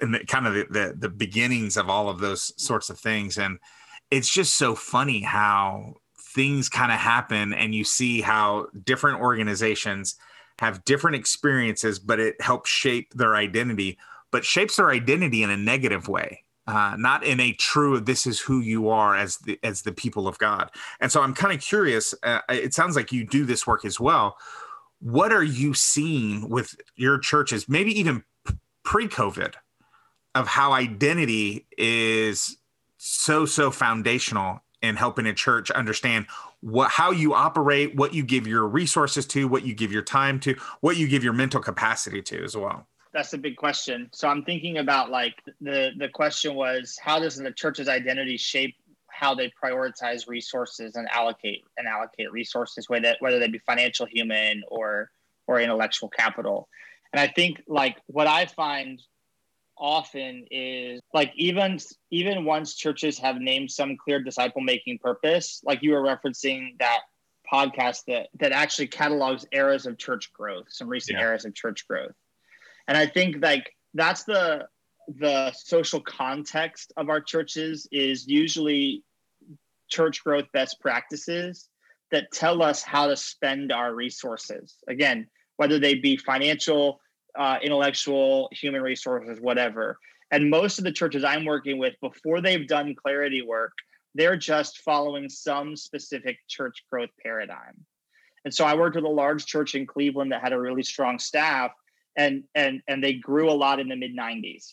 and 0.00 0.14
the, 0.14 0.24
kind 0.24 0.46
of 0.46 0.54
the, 0.54 0.66
the 0.70 0.94
the 0.98 1.08
beginnings 1.08 1.76
of 1.76 1.88
all 1.88 2.08
of 2.08 2.18
those 2.18 2.52
sorts 2.62 2.90
of 2.90 2.98
things. 2.98 3.38
And 3.38 3.58
it's 4.10 4.30
just 4.30 4.56
so 4.56 4.74
funny 4.74 5.22
how 5.22 5.94
things 6.34 6.68
kind 6.68 6.92
of 6.92 6.98
happen 6.98 7.52
and 7.52 7.74
you 7.74 7.84
see 7.84 8.20
how 8.20 8.66
different 8.84 9.20
organizations 9.20 10.16
have 10.58 10.84
different 10.84 11.16
experiences, 11.16 11.98
but 11.98 12.20
it 12.20 12.40
helps 12.40 12.70
shape 12.70 13.12
their 13.14 13.36
identity, 13.36 13.98
but 14.30 14.44
shapes 14.44 14.76
their 14.76 14.90
identity 14.90 15.42
in 15.42 15.50
a 15.50 15.56
negative 15.56 16.08
way. 16.08 16.42
Uh, 16.68 16.94
not 16.96 17.24
in 17.24 17.40
a 17.40 17.52
true 17.54 17.98
this 17.98 18.24
is 18.24 18.38
who 18.38 18.60
you 18.60 18.88
are 18.88 19.16
as 19.16 19.38
the 19.38 19.58
as 19.64 19.82
the 19.82 19.90
people 19.90 20.28
of 20.28 20.38
god 20.38 20.70
and 21.00 21.10
so 21.10 21.20
i'm 21.20 21.34
kind 21.34 21.52
of 21.52 21.60
curious 21.60 22.14
uh, 22.22 22.38
it 22.48 22.72
sounds 22.72 22.94
like 22.94 23.10
you 23.10 23.26
do 23.26 23.44
this 23.44 23.66
work 23.66 23.84
as 23.84 23.98
well 23.98 24.36
what 25.00 25.32
are 25.32 25.42
you 25.42 25.74
seeing 25.74 26.48
with 26.48 26.76
your 26.94 27.18
churches 27.18 27.68
maybe 27.68 27.90
even 27.98 28.22
pre-covid 28.84 29.54
of 30.36 30.46
how 30.46 30.72
identity 30.72 31.66
is 31.76 32.56
so 32.96 33.44
so 33.44 33.72
foundational 33.72 34.60
in 34.82 34.96
helping 34.96 35.26
a 35.26 35.32
church 35.32 35.70
understand 35.70 36.26
what 36.60 36.90
how 36.90 37.10
you 37.10 37.34
operate, 37.34 37.94
what 37.94 38.12
you 38.14 38.22
give 38.22 38.46
your 38.46 38.66
resources 38.66 39.26
to, 39.26 39.48
what 39.48 39.64
you 39.64 39.74
give 39.74 39.92
your 39.92 40.02
time 40.02 40.40
to, 40.40 40.54
what 40.80 40.96
you 40.96 41.08
give 41.08 41.24
your 41.24 41.32
mental 41.32 41.60
capacity 41.60 42.20
to 42.22 42.42
as 42.44 42.56
well. 42.56 42.86
That's 43.12 43.32
a 43.34 43.38
big 43.38 43.56
question. 43.56 44.08
So 44.12 44.28
I'm 44.28 44.44
thinking 44.44 44.78
about 44.78 45.10
like 45.10 45.34
the 45.60 45.90
the 45.98 46.08
question 46.08 46.54
was 46.54 46.98
how 47.00 47.18
does 47.18 47.36
the 47.36 47.52
church's 47.52 47.88
identity 47.88 48.36
shape 48.36 48.74
how 49.08 49.34
they 49.34 49.52
prioritize 49.62 50.26
resources 50.26 50.96
and 50.96 51.06
allocate 51.10 51.64
and 51.76 51.86
allocate 51.86 52.32
resources 52.32 52.88
whether 52.88 53.14
whether 53.20 53.38
they 53.38 53.48
be 53.48 53.58
financial, 53.58 54.06
human, 54.06 54.62
or 54.68 55.10
or 55.46 55.60
intellectual 55.60 56.08
capital. 56.08 56.68
And 57.12 57.20
I 57.20 57.26
think 57.28 57.62
like 57.66 57.98
what 58.06 58.26
I 58.26 58.46
find 58.46 59.00
often 59.78 60.46
is 60.50 61.00
like 61.12 61.32
even 61.36 61.78
even 62.10 62.44
once 62.44 62.74
churches 62.74 63.18
have 63.18 63.36
named 63.36 63.70
some 63.70 63.96
clear 63.96 64.22
disciple 64.22 64.60
making 64.60 64.98
purpose 64.98 65.60
like 65.64 65.82
you 65.82 65.92
were 65.92 66.02
referencing 66.02 66.78
that 66.78 67.00
podcast 67.50 68.04
that 68.06 68.28
that 68.38 68.52
actually 68.52 68.86
catalogs 68.86 69.44
eras 69.52 69.86
of 69.86 69.98
church 69.98 70.32
growth 70.32 70.66
some 70.68 70.88
recent 70.88 71.18
yeah. 71.18 71.24
eras 71.24 71.44
of 71.44 71.54
church 71.54 71.86
growth 71.88 72.14
and 72.86 72.96
i 72.96 73.06
think 73.06 73.36
like 73.42 73.74
that's 73.94 74.24
the 74.24 74.66
the 75.18 75.52
social 75.52 76.00
context 76.00 76.92
of 76.96 77.08
our 77.08 77.20
churches 77.20 77.88
is 77.90 78.26
usually 78.26 79.02
church 79.88 80.22
growth 80.22 80.46
best 80.52 80.80
practices 80.80 81.68
that 82.10 82.30
tell 82.32 82.62
us 82.62 82.82
how 82.82 83.06
to 83.06 83.16
spend 83.16 83.72
our 83.72 83.94
resources 83.94 84.76
again 84.88 85.26
whether 85.56 85.78
they 85.78 85.94
be 85.94 86.16
financial 86.16 87.00
uh, 87.38 87.58
intellectual, 87.62 88.48
human 88.52 88.82
resources, 88.82 89.40
whatever. 89.40 89.98
And 90.30 90.50
most 90.50 90.78
of 90.78 90.84
the 90.84 90.92
churches 90.92 91.24
I'm 91.24 91.44
working 91.44 91.78
with, 91.78 91.94
before 92.00 92.40
they've 92.40 92.66
done 92.66 92.94
clarity 92.94 93.42
work, 93.42 93.72
they're 94.14 94.36
just 94.36 94.78
following 94.78 95.28
some 95.28 95.76
specific 95.76 96.38
church 96.48 96.84
growth 96.90 97.10
paradigm. 97.22 97.84
And 98.44 98.52
so 98.52 98.64
I 98.64 98.74
worked 98.74 98.96
with 98.96 99.04
a 99.04 99.08
large 99.08 99.46
church 99.46 99.74
in 99.74 99.86
Cleveland 99.86 100.32
that 100.32 100.42
had 100.42 100.52
a 100.52 100.60
really 100.60 100.82
strong 100.82 101.18
staff 101.18 101.72
and 102.16 102.44
and 102.54 102.82
and 102.88 103.02
they 103.02 103.14
grew 103.14 103.50
a 103.50 103.52
lot 103.52 103.80
in 103.80 103.88
the 103.88 103.96
mid 103.96 104.16
90s. 104.16 104.72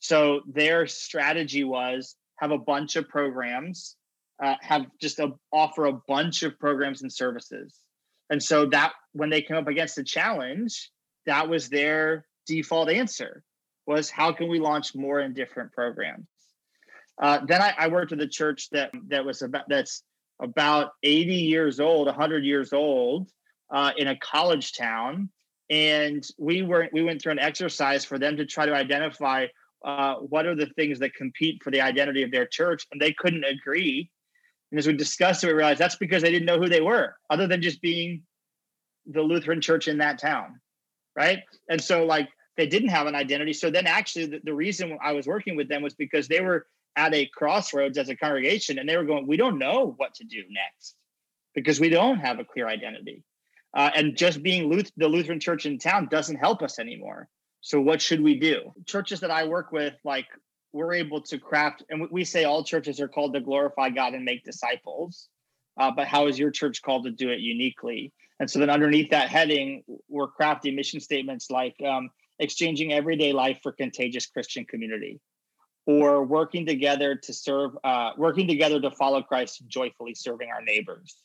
So 0.00 0.42
their 0.46 0.86
strategy 0.86 1.64
was 1.64 2.16
have 2.38 2.50
a 2.50 2.58
bunch 2.58 2.96
of 2.96 3.08
programs, 3.08 3.96
uh, 4.42 4.56
have 4.60 4.86
just 5.00 5.18
a, 5.18 5.32
offer 5.52 5.86
a 5.86 5.98
bunch 6.08 6.42
of 6.42 6.58
programs 6.58 7.02
and 7.02 7.12
services. 7.12 7.78
And 8.28 8.42
so 8.42 8.66
that 8.66 8.92
when 9.12 9.30
they 9.30 9.40
came 9.40 9.56
up 9.56 9.68
against 9.68 9.96
the 9.96 10.04
challenge, 10.04 10.90
that 11.26 11.48
was 11.48 11.68
their 11.68 12.26
default 12.46 12.88
answer 12.88 13.42
was 13.86 14.10
how 14.10 14.32
can 14.32 14.48
we 14.48 14.58
launch 14.58 14.94
more 14.94 15.20
and 15.20 15.34
different 15.34 15.72
programs? 15.72 16.26
Uh, 17.20 17.40
then 17.46 17.62
I, 17.62 17.74
I, 17.78 17.88
worked 17.88 18.10
with 18.10 18.20
a 18.22 18.26
church 18.26 18.70
that 18.70 18.90
that 19.08 19.24
was 19.24 19.42
about 19.42 19.68
that's 19.68 20.02
about 20.40 20.92
80 21.02 21.34
years 21.34 21.78
old 21.78 22.06
100 22.06 22.44
years 22.44 22.72
old 22.72 23.30
uh, 23.70 23.92
in 23.96 24.08
a 24.08 24.16
college 24.16 24.72
town. 24.72 25.30
And 25.70 26.26
we 26.38 26.62
were 26.62 26.88
we 26.92 27.02
went 27.02 27.22
through 27.22 27.32
an 27.32 27.38
exercise 27.38 28.04
for 28.04 28.18
them 28.18 28.36
to 28.36 28.46
try 28.46 28.66
to 28.66 28.74
identify 28.74 29.46
uh, 29.84 30.16
what 30.16 30.46
are 30.46 30.56
the 30.56 30.66
things 30.76 30.98
that 30.98 31.14
compete 31.14 31.62
for 31.62 31.70
the 31.70 31.80
identity 31.80 32.22
of 32.22 32.32
their 32.32 32.46
church 32.46 32.86
and 32.90 33.00
they 33.00 33.12
couldn't 33.12 33.44
agree. 33.44 34.10
And 34.72 34.78
as 34.78 34.86
we 34.86 34.94
discussed 34.94 35.44
it 35.44 35.46
we 35.46 35.52
realized 35.52 35.78
that's 35.78 35.96
because 35.96 36.22
they 36.22 36.32
didn't 36.32 36.46
know 36.46 36.58
who 36.58 36.68
they 36.68 36.80
were 36.80 37.14
other 37.30 37.46
than 37.46 37.62
just 37.62 37.80
being 37.80 38.22
the 39.06 39.22
lutheran 39.22 39.60
church 39.60 39.88
in 39.88 39.98
that 39.98 40.18
town 40.18 40.60
right? 41.16 41.40
And 41.68 41.82
so 41.82 42.04
like 42.04 42.28
they 42.56 42.66
didn't 42.66 42.90
have 42.90 43.06
an 43.06 43.14
identity. 43.14 43.52
So 43.52 43.70
then 43.70 43.86
actually 43.86 44.26
the, 44.26 44.40
the 44.44 44.54
reason 44.54 44.98
I 45.02 45.12
was 45.12 45.26
working 45.26 45.56
with 45.56 45.68
them 45.68 45.82
was 45.82 45.94
because 45.94 46.28
they 46.28 46.40
were 46.40 46.66
at 46.96 47.14
a 47.14 47.26
crossroads 47.26 47.98
as 47.98 48.08
a 48.08 48.16
congregation 48.16 48.78
and 48.78 48.88
they 48.88 48.96
were 48.96 49.04
going, 49.04 49.26
we 49.26 49.36
don't 49.36 49.58
know 49.58 49.94
what 49.96 50.14
to 50.14 50.24
do 50.24 50.42
next 50.48 50.94
because 51.54 51.80
we 51.80 51.88
don't 51.88 52.18
have 52.18 52.38
a 52.38 52.44
clear 52.44 52.68
identity. 52.68 53.24
Uh, 53.76 53.90
and 53.94 54.16
just 54.16 54.42
being 54.42 54.68
the 54.96 55.08
Lutheran 55.08 55.40
church 55.40 55.66
in 55.66 55.78
town 55.78 56.06
doesn't 56.08 56.36
help 56.36 56.62
us 56.62 56.78
anymore. 56.78 57.28
So 57.60 57.80
what 57.80 58.00
should 58.00 58.22
we 58.22 58.38
do? 58.38 58.72
Churches 58.86 59.20
that 59.20 59.30
I 59.30 59.48
work 59.48 59.72
with, 59.72 59.94
like 60.04 60.26
we're 60.72 60.92
able 60.92 61.22
to 61.22 61.38
craft, 61.38 61.82
and 61.88 62.08
we 62.10 62.24
say 62.24 62.44
all 62.44 62.62
churches 62.62 63.00
are 63.00 63.08
called 63.08 63.34
to 63.34 63.40
glorify 63.40 63.90
God 63.90 64.14
and 64.14 64.24
make 64.24 64.44
disciples. 64.44 65.28
Uh, 65.76 65.90
but 65.90 66.06
how 66.06 66.28
is 66.28 66.38
your 66.38 66.50
church 66.50 66.82
called 66.82 67.04
to 67.04 67.10
do 67.10 67.30
it 67.30 67.40
uniquely? 67.40 68.12
And 68.40 68.50
so 68.50 68.58
then 68.58 68.70
underneath 68.70 69.10
that 69.10 69.28
heading, 69.28 69.84
we're 70.08 70.28
crafting 70.28 70.74
mission 70.74 71.00
statements 71.00 71.50
like 71.50 71.76
um, 71.86 72.10
exchanging 72.38 72.92
everyday 72.92 73.32
life 73.32 73.60
for 73.62 73.72
contagious 73.72 74.26
Christian 74.26 74.64
community, 74.64 75.20
or 75.86 76.24
working 76.24 76.66
together 76.66 77.14
to 77.14 77.32
serve, 77.32 77.72
uh, 77.84 78.10
working 78.16 78.48
together 78.48 78.80
to 78.80 78.90
follow 78.90 79.22
Christ, 79.22 79.62
joyfully 79.68 80.14
serving 80.14 80.50
our 80.50 80.62
neighbors. 80.62 81.16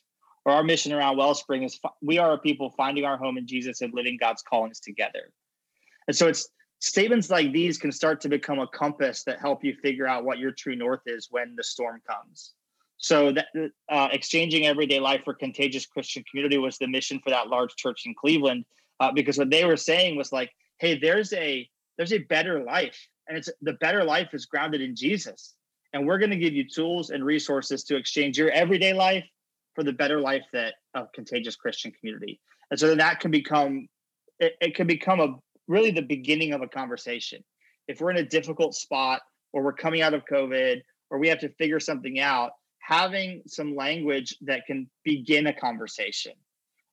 Or 0.46 0.54
our 0.54 0.64
mission 0.64 0.94
around 0.94 1.18
Wellspring 1.18 1.64
is 1.64 1.80
we 2.02 2.18
are 2.18 2.34
a 2.34 2.38
people 2.38 2.74
finding 2.78 3.04
our 3.06 3.18
home 3.18 3.38
in 3.38 3.46
Jesus 3.46 3.82
and 3.82 3.94
living 3.94 4.18
God's 4.20 4.42
callings 4.42 4.80
together. 4.80 5.32
And 6.08 6.16
so 6.16 6.28
it's 6.28 6.48
statements 6.80 7.30
like 7.30 7.52
these 7.52 7.78
can 7.78 7.92
start 7.92 8.22
to 8.22 8.30
become 8.30 8.60
a 8.60 8.68
compass 8.68 9.24
that 9.26 9.40
help 9.40 9.64
you 9.64 9.76
figure 9.76 10.08
out 10.08 10.24
what 10.24 10.40
your 10.40 10.52
true 10.52 10.76
north 10.76 11.02
is 11.06 11.28
when 11.30 11.56
the 11.56 11.64
storm 11.64 12.02
comes. 12.10 12.54
So 13.00 13.32
that 13.32 13.48
uh, 13.90 14.10
exchanging 14.12 14.66
everyday 14.66 15.00
life 15.00 15.22
for 15.24 15.34
contagious 15.34 15.86
Christian 15.86 16.24
community 16.30 16.58
was 16.58 16.78
the 16.78 16.88
mission 16.88 17.20
for 17.24 17.30
that 17.30 17.48
large 17.48 17.76
church 17.76 18.04
in 18.06 18.14
Cleveland, 18.14 18.66
uh, 19.00 19.12
because 19.14 19.38
what 19.38 19.50
they 19.50 19.64
were 19.64 19.78
saying 19.78 20.18
was 20.18 20.34
like, 20.34 20.52
hey, 20.80 21.00
there's 21.00 21.32
a 21.34 21.68
there's 21.98 22.12
a 22.12 22.20
better 22.20 22.62
life, 22.64 23.08
and 23.28 23.38
it's 23.38 23.50
the 23.62 23.74
better 23.74 24.04
life 24.04 24.34
is 24.34 24.46
grounded 24.46 24.82
in 24.82 24.98
Jesus, 24.98 25.56
and 25.94 26.06
we're 26.06 26.18
going 26.18 26.30
to 26.30 26.38
give 26.38 26.54
you 26.54 26.68
tools 26.68 27.10
and 27.10 27.24
resources 27.24 27.86
to 27.86 27.96
exchange 27.96 28.38
your 28.38 28.52
everyday 28.52 28.94
life 28.94 29.26
for 29.76 29.84
the 29.84 29.94
better 29.94 30.20
life 30.20 30.44
that 30.52 30.76
of 30.94 31.12
contagious 31.14 31.56
Christian 31.56 31.92
community, 31.92 32.42
and 32.70 32.78
so 32.78 32.90
then 32.90 32.98
that 32.98 33.22
can 33.22 33.32
become 33.32 33.88
it, 34.40 34.56
it 34.60 34.76
can 34.76 34.88
become 34.88 35.22
a 35.22 35.36
really 35.70 35.92
the 35.92 36.02
beginning 36.02 36.52
of 36.52 36.62
a 36.62 36.68
conversation. 36.68 37.42
If 37.88 38.02
we're 38.02 38.12
in 38.12 38.18
a 38.18 38.26
difficult 38.26 38.76
spot, 38.76 39.22
or 39.54 39.64
we're 39.64 39.74
coming 39.74 40.02
out 40.02 40.14
of 40.14 40.26
COVID, 40.26 40.82
or 41.10 41.18
we 41.18 41.30
have 41.30 41.40
to 41.40 41.50
figure 41.54 41.80
something 41.80 42.20
out 42.20 42.52
having 42.90 43.44
some 43.46 43.76
language 43.76 44.36
that 44.42 44.66
can 44.66 44.90
begin 45.04 45.46
a 45.46 45.54
conversation 45.54 46.32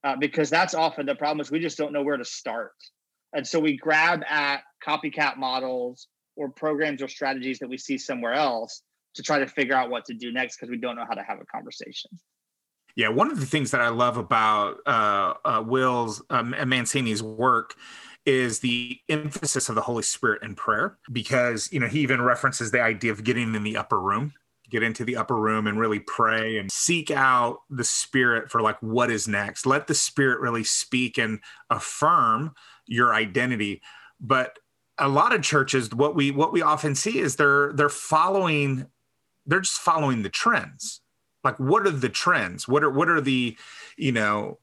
uh, 0.04 0.14
because 0.14 0.50
that's 0.50 0.74
often 0.74 1.06
the 1.06 1.14
problem 1.14 1.40
is 1.40 1.50
we 1.50 1.58
just 1.58 1.78
don't 1.78 1.90
know 1.90 2.02
where 2.02 2.18
to 2.18 2.24
start. 2.24 2.74
And 3.32 3.46
so 3.46 3.58
we 3.58 3.78
grab 3.78 4.22
at 4.28 4.60
copycat 4.86 5.38
models 5.38 6.08
or 6.36 6.50
programs 6.50 7.00
or 7.00 7.08
strategies 7.08 7.58
that 7.60 7.68
we 7.70 7.78
see 7.78 7.96
somewhere 7.96 8.34
else 8.34 8.82
to 9.14 9.22
try 9.22 9.38
to 9.38 9.46
figure 9.46 9.74
out 9.74 9.88
what 9.88 10.04
to 10.04 10.12
do 10.12 10.32
next 10.32 10.58
because 10.58 10.68
we 10.70 10.76
don't 10.76 10.96
know 10.96 11.06
how 11.08 11.14
to 11.14 11.22
have 11.22 11.40
a 11.40 11.46
conversation. 11.46 12.10
Yeah 12.94 13.08
one 13.08 13.30
of 13.30 13.40
the 13.40 13.46
things 13.46 13.70
that 13.72 13.82
i 13.82 13.88
love 13.88 14.16
about 14.16 14.78
uh, 14.86 15.34
uh, 15.44 15.62
will's 15.66 16.22
um, 16.30 16.54
mancini's 16.66 17.22
work 17.22 17.74
is 18.26 18.58
the 18.58 18.98
emphasis 19.08 19.68
of 19.68 19.76
the 19.76 19.80
Holy 19.80 20.02
Spirit 20.02 20.42
in 20.42 20.56
prayer 20.56 20.98
because, 21.12 21.72
you 21.72 21.78
know, 21.78 21.86
he 21.86 22.00
even 22.00 22.20
references 22.20 22.72
the 22.72 22.82
idea 22.82 23.12
of 23.12 23.22
getting 23.22 23.54
in 23.54 23.62
the 23.62 23.76
upper 23.76 24.00
room, 24.00 24.34
get 24.70 24.82
into 24.82 25.04
the 25.04 25.16
upper 25.16 25.36
room 25.36 25.66
and 25.66 25.78
really 25.78 26.00
pray 26.00 26.58
and 26.58 26.70
seek 26.70 27.10
out 27.10 27.58
the 27.70 27.84
Spirit 27.84 28.50
for 28.50 28.60
like 28.60 28.80
what 28.80 29.10
is 29.10 29.28
next. 29.28 29.66
Let 29.66 29.86
the 29.86 29.94
Spirit 29.94 30.40
really 30.40 30.64
speak 30.64 31.18
and 31.18 31.40
affirm 31.70 32.54
your 32.86 33.14
identity. 33.14 33.82
But 34.20 34.58
a 34.98 35.08
lot 35.08 35.34
of 35.34 35.42
churches, 35.42 35.92
what 35.94 36.14
we 36.14 36.30
what 36.30 36.52
we 36.52 36.62
often 36.62 36.94
see 36.94 37.18
is 37.18 37.36
they're 37.36 37.72
they're 37.74 37.88
following, 37.88 38.86
they're 39.44 39.60
just 39.60 39.80
following 39.80 40.22
the 40.22 40.30
trends. 40.30 41.00
Like 41.44 41.58
what 41.58 41.86
are 41.86 41.90
the 41.90 42.08
trends? 42.08 42.66
What 42.66 42.82
are 42.82 42.90
what 42.90 43.08
are 43.08 43.20
the, 43.20 43.56
you 43.96 44.12
know, 44.12 44.58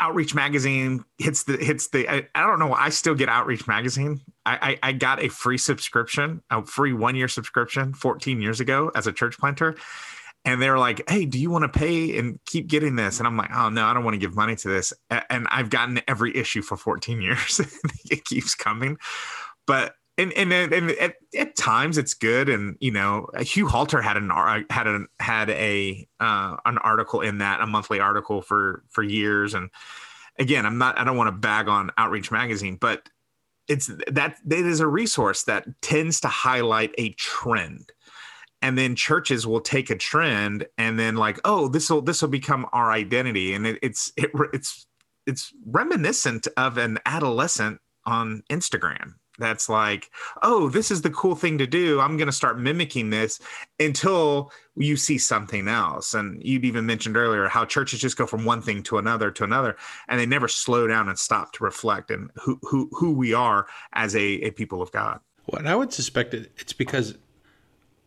Outreach 0.00 0.34
Magazine 0.34 1.04
hits 1.18 1.44
the 1.44 1.56
hits 1.56 1.88
the. 1.88 2.08
I, 2.08 2.28
I, 2.34 2.46
don't 2.46 2.58
know. 2.58 2.72
I 2.72 2.90
still 2.90 3.14
get 3.14 3.28
Outreach 3.28 3.66
Magazine. 3.66 4.20
I, 4.46 4.78
I, 4.82 4.88
I 4.88 4.92
got 4.92 5.22
a 5.22 5.28
free 5.28 5.58
subscription, 5.58 6.42
a 6.50 6.64
free 6.64 6.92
one 6.92 7.16
year 7.16 7.28
subscription, 7.28 7.94
14 7.94 8.40
years 8.40 8.60
ago 8.60 8.92
as 8.94 9.06
a 9.06 9.12
church 9.12 9.38
planter, 9.38 9.76
and 10.44 10.62
they 10.62 10.70
were 10.70 10.78
like, 10.78 11.08
"Hey, 11.10 11.24
do 11.24 11.38
you 11.38 11.50
want 11.50 11.62
to 11.70 11.78
pay 11.78 12.16
and 12.16 12.38
keep 12.46 12.68
getting 12.68 12.94
this?" 12.94 13.18
And 13.18 13.26
I'm 13.26 13.36
like, 13.36 13.50
"Oh 13.52 13.70
no, 13.70 13.86
I 13.86 13.94
don't 13.94 14.04
want 14.04 14.14
to 14.14 14.18
give 14.18 14.36
money 14.36 14.54
to 14.56 14.68
this." 14.68 14.92
And 15.10 15.48
I've 15.50 15.70
gotten 15.70 16.00
every 16.06 16.36
issue 16.36 16.62
for 16.62 16.76
14 16.76 17.20
years. 17.20 17.60
it 18.10 18.24
keeps 18.24 18.54
coming, 18.54 18.98
but 19.66 19.94
and 20.18 20.32
and, 20.32 20.52
and 20.52 20.90
at, 20.92 21.14
at, 21.36 21.56
times 21.56 21.96
it's 21.96 22.12
good 22.12 22.48
and 22.48 22.76
you 22.80 22.90
know 22.90 23.28
hugh 23.40 23.66
halter 23.66 24.02
had 24.02 24.16
an 24.16 24.30
had 24.68 24.86
a 24.86 25.04
had 25.20 25.48
a 25.50 26.06
uh, 26.20 26.56
an 26.66 26.78
article 26.78 27.20
in 27.20 27.38
that 27.38 27.60
a 27.60 27.66
monthly 27.66 28.00
article 28.00 28.42
for 28.42 28.82
for 28.88 29.02
years. 29.02 29.54
And 29.54 29.70
again 30.38 30.66
i'm 30.66 30.78
not 30.78 30.98
i 30.98 31.04
don't 31.04 31.16
want 31.16 31.28
to 31.28 31.32
bag 31.32 31.66
on 31.66 31.90
outreach 31.98 32.30
magazine 32.30 32.76
but 32.76 33.08
it's 33.66 33.90
that 34.10 34.36
it 34.50 34.66
is 34.66 34.80
a 34.80 34.86
resource 34.86 35.44
that 35.44 35.66
tends 35.82 36.20
to 36.20 36.28
highlight 36.28 36.94
a 36.96 37.10
trend. 37.10 37.92
And 38.60 38.76
then 38.76 38.96
churches 38.96 39.46
will 39.46 39.60
take 39.60 39.88
a 39.90 39.94
trend 39.94 40.66
and 40.78 40.98
then 40.98 41.16
like 41.16 41.38
oh 41.44 41.68
this 41.68 41.90
will 41.90 42.02
this 42.02 42.22
will 42.22 42.28
become 42.28 42.66
our 42.72 42.90
identity. 42.90 43.54
And 43.54 43.66
it, 43.66 43.78
it's 43.82 44.12
it, 44.16 44.30
it's 44.52 44.86
it's 45.26 45.52
reminiscent 45.66 46.48
of 46.56 46.78
an 46.78 46.98
adolescent 47.04 47.80
on 48.06 48.42
instagram 48.50 49.14
that's 49.38 49.68
like, 49.68 50.10
oh, 50.42 50.68
this 50.68 50.90
is 50.90 51.02
the 51.02 51.10
cool 51.10 51.34
thing 51.34 51.58
to 51.58 51.66
do. 51.66 52.00
I'm 52.00 52.16
going 52.16 52.26
to 52.26 52.32
start 52.32 52.58
mimicking 52.58 53.10
this 53.10 53.40
until 53.78 54.52
you 54.76 54.96
see 54.96 55.18
something 55.18 55.68
else. 55.68 56.14
And 56.14 56.42
you'd 56.44 56.64
even 56.64 56.86
mentioned 56.86 57.16
earlier 57.16 57.48
how 57.48 57.64
churches 57.64 58.00
just 58.00 58.16
go 58.16 58.26
from 58.26 58.44
one 58.44 58.62
thing 58.62 58.82
to 58.84 58.98
another 58.98 59.30
to 59.30 59.44
another, 59.44 59.76
and 60.08 60.18
they 60.20 60.26
never 60.26 60.48
slow 60.48 60.86
down 60.86 61.08
and 61.08 61.18
stop 61.18 61.52
to 61.52 61.64
reflect 61.64 62.10
and 62.10 62.30
who 62.36 62.58
who 62.62 62.88
who 62.92 63.12
we 63.12 63.32
are 63.34 63.66
as 63.92 64.14
a, 64.14 64.24
a 64.42 64.50
people 64.50 64.82
of 64.82 64.92
God. 64.92 65.20
Well, 65.46 65.60
and 65.60 65.68
I 65.68 65.76
would 65.76 65.92
suspect 65.92 66.34
it's 66.34 66.72
because 66.72 67.16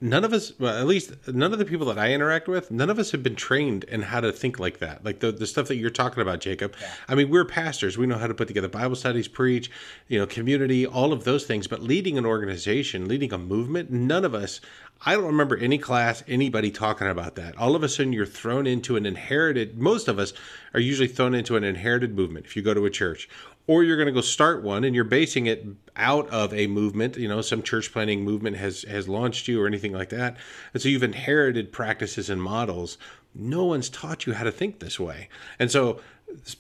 none 0.02 0.24
of 0.24 0.34
us 0.34 0.52
well 0.60 0.76
at 0.76 0.88
least 0.88 1.14
none 1.28 1.54
of 1.54 1.60
the 1.60 1.66
people 1.66 1.86
that 1.86 2.00
i 2.00 2.12
interact 2.12 2.48
with 2.48 2.72
none 2.72 2.90
of 2.90 2.98
us 2.98 3.12
have 3.12 3.22
been 3.22 3.36
trained 3.36 3.84
in 3.86 4.02
how 4.02 4.20
to 4.20 4.32
think 4.32 4.60
like 4.60 4.80
that. 4.80 5.06
Like 5.06 5.20
the, 5.20 5.32
the 5.32 5.46
stuff 5.46 5.68
that 5.68 5.76
you're 5.76 5.92
talking 5.92 6.22
about 6.22 6.40
jacob. 6.40 6.74
Yeah. 6.82 6.92
i 7.08 7.16
mean 7.16 7.30
we're 7.30 7.46
pastors. 7.46 7.98
We 7.98 8.08
know 8.08 8.18
how 8.18 8.28
to 8.28 8.34
put 8.34 8.48
together 8.48 8.68
bible 8.68 8.96
studies 8.96 9.28
preach 9.28 9.70
you 10.08 10.20
know 10.20 10.26
community 10.26 10.86
all 10.88 11.14
of 11.14 11.24
those 11.24 11.46
things. 11.46 11.68
But 11.68 11.84
leading 11.84 12.18
an 12.18 12.26
organization 12.26 13.08
leading 13.08 13.32
a 13.32 13.38
movement 13.38 13.92
none 13.92 14.26
of 14.26 14.34
us 14.34 14.60
i 15.06 15.14
don't 15.14 15.26
remember 15.26 15.56
any 15.58 15.78
class 15.78 16.24
anybody 16.28 16.72
talking 16.72 17.08
about 17.08 17.36
that. 17.36 17.56
All 17.58 17.76
of 17.76 17.84
a 17.84 17.90
sudden 17.90 18.12
you're 18.12 18.26
thrown 18.26 18.66
into 18.66 18.96
an 18.96 19.06
inherited 19.06 19.78
most 19.78 20.08
of 20.08 20.18
us 20.18 20.34
are 20.74 20.80
usually 20.80 21.08
thrown 21.08 21.36
into 21.36 21.58
an 21.58 21.64
inherited 21.64 22.16
movement. 22.16 22.48
If 22.48 22.56
you 22.56 22.64
go 22.64 22.74
to 22.74 22.86
a 22.86 22.90
church 22.90 23.30
or 23.68 23.84
you're 23.84 23.98
going 23.98 24.08
to 24.08 24.12
go 24.12 24.22
start 24.22 24.64
one 24.64 24.84
and 24.84 24.96
you're 24.96 25.04
basing 25.04 25.46
it 25.46 25.66
out 25.96 26.30
of 26.30 26.54
a 26.54 26.68
movement 26.68 27.18
you 27.18 27.28
know 27.28 27.42
some 27.42 27.62
church 27.62 27.92
planning 27.92 28.24
movement 28.24 28.58
has 28.58 28.84
has 28.84 29.08
launched 29.08 29.48
you 29.48 29.62
or 29.62 29.68
anything 29.68 29.94
like 29.94 30.10
that. 30.10 30.38
And 30.74 30.82
so 30.82 30.90
you've 30.90 31.04
inherited 31.04 31.72
practices 31.72 32.30
and 32.30 32.42
models. 32.42 32.98
No 33.34 33.66
one's 33.66 33.90
taught 33.90 34.26
you 34.26 34.34
how 34.34 34.44
to 34.44 34.52
think 34.52 34.80
this 34.80 35.00
way. 35.00 35.30
And 35.58 35.72
so 35.72 36.02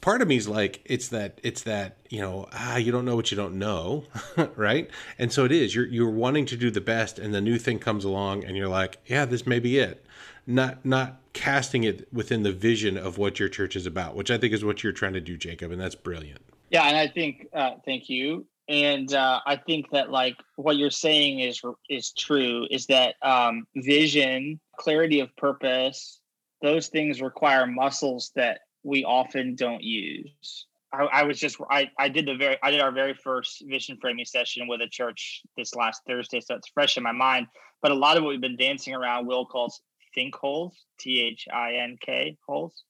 part 0.02 0.22
of 0.22 0.28
me 0.28 0.36
is 0.36 0.48
like 0.48 0.82
it's 0.86 1.08
that 1.10 1.40
it's 1.44 1.64
that 1.64 1.98
you 2.10 2.20
know 2.20 2.48
ah 2.52 2.78
you 2.78 2.92
don't 2.92 3.06
know 3.06 3.16
what 3.16 3.32
you 3.32 3.38
don't 3.38 3.58
know 3.58 4.06
right? 4.56 4.90
And 5.18 5.32
so 5.32 5.46
it 5.46 5.52
is. 5.52 5.76
You're 5.76 5.88
you're 5.88 6.10
wanting 6.10 6.46
to 6.48 6.58
do 6.58 6.72
the 6.72 6.82
best 6.82 7.20
and 7.20 7.34
the 7.34 7.42
new 7.42 7.58
thing 7.58 7.80
comes 7.80 8.06
along 8.06 8.44
and 8.44 8.56
you're 8.56 8.68
like 8.68 9.00
yeah 9.06 9.26
this 9.26 9.46
may 9.46 9.60
be 9.60 9.78
it. 9.78 10.06
Not 10.48 10.86
not 10.86 11.22
casting 11.34 11.84
it 11.84 12.08
within 12.12 12.44
the 12.44 12.52
vision 12.52 12.98
of 12.98 13.18
what 13.18 13.40
your 13.40 13.48
church 13.48 13.76
is 13.76 13.86
about 13.86 14.16
which 14.16 14.30
i 14.30 14.38
think 14.38 14.54
is 14.54 14.66
what 14.66 14.84
you're 14.84 14.92
trying 14.92 15.14
to 15.14 15.22
do 15.22 15.38
jacob 15.38 15.72
and 15.72 15.80
that's 15.80 15.96
brilliant 15.96 16.42
yeah, 16.72 16.84
and 16.84 16.96
I 16.96 17.08
think 17.08 17.48
uh, 17.54 17.72
thank 17.86 18.10
you. 18.10 18.48
And 18.70 19.14
uh, 19.14 19.42
I 19.46 19.58
think 19.58 19.92
that 19.92 20.10
like 20.10 20.38
what 20.56 20.78
you're 20.78 20.90
saying 20.90 21.42
is 21.42 21.62
is 21.90 22.14
true. 22.14 22.66
Is 22.72 22.86
that 22.86 23.16
um, 23.22 23.68
vision, 23.76 24.60
clarity 24.80 25.20
of 25.20 25.36
purpose, 25.36 26.22
those 26.62 26.88
things 26.88 27.22
require 27.22 27.68
muscles 27.68 28.32
that 28.36 28.62
we 28.84 29.04
often 29.04 29.56
don't 29.56 29.84
use. 29.84 30.66
I, 30.94 31.04
I, 31.04 31.24
was 31.24 31.40
just 31.40 31.58
I, 31.70 31.90
I 32.00 32.08
did 32.08 32.26
the 32.26 32.36
very 32.36 32.58
I 32.64 32.72
did 32.72 32.80
our 32.80 32.92
very 32.92 33.14
first 33.14 33.64
vision 33.68 33.98
framing 34.00 34.26
session 34.26 34.68
with 34.68 34.80
a 34.82 34.88
church 34.88 35.42
this 35.58 35.76
last 35.76 36.02
Thursday, 36.08 36.40
so 36.40 36.56
it's 36.56 36.70
fresh 36.74 36.96
in 36.96 37.04
my 37.04 37.12
mind. 37.12 37.48
But 37.82 37.92
a 37.92 37.96
lot 37.96 38.16
of 38.16 38.24
what 38.24 38.30
we've 38.30 38.42
been 38.42 38.58
dancing 38.58 38.94
around, 38.94 39.28
Will 39.28 39.46
calls 39.46 39.82
think 40.16 40.36
holes, 40.36 40.86
T 41.00 41.20
H 41.22 41.48
I 41.54 41.74
N 41.74 41.98
K 42.02 42.38
holes 42.48 42.84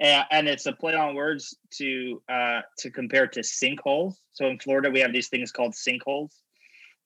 and 0.00 0.48
it's 0.48 0.66
a 0.66 0.72
play 0.72 0.94
on 0.94 1.14
words 1.14 1.56
to 1.72 2.22
uh, 2.28 2.60
to 2.78 2.90
compare 2.90 3.26
to 3.28 3.40
sinkholes. 3.40 4.14
So 4.32 4.46
in 4.46 4.58
Florida, 4.58 4.90
we 4.90 5.00
have 5.00 5.12
these 5.12 5.28
things 5.28 5.52
called 5.52 5.74
sinkholes, 5.74 6.30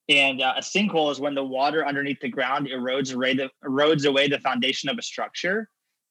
and 0.07 0.41
uh, 0.41 0.53
a 0.57 0.61
sinkhole 0.61 1.11
is 1.11 1.19
when 1.19 1.35
the 1.35 1.43
water 1.43 1.85
underneath 1.85 2.19
the 2.21 2.29
ground 2.29 2.67
erodes 2.67 3.13
away 3.13 3.33
the 3.33 3.49
erodes 3.63 4.05
away 4.05 4.27
the 4.27 4.39
foundation 4.39 4.89
of 4.89 4.97
a 4.97 5.01
structure, 5.01 5.69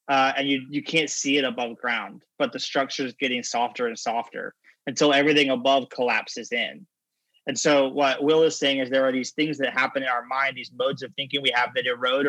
uh, 0.09 0.33
and 0.37 0.49
you 0.49 0.67
you 0.69 0.83
can't 0.83 1.11
see 1.11 1.39
it 1.39 1.45
above 1.45 1.77
ground, 1.79 2.23
but 2.39 2.53
the 2.53 2.61
structure 2.61 3.07
is 3.07 3.15
getting 3.15 3.43
softer 3.43 3.87
and 3.87 3.99
softer 3.99 4.55
until 4.87 5.15
everything 5.15 5.51
above 5.51 5.89
collapses 5.89 6.53
in. 6.53 6.87
And 7.47 7.59
so 7.59 7.89
what 7.89 8.23
Will 8.23 8.43
is 8.43 8.59
saying 8.59 8.79
is 8.79 8.89
there 8.89 9.07
are 9.07 9.13
these 9.13 9.33
things 9.33 9.59
that 9.59 9.73
happen 9.73 10.03
in 10.03 10.09
our 10.09 10.25
mind, 10.25 10.57
these 10.57 10.73
modes 10.75 11.03
of 11.03 11.13
thinking 11.15 11.43
we 11.43 11.53
have 11.55 11.71
that 11.75 11.87
erode 11.87 12.27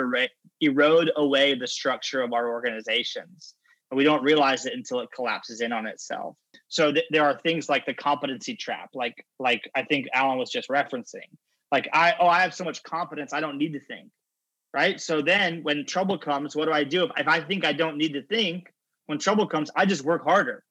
erode 0.62 1.12
away 1.16 1.56
the 1.56 1.68
structure 1.68 2.22
of 2.22 2.32
our 2.34 2.50
organizations 2.50 3.56
and 3.92 3.98
we 3.98 4.04
don't 4.04 4.24
realize 4.24 4.66
it 4.66 4.74
until 4.74 5.00
it 5.00 5.10
collapses 5.16 5.62
in 5.62 5.72
on 5.72 5.86
itself. 5.86 6.36
So 6.68 6.92
th- 6.92 7.06
there 7.12 7.24
are 7.24 7.40
things 7.40 7.70
like 7.70 7.86
the 7.86 7.94
competency 7.94 8.56
trap 8.56 8.90
like 8.94 9.26
like 9.40 9.70
i 9.76 9.84
think 9.84 10.08
alan 10.14 10.38
was 10.38 10.52
just 10.52 10.70
referencing. 10.70 11.30
Like 11.72 11.90
i 11.94 12.14
oh 12.20 12.28
i 12.28 12.42
have 12.42 12.54
so 12.54 12.64
much 12.64 12.84
confidence 12.84 13.34
i 13.34 13.40
don't 13.40 13.58
need 13.58 13.74
to 13.74 13.80
think 13.80 14.10
right? 14.74 15.00
So 15.00 15.22
then 15.22 15.64
when 15.64 15.86
trouble 15.86 16.18
comes 16.18 16.56
what 16.56 16.66
do 16.66 16.72
i 16.72 16.84
do? 16.84 17.06
If, 17.06 17.12
if 17.18 17.28
i 17.28 17.42
think 17.42 17.66
i 17.66 17.74
don't 17.74 17.98
need 17.98 18.14
to 18.14 18.24
think 18.24 18.74
when 19.08 19.20
trouble 19.20 19.48
comes 19.48 19.72
i 19.76 19.86
just 19.86 20.04
work 20.04 20.24
harder 20.24 20.64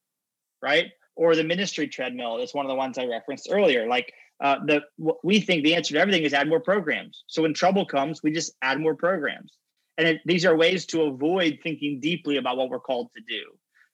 right? 0.61 0.87
Or 1.15 1.35
the 1.35 1.43
ministry 1.43 1.87
treadmill 1.87 2.39
is 2.39 2.53
one 2.53 2.65
of 2.65 2.69
the 2.69 2.75
ones 2.75 2.97
i 2.97 3.05
referenced 3.05 3.47
earlier. 3.51 3.87
Like 3.87 4.13
uh, 4.43 4.57
the 4.65 4.81
we 5.23 5.39
think 5.39 5.63
the 5.63 5.75
answer 5.75 5.93
to 5.93 5.99
everything 5.99 6.23
is 6.23 6.33
add 6.33 6.49
more 6.49 6.59
programs. 6.59 7.23
So 7.27 7.43
when 7.43 7.53
trouble 7.53 7.85
comes 7.85 8.21
we 8.21 8.31
just 8.31 8.53
add 8.61 8.79
more 8.79 8.95
programs 8.95 9.53
and 9.97 10.07
it, 10.07 10.21
these 10.25 10.45
are 10.45 10.55
ways 10.55 10.85
to 10.87 11.03
avoid 11.03 11.59
thinking 11.63 11.99
deeply 11.99 12.37
about 12.37 12.57
what 12.57 12.69
we're 12.69 12.79
called 12.79 13.09
to 13.15 13.21
do. 13.27 13.43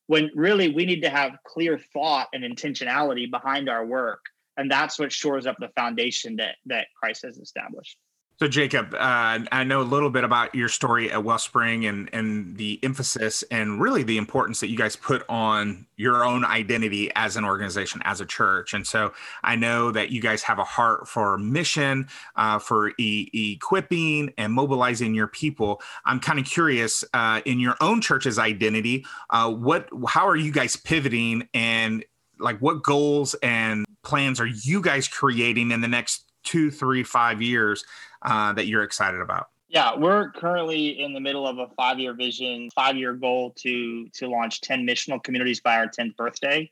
When 0.07 0.29
really 0.35 0.73
we 0.73 0.85
need 0.85 1.01
to 1.01 1.09
have 1.09 1.37
clear 1.45 1.79
thought 1.93 2.27
and 2.33 2.43
intentionality 2.43 3.29
behind 3.29 3.69
our 3.69 3.85
work. 3.85 4.21
And 4.57 4.69
that's 4.69 4.99
what 4.99 5.11
shores 5.11 5.45
up 5.45 5.55
the 5.59 5.69
foundation 5.69 6.35
that, 6.37 6.55
that 6.65 6.87
Christ 6.99 7.23
has 7.23 7.37
established. 7.37 7.97
So, 8.41 8.47
Jacob, 8.47 8.95
uh, 8.95 9.37
I 9.51 9.63
know 9.63 9.81
a 9.81 9.83
little 9.83 10.09
bit 10.09 10.23
about 10.23 10.55
your 10.55 10.67
story 10.67 11.11
at 11.11 11.23
Wellspring 11.23 11.85
and 11.85 12.09
and 12.11 12.57
the 12.57 12.79
emphasis 12.81 13.43
and 13.51 13.79
really 13.79 14.01
the 14.01 14.17
importance 14.17 14.61
that 14.61 14.69
you 14.69 14.75
guys 14.75 14.95
put 14.95 15.23
on 15.29 15.85
your 15.95 16.25
own 16.25 16.43
identity 16.43 17.11
as 17.15 17.37
an 17.37 17.45
organization, 17.45 18.01
as 18.03 18.19
a 18.19 18.25
church. 18.25 18.73
And 18.73 18.87
so, 18.87 19.13
I 19.43 19.55
know 19.55 19.91
that 19.91 20.09
you 20.09 20.23
guys 20.23 20.41
have 20.41 20.57
a 20.57 20.63
heart 20.63 21.07
for 21.07 21.37
mission, 21.37 22.07
uh, 22.35 22.57
for 22.57 22.93
e- 22.97 23.29
equipping 23.53 24.33
and 24.39 24.53
mobilizing 24.53 25.13
your 25.13 25.27
people. 25.27 25.79
I'm 26.05 26.19
kind 26.19 26.39
of 26.39 26.45
curious 26.45 27.03
uh, 27.13 27.41
in 27.45 27.59
your 27.59 27.75
own 27.79 28.01
church's 28.01 28.39
identity, 28.39 29.05
uh, 29.29 29.51
what, 29.51 29.87
how 30.07 30.27
are 30.27 30.35
you 30.35 30.51
guys 30.51 30.75
pivoting 30.75 31.47
and 31.53 32.03
like 32.39 32.57
what 32.57 32.81
goals 32.81 33.35
and 33.43 33.85
plans 34.03 34.39
are 34.39 34.47
you 34.47 34.81
guys 34.81 35.07
creating 35.07 35.69
in 35.69 35.81
the 35.81 35.87
next 35.87 36.30
two, 36.43 36.71
three, 36.71 37.03
five 37.03 37.41
years 37.41 37.83
uh, 38.21 38.53
that 38.53 38.67
you're 38.67 38.83
excited 38.83 39.21
about? 39.21 39.47
Yeah, 39.71 39.95
we're 39.95 40.31
currently 40.31 40.99
in 41.01 41.13
the 41.13 41.21
middle 41.21 41.47
of 41.47 41.57
a 41.57 41.67
five-year 41.77 42.13
vision, 42.13 42.69
five-year 42.75 43.13
goal 43.13 43.53
to 43.59 44.09
to 44.09 44.27
launch 44.27 44.59
10 44.61 44.85
missional 44.85 45.23
communities 45.23 45.61
by 45.61 45.77
our 45.77 45.87
10th 45.87 46.17
birthday. 46.17 46.69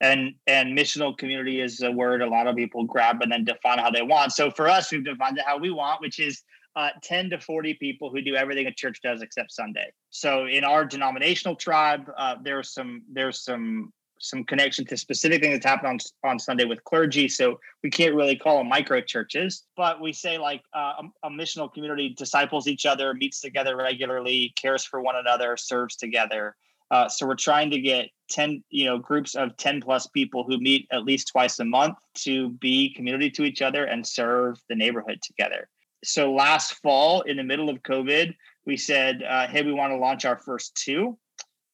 And 0.00 0.34
and 0.48 0.76
missional 0.76 1.16
community 1.16 1.60
is 1.60 1.82
a 1.82 1.92
word 1.92 2.20
a 2.20 2.26
lot 2.26 2.48
of 2.48 2.56
people 2.56 2.82
grab 2.82 3.22
and 3.22 3.30
then 3.30 3.44
define 3.44 3.78
how 3.78 3.92
they 3.92 4.02
want. 4.02 4.32
So 4.32 4.50
for 4.50 4.68
us, 4.68 4.90
we've 4.90 5.04
defined 5.04 5.38
it 5.38 5.44
how 5.46 5.58
we 5.58 5.70
want, 5.70 6.00
which 6.00 6.18
is 6.18 6.42
uh, 6.74 6.88
10 7.02 7.30
to 7.30 7.38
40 7.38 7.74
people 7.74 8.10
who 8.10 8.20
do 8.22 8.34
everything 8.34 8.66
a 8.66 8.72
church 8.72 9.00
does 9.02 9.22
except 9.22 9.52
Sunday. 9.52 9.92
So 10.10 10.46
in 10.46 10.64
our 10.64 10.84
denominational 10.84 11.54
tribe, 11.54 12.10
uh, 12.16 12.36
there's 12.42 12.72
some 12.72 13.02
there's 13.12 13.44
some 13.44 13.92
some 14.22 14.44
connection 14.44 14.86
to 14.86 14.96
specific 14.96 15.42
things 15.42 15.54
that's 15.54 15.66
happened 15.66 16.00
on, 16.24 16.30
on 16.30 16.38
Sunday 16.38 16.64
with 16.64 16.82
clergy. 16.84 17.28
So 17.28 17.58
we 17.82 17.90
can't 17.90 18.14
really 18.14 18.36
call 18.36 18.58
them 18.58 18.68
micro 18.68 19.00
churches, 19.00 19.64
but 19.76 20.00
we 20.00 20.12
say 20.12 20.38
like 20.38 20.62
uh, 20.74 20.94
a, 21.00 21.26
a, 21.26 21.30
missional 21.30 21.72
community 21.72 22.14
disciples 22.16 22.68
each 22.68 22.86
other, 22.86 23.14
meets 23.14 23.40
together 23.40 23.76
regularly, 23.76 24.52
cares 24.56 24.84
for 24.84 25.00
one 25.00 25.16
another, 25.16 25.56
serves 25.56 25.96
together. 25.96 26.54
Uh, 26.92 27.08
so 27.08 27.26
we're 27.26 27.34
trying 27.34 27.70
to 27.70 27.80
get 27.80 28.10
10, 28.30 28.62
you 28.70 28.84
know, 28.84 28.98
groups 28.98 29.34
of 29.34 29.56
10 29.56 29.80
plus 29.80 30.06
people 30.08 30.44
who 30.44 30.58
meet 30.58 30.86
at 30.92 31.04
least 31.04 31.28
twice 31.28 31.58
a 31.58 31.64
month 31.64 31.96
to 32.14 32.50
be 32.50 32.94
community 32.94 33.30
to 33.30 33.42
each 33.42 33.60
other 33.60 33.84
and 33.84 34.06
serve 34.06 34.60
the 34.68 34.76
neighborhood 34.76 35.18
together. 35.22 35.68
So 36.04 36.32
last 36.32 36.74
fall, 36.82 37.22
in 37.22 37.36
the 37.38 37.44
middle 37.44 37.68
of 37.70 37.82
COVID, 37.82 38.34
we 38.66 38.76
said, 38.76 39.22
uh, 39.22 39.48
hey, 39.48 39.62
we 39.62 39.72
want 39.72 39.92
to 39.92 39.96
launch 39.96 40.24
our 40.24 40.38
first 40.38 40.74
two. 40.76 41.18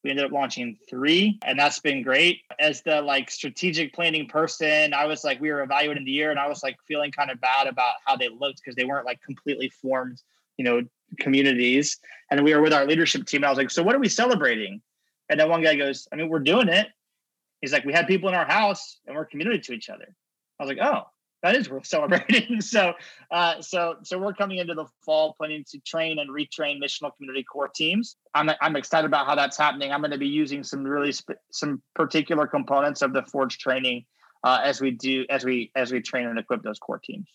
We 0.05 0.11
ended 0.11 0.27
up 0.27 0.33
launching 0.33 0.77
three, 0.89 1.39
and 1.45 1.59
that's 1.59 1.81
been 1.81 2.03
great. 2.03 2.43
As 2.61 2.83
the 2.83 3.03
like 3.03 3.31
strategic 3.31 3.93
planning 3.93 4.29
person, 4.29 4.95
I 4.95 5.07
was 5.07 5.25
like, 5.25 5.41
we 5.41 5.51
were 5.51 5.63
evaluating 5.63 6.05
the 6.05 6.13
year, 6.13 6.31
and 6.31 6.39
I 6.39 6.49
was 6.49 6.63
like 6.63 6.77
feeling 6.87 7.11
kind 7.11 7.31
of 7.31 7.41
bad 7.41 7.67
about 7.67 7.95
how 8.05 8.17
they 8.17 8.29
looked 8.29 8.61
because 8.63 8.77
they 8.77 8.85
weren't 8.85 9.07
like 9.07 9.21
completely 9.23 9.69
formed, 9.69 10.23
you 10.57 10.65
know, 10.65 10.83
communities. 11.19 11.99
And 12.31 12.45
we 12.45 12.55
were 12.55 12.63
with 12.63 12.73
our 12.73 12.87
leadership 12.87 13.27
team. 13.27 13.39
And 13.39 13.47
I 13.47 13.51
was 13.51 13.59
like, 13.59 13.71
so 13.71 13.83
what 13.83 13.95
are 13.95 14.01
we 14.01 14.09
celebrating? 14.09 14.81
And 15.29 15.39
then 15.41 15.49
one 15.49 15.63
guy 15.63 15.75
goes, 15.75 16.07
I 16.13 16.17
mean, 16.17 16.29
we're 16.29 16.39
doing 16.41 16.69
it. 16.69 16.89
He's 17.61 17.73
like, 17.73 17.85
we 17.85 17.93
had 17.93 18.07
people 18.07 18.29
in 18.29 18.35
our 18.35 18.47
house 18.47 19.01
and 19.07 19.17
we're 19.17 19.25
committed 19.25 19.63
to 19.65 19.73
each 19.73 19.91
other. 19.91 20.15
I 20.59 20.65
was 20.65 20.69
like, 20.69 20.87
oh, 20.87 21.05
that 21.43 21.55
is 21.55 21.71
worth 21.71 21.87
celebrating. 21.95 22.61
so, 22.61 22.95
uh, 23.31 23.61
so, 23.61 23.97
so 24.03 24.19
we're 24.19 24.35
coming 24.35 24.59
into 24.59 24.75
the 24.75 24.87
fall 25.05 25.35
planning 25.35 25.65
to 25.71 25.79
train 25.81 26.19
and 26.19 26.31
retrain 26.31 26.83
missional 26.83 27.11
community 27.17 27.45
core 27.45 27.69
teams. 27.69 28.17
I'm, 28.35 28.51
I'm 28.61 28.77
excited 28.77 29.07
about 29.07 29.27
how 29.27 29.35
that's 29.35 29.57
happening. 29.57 29.93
I'm 29.93 30.01
going 30.01 30.11
to 30.11 30.19
be 30.19 30.29
using 30.29 30.63
some 30.65 30.83
really 30.83 31.13
sp- 31.13 31.41
some 31.53 31.83
particular 31.95 32.47
components 32.47 33.03
of 33.03 33.13
the 33.13 33.23
Forge 33.23 33.59
training 33.59 34.05
uh, 34.45 34.61
as 34.63 34.81
we 34.81 34.93
do 34.93 35.27
as 35.31 35.45
we 35.45 35.71
as 35.75 35.93
we 35.93 36.01
train 36.01 36.27
and 36.27 36.39
equip 36.39 36.63
those 36.63 36.79
core 36.79 37.01
teams. 37.03 37.29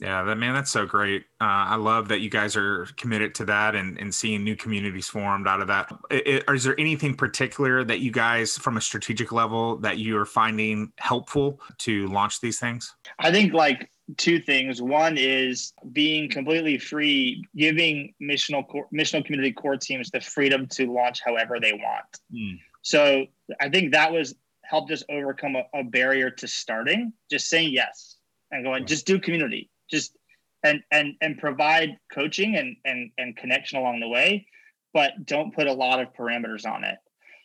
Yeah, 0.00 0.22
that 0.22 0.38
man, 0.38 0.54
that's 0.54 0.70
so 0.70 0.86
great. 0.86 1.22
Uh, 1.40 1.66
I 1.70 1.74
love 1.74 2.06
that 2.08 2.20
you 2.20 2.30
guys 2.30 2.54
are 2.54 2.86
committed 2.96 3.34
to 3.36 3.44
that 3.46 3.74
and, 3.74 3.98
and 3.98 4.14
seeing 4.14 4.44
new 4.44 4.54
communities 4.54 5.08
formed 5.08 5.48
out 5.48 5.60
of 5.60 5.66
that. 5.66 5.92
It, 6.08 6.44
is 6.48 6.62
there 6.62 6.78
anything 6.78 7.16
particular 7.16 7.82
that 7.82 7.98
you 7.98 8.12
guys, 8.12 8.56
from 8.56 8.76
a 8.76 8.80
strategic 8.80 9.32
level, 9.32 9.76
that 9.78 9.98
you 9.98 10.16
are 10.16 10.24
finding 10.24 10.92
helpful 10.98 11.60
to 11.78 12.06
launch 12.08 12.40
these 12.40 12.60
things? 12.60 12.94
I 13.18 13.32
think 13.32 13.52
like 13.52 13.90
two 14.16 14.40
things. 14.40 14.80
One 14.80 15.16
is 15.18 15.72
being 15.92 16.30
completely 16.30 16.78
free, 16.78 17.44
giving 17.56 18.14
missional 18.22 18.64
missional 18.94 19.24
community 19.24 19.52
core 19.52 19.76
teams 19.76 20.10
the 20.10 20.20
freedom 20.20 20.68
to 20.68 20.92
launch 20.92 21.20
however 21.24 21.58
they 21.60 21.72
want. 21.72 22.20
Mm. 22.32 22.60
So 22.82 23.26
I 23.60 23.68
think 23.68 23.90
that 23.92 24.12
was 24.12 24.36
helped 24.62 24.92
us 24.92 25.02
overcome 25.10 25.56
a, 25.56 25.64
a 25.74 25.82
barrier 25.82 26.30
to 26.30 26.46
starting. 26.46 27.12
Just 27.28 27.48
saying 27.48 27.72
yes 27.72 28.18
and 28.52 28.64
going, 28.64 28.86
just 28.86 29.04
do 29.04 29.18
community 29.18 29.68
just 29.90 30.16
and 30.64 30.82
and 30.90 31.14
and 31.20 31.38
provide 31.38 31.98
coaching 32.12 32.56
and 32.56 32.76
and 32.84 33.10
and 33.18 33.36
connection 33.36 33.78
along 33.78 34.00
the 34.00 34.08
way 34.08 34.46
but 34.94 35.26
don't 35.26 35.54
put 35.54 35.66
a 35.66 35.72
lot 35.72 36.00
of 36.00 36.12
parameters 36.14 36.66
on 36.66 36.82
it. 36.82 36.96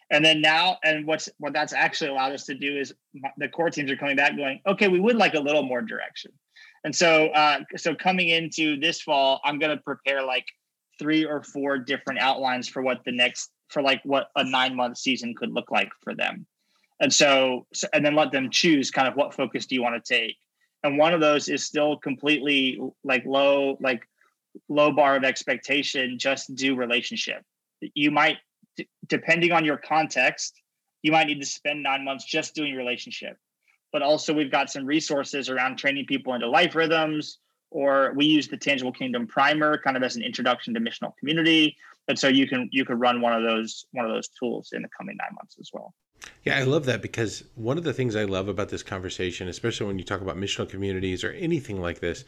And 0.10 0.24
then 0.24 0.42
now 0.42 0.78
and 0.84 1.06
what's 1.06 1.30
what 1.40 1.54
that's 1.54 1.74
actually 1.74 2.10
allowed 2.10 2.34
us 2.34 2.46
to 2.46 2.56
do 2.56 2.78
is 2.78 2.94
the 3.38 3.50
core 3.50 3.70
teams 3.70 3.92
are 3.92 3.98
coming 3.98 4.16
back 4.16 4.36
going 4.36 4.62
okay 4.68 4.88
we 4.88 5.00
would 5.00 5.16
like 5.16 5.34
a 5.34 5.40
little 5.40 5.64
more 5.64 5.82
direction. 5.82 6.32
And 6.84 6.96
so 6.96 7.28
uh 7.28 7.60
so 7.78 7.96
coming 7.96 8.30
into 8.30 8.80
this 8.80 9.02
fall 9.02 9.42
i'm 9.44 9.60
going 9.60 9.76
to 9.76 9.84
prepare 9.84 10.24
like 10.24 10.46
three 11.00 11.26
or 11.26 11.44
four 11.44 11.78
different 11.78 12.20
outlines 12.20 12.68
for 12.68 12.82
what 12.82 13.04
the 13.06 13.12
next 13.12 13.52
for 13.70 13.82
like 13.82 14.02
what 14.04 14.28
a 14.36 14.44
nine 14.44 14.76
month 14.76 14.98
season 14.98 15.34
could 15.36 15.52
look 15.52 15.72
like 15.72 15.90
for 16.02 16.14
them. 16.14 16.46
And 17.00 17.12
so, 17.12 17.66
so 17.74 17.88
and 17.94 18.06
then 18.06 18.16
let 18.16 18.32
them 18.32 18.50
choose 18.52 18.92
kind 18.92 19.08
of 19.08 19.16
what 19.16 19.34
focus 19.34 19.66
do 19.66 19.76
you 19.76 19.82
want 19.82 20.04
to 20.04 20.14
take 20.14 20.38
and 20.84 20.98
one 20.98 21.14
of 21.14 21.22
those 21.22 21.50
is 21.50 21.64
still 21.66 21.98
completely 21.98 22.80
like 23.04 23.26
low 23.26 23.78
like 23.80 24.08
low 24.70 24.92
bar 24.92 25.16
of 25.16 25.24
expectation 25.24 26.18
just 26.20 26.54
do 26.56 26.76
relationship. 26.76 27.44
You 27.94 28.12
might 28.12 28.38
d- 28.78 28.88
depending 29.08 29.52
on 29.52 29.66
your 29.66 29.78
context 29.78 30.62
you 31.02 31.12
might 31.12 31.28
need 31.28 31.40
to 31.40 31.46
spend 31.46 31.84
nine 31.84 32.06
months 32.06 32.24
just 32.24 32.56
doing 32.56 32.76
relationship. 32.76 33.38
But 33.92 34.02
also 34.02 34.34
we've 34.34 34.52
got 34.52 34.72
some 34.72 34.86
resources 34.86 35.50
around 35.50 35.78
training 35.78 36.06
people 36.06 36.34
into 36.34 36.50
life 36.50 36.76
rhythms 36.76 37.40
or 37.70 38.14
we 38.16 38.26
use 38.26 38.48
the 38.48 38.58
tangible 38.58 38.92
kingdom 38.92 39.28
primer 39.28 39.78
kind 39.78 39.98
of 39.98 40.04
as 40.04 40.16
an 40.16 40.24
introduction 40.24 40.74
to 40.74 40.80
missional 40.80 41.16
community. 41.18 41.76
And 42.08 42.18
so 42.18 42.28
you 42.28 42.48
can 42.48 42.70
you 42.72 42.86
could 42.86 43.00
run 43.00 43.22
one 43.22 43.34
of 43.34 43.44
those 43.44 43.86
one 43.92 44.06
of 44.06 44.12
those 44.12 44.30
tools 44.30 44.70
in 44.74 44.82
the 44.82 44.90
coming 44.98 45.18
nine 45.18 45.36
months 45.36 45.58
as 45.60 45.70
well 45.74 45.94
yeah, 46.44 46.58
I 46.58 46.64
love 46.64 46.86
that 46.86 47.02
because 47.02 47.44
one 47.56 47.78
of 47.78 47.84
the 47.84 47.94
things 47.94 48.16
I 48.16 48.26
love 48.26 48.50
about 48.50 48.70
this 48.70 48.84
conversation, 48.84 49.48
especially 49.48 49.88
when 49.88 49.98
you 49.98 50.04
talk 50.04 50.22
about 50.22 50.38
missional 50.38 50.68
communities 50.68 51.24
or 51.24 51.32
anything 51.32 51.82
like 51.82 52.00
this, 52.00 52.26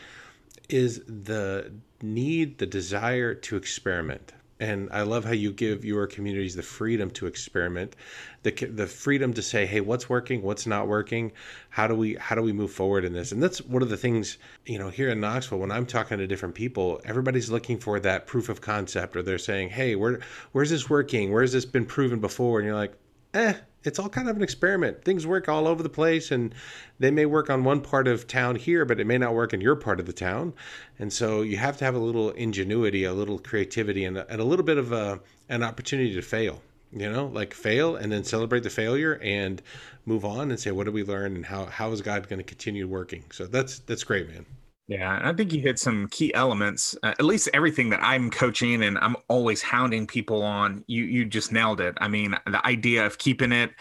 is 0.70 1.02
the 1.06 1.72
need, 2.02 2.58
the 2.58 2.66
desire 2.66 3.34
to 3.34 3.58
experiment. 3.58 4.34
And 4.58 4.88
I 4.94 5.02
love 5.02 5.26
how 5.26 5.34
you 5.34 5.52
give 5.52 5.84
your 5.84 6.08
communities 6.08 6.56
the 6.56 6.64
freedom 6.64 7.12
to 7.12 7.26
experiment, 7.28 7.98
the 8.44 8.52
the 8.52 8.88
freedom 8.88 9.34
to 9.34 9.42
say, 9.42 9.66
"Hey, 9.66 9.82
what's 9.82 10.10
working? 10.10 10.42
What's 10.44 10.66
not 10.66 10.88
working? 10.88 11.34
How 11.72 11.88
do 11.88 11.94
we 11.94 12.16
how 12.16 12.36
do 12.36 12.42
we 12.42 12.54
move 12.54 12.72
forward 12.72 13.04
in 13.04 13.12
this?" 13.12 13.34
And 13.34 13.44
that's 13.44 13.62
one 13.62 13.82
of 13.82 13.90
the 13.90 13.98
things 13.98 14.38
you 14.66 14.80
know 14.80 14.90
here 14.90 15.10
in 15.10 15.20
Knoxville 15.20 15.60
when 15.60 15.72
I'm 15.72 15.86
talking 15.86 16.20
to 16.20 16.28
different 16.28 16.56
people, 16.56 17.02
everybody's 17.04 17.52
looking 17.52 17.78
for 17.78 18.00
that 18.00 18.28
proof 18.28 18.48
of 18.48 18.62
concept, 18.62 19.18
or 19.18 19.22
they're 19.22 19.38
saying, 19.38 19.72
"Hey, 19.72 19.94
where 19.96 20.22
where's 20.54 20.70
this 20.70 20.90
working? 20.90 21.34
Where's 21.34 21.52
this 21.52 21.66
been 21.66 21.86
proven 21.86 22.22
before?" 22.22 22.60
And 22.60 22.66
you're 22.66 22.78
like, 22.78 22.94
"Eh, 23.34 23.56
it's 23.86 24.00
all 24.00 24.10
kind 24.10 24.30
of 24.30 24.36
an 24.36 24.42
experiment. 24.42 25.04
Things 25.04 25.26
work 25.28 25.48
all 25.48 25.68
over 25.68 25.84
the 25.84 25.90
place, 25.90 26.32
and 26.32 26.54
they 27.00 27.12
may 27.12 27.26
work 27.26 27.50
on 27.50 27.64
one 27.64 27.82
part 27.82 28.08
of 28.08 28.28
town 28.28 28.56
here, 28.56 28.86
but 28.86 29.00
it 29.00 29.08
may 29.08 29.18
not 29.18 29.34
work 29.34 29.54
in 29.54 29.62
your 29.62 29.76
part 29.76 30.00
of 30.00 30.06
the 30.06 30.14
town. 30.14 30.54
And 31.00 31.12
so 31.12 31.42
you 31.42 31.58
have 31.58 31.78
to 31.78 31.86
have 31.86 31.96
a 31.96 32.00
little 32.00 32.32
ingenuity, 32.32 33.04
a 33.04 33.14
little 33.14 33.40
creativity, 33.40 34.06
and 34.06 34.18
a, 34.18 34.32
and 34.32 34.42
a 34.42 34.46
little 34.46 34.66
bit 34.66 34.78
of 34.78 34.92
a, 34.92 35.20
an 35.50 35.64
opportunity 35.64 36.14
to 36.16 36.22
fail. 36.22 36.62
You 36.92 37.12
know, 37.12 37.26
like 37.28 37.54
fail 37.54 37.98
and 37.98 38.10
then 38.10 38.24
celebrate 38.24 38.64
the 38.64 38.70
failure 38.70 39.20
and 39.22 39.62
move 40.06 40.24
on 40.24 40.50
and 40.50 40.58
say, 40.58 40.72
what 40.72 40.86
did 40.86 40.94
we 40.94 41.04
learn 41.04 41.36
and 41.36 41.46
how, 41.46 41.66
how 41.66 41.92
is 41.92 42.02
God 42.02 42.30
going 42.30 42.38
to 42.38 42.44
continue 42.44 42.88
working? 42.88 43.24
So 43.32 43.48
that's 43.48 43.80
that's 43.80 44.06
great, 44.06 44.30
man. 44.30 44.46
Yeah, 44.88 45.20
I 45.24 45.34
think 45.34 45.52
you 45.52 45.62
hit 45.62 45.80
some 45.80 46.08
key 46.10 46.32
elements. 46.36 46.96
Uh, 47.02 47.08
at 47.18 47.26
least 47.26 47.50
everything 47.56 47.90
that 47.90 48.04
I'm 48.04 48.30
coaching 48.30 48.84
and 48.84 49.00
I'm 49.00 49.16
always 49.30 49.64
hounding 49.64 50.06
people 50.06 50.44
on. 50.44 50.84
You 50.86 51.06
you 51.06 51.26
just 51.26 51.52
nailed 51.52 51.82
it. 51.82 51.98
I 52.00 52.08
mean, 52.08 52.36
the 52.46 52.64
idea 52.68 53.04
of 53.04 53.18
keeping 53.18 53.52
it, 53.52 53.72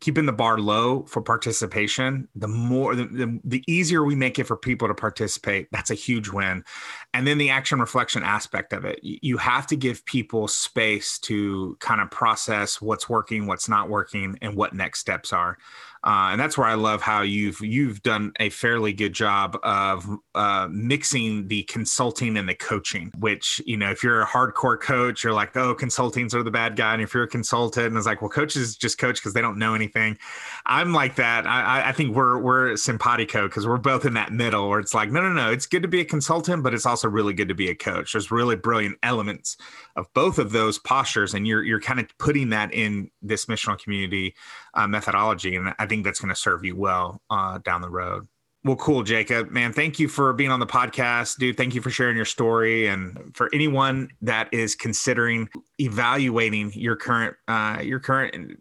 keeping 0.00 0.24
the 0.24 0.32
bar 0.32 0.58
low 0.58 1.02
for 1.04 1.20
participation. 1.20 2.28
The 2.34 2.48
more 2.48 2.94
the, 2.94 3.04
the, 3.04 3.40
the 3.44 3.64
easier 3.66 4.04
we 4.04 4.14
make 4.14 4.38
it 4.38 4.44
for 4.44 4.56
people 4.56 4.88
to 4.88 4.94
participate, 4.94 5.68
that's 5.70 5.90
a 5.90 5.94
huge 5.94 6.30
win. 6.30 6.64
And 7.12 7.26
then 7.26 7.36
the 7.36 7.50
action 7.50 7.78
reflection 7.78 8.22
aspect 8.22 8.72
of 8.72 8.86
it. 8.86 9.00
You 9.02 9.36
have 9.36 9.66
to 9.66 9.76
give 9.76 10.04
people 10.06 10.48
space 10.48 11.18
to 11.20 11.76
kind 11.80 12.00
of 12.00 12.10
process 12.10 12.80
what's 12.80 13.08
working, 13.08 13.46
what's 13.46 13.68
not 13.68 13.90
working, 13.90 14.38
and 14.40 14.56
what 14.56 14.72
next 14.72 15.00
steps 15.00 15.30
are. 15.30 15.58
Uh, 16.04 16.28
and 16.32 16.40
that's 16.40 16.58
where 16.58 16.66
I 16.66 16.74
love 16.74 17.00
how 17.00 17.22
you've 17.22 17.60
you've 17.62 18.02
done 18.02 18.32
a 18.38 18.50
fairly 18.50 18.92
good 18.92 19.14
job 19.14 19.58
of 19.62 20.06
uh, 20.34 20.68
mixing 20.70 21.48
the 21.48 21.62
consulting 21.62 22.36
and 22.36 22.46
the 22.46 22.54
coaching. 22.54 23.10
Which 23.18 23.62
you 23.64 23.78
know, 23.78 23.90
if 23.90 24.02
you're 24.02 24.20
a 24.20 24.26
hardcore 24.26 24.78
coach, 24.78 25.24
you're 25.24 25.32
like, 25.32 25.56
oh, 25.56 25.74
consultings 25.74 26.34
are 26.34 26.42
the 26.42 26.50
bad 26.50 26.76
guy, 26.76 26.92
and 26.92 27.02
if 27.02 27.14
you're 27.14 27.22
a 27.22 27.28
consultant, 27.28 27.86
and 27.86 27.96
it's 27.96 28.06
like, 28.06 28.20
well, 28.20 28.28
coaches 28.28 28.76
just 28.76 28.98
coach 28.98 29.16
because 29.16 29.32
they 29.32 29.40
don't 29.40 29.58
know 29.58 29.74
anything. 29.74 30.18
I'm 30.66 30.92
like 30.92 31.16
that. 31.16 31.46
I, 31.46 31.88
I 31.88 31.92
think 31.92 32.14
we're 32.14 32.38
we're 32.38 32.76
simpatico 32.76 33.48
because 33.48 33.66
we're 33.66 33.78
both 33.78 34.04
in 34.04 34.12
that 34.12 34.30
middle 34.30 34.68
where 34.68 34.80
it's 34.80 34.92
like, 34.92 35.10
no, 35.10 35.22
no, 35.22 35.32
no, 35.32 35.50
it's 35.50 35.66
good 35.66 35.82
to 35.82 35.88
be 35.88 36.00
a 36.02 36.04
consultant, 36.04 36.62
but 36.62 36.74
it's 36.74 36.84
also 36.84 37.08
really 37.08 37.32
good 37.32 37.48
to 37.48 37.54
be 37.54 37.70
a 37.70 37.74
coach. 37.74 38.12
There's 38.12 38.30
really 38.30 38.56
brilliant 38.56 38.98
elements 39.02 39.56
of 39.96 40.12
both 40.12 40.38
of 40.38 40.52
those 40.52 40.78
postures, 40.78 41.32
and 41.32 41.46
you're 41.46 41.62
you're 41.62 41.80
kind 41.80 41.98
of 41.98 42.08
putting 42.18 42.50
that 42.50 42.74
in 42.74 43.10
this 43.22 43.46
missional 43.46 43.82
community 43.82 44.34
uh, 44.74 44.86
methodology, 44.86 45.56
and 45.56 45.72
I 45.78 45.86
think 45.86 45.93
that's 46.02 46.20
going 46.20 46.34
to 46.34 46.40
serve 46.40 46.64
you 46.64 46.76
well 46.76 47.22
uh, 47.30 47.58
down 47.58 47.80
the 47.80 47.90
road. 47.90 48.26
Well, 48.64 48.76
cool, 48.76 49.02
Jacob. 49.02 49.50
Man, 49.50 49.74
thank 49.74 49.98
you 49.98 50.08
for 50.08 50.32
being 50.32 50.50
on 50.50 50.58
the 50.58 50.66
podcast, 50.66 51.36
dude. 51.36 51.58
Thank 51.58 51.74
you 51.74 51.82
for 51.82 51.90
sharing 51.90 52.16
your 52.16 52.24
story, 52.24 52.86
and 52.86 53.36
for 53.36 53.50
anyone 53.52 54.08
that 54.22 54.48
is 54.54 54.74
considering 54.74 55.50
evaluating 55.78 56.72
your 56.72 56.96
current 56.96 57.36
uh, 57.46 57.80
your 57.82 58.00
current 58.00 58.58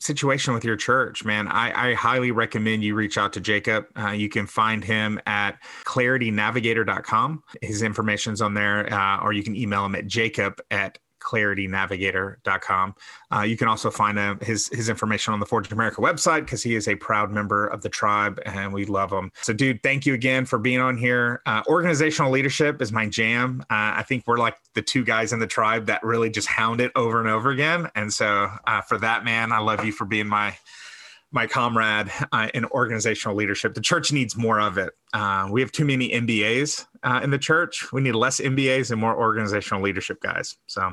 situation 0.00 0.54
with 0.54 0.64
your 0.64 0.76
church, 0.76 1.24
man, 1.24 1.46
I, 1.46 1.90
I, 1.90 1.94
highly 1.94 2.30
recommend 2.30 2.84
you 2.84 2.94
reach 2.94 3.16
out 3.16 3.32
to 3.34 3.40
Jacob. 3.40 3.86
Uh, 3.96 4.10
you 4.10 4.28
can 4.28 4.46
find 4.46 4.84
him 4.84 5.18
at 5.24 5.52
claritynavigator.com. 5.84 7.42
His 7.62 7.82
information's 7.82 8.42
on 8.42 8.54
there, 8.54 8.92
uh, 8.92 9.22
or 9.22 9.32
you 9.32 9.42
can 9.42 9.56
email 9.56 9.84
him 9.86 9.94
at 9.94 10.06
jacob 10.06 10.60
at 10.70 10.98
claritynavigator.com. 11.24 12.94
Uh, 13.34 13.40
you 13.40 13.56
can 13.56 13.68
also 13.68 13.90
find 13.90 14.18
uh, 14.18 14.36
his 14.42 14.68
his 14.68 14.88
information 14.88 15.32
on 15.32 15.40
the 15.40 15.46
Forge 15.46 15.70
America 15.72 16.00
website 16.00 16.40
because 16.40 16.62
he 16.62 16.76
is 16.76 16.86
a 16.86 16.94
proud 16.96 17.32
member 17.32 17.66
of 17.66 17.82
the 17.82 17.88
tribe 17.88 18.40
and 18.46 18.72
we 18.72 18.84
love 18.84 19.12
him. 19.12 19.32
So, 19.42 19.52
dude, 19.52 19.82
thank 19.82 20.06
you 20.06 20.14
again 20.14 20.44
for 20.44 20.58
being 20.58 20.80
on 20.80 20.96
here. 20.96 21.42
Uh, 21.46 21.62
organizational 21.66 22.30
leadership 22.30 22.80
is 22.80 22.92
my 22.92 23.06
jam. 23.08 23.62
Uh, 23.62 23.96
I 23.96 24.04
think 24.06 24.24
we're 24.26 24.38
like 24.38 24.56
the 24.74 24.82
two 24.82 25.04
guys 25.04 25.32
in 25.32 25.38
the 25.40 25.46
tribe 25.46 25.86
that 25.86 26.02
really 26.04 26.30
just 26.30 26.48
hound 26.48 26.80
it 26.80 26.92
over 26.94 27.20
and 27.20 27.28
over 27.28 27.50
again. 27.50 27.90
And 27.94 28.12
so, 28.12 28.50
uh, 28.66 28.80
for 28.82 28.98
that, 28.98 29.24
man, 29.24 29.52
I 29.52 29.58
love 29.58 29.84
you 29.84 29.92
for 29.92 30.04
being 30.04 30.28
my 30.28 30.56
my 31.34 31.48
comrade 31.48 32.10
uh, 32.32 32.48
in 32.54 32.64
organizational 32.66 33.36
leadership. 33.36 33.74
The 33.74 33.80
church 33.80 34.12
needs 34.12 34.36
more 34.36 34.60
of 34.60 34.78
it. 34.78 34.92
Uh, 35.12 35.48
we 35.50 35.60
have 35.60 35.72
too 35.72 35.84
many 35.84 36.10
MBAs 36.10 36.86
uh, 37.02 37.20
in 37.22 37.30
the 37.30 37.38
church. 37.38 37.92
We 37.92 38.00
need 38.00 38.14
less 38.14 38.40
MBAs 38.40 38.92
and 38.92 39.00
more 39.00 39.16
organizational 39.16 39.82
leadership 39.82 40.20
guys. 40.20 40.56
So, 40.66 40.92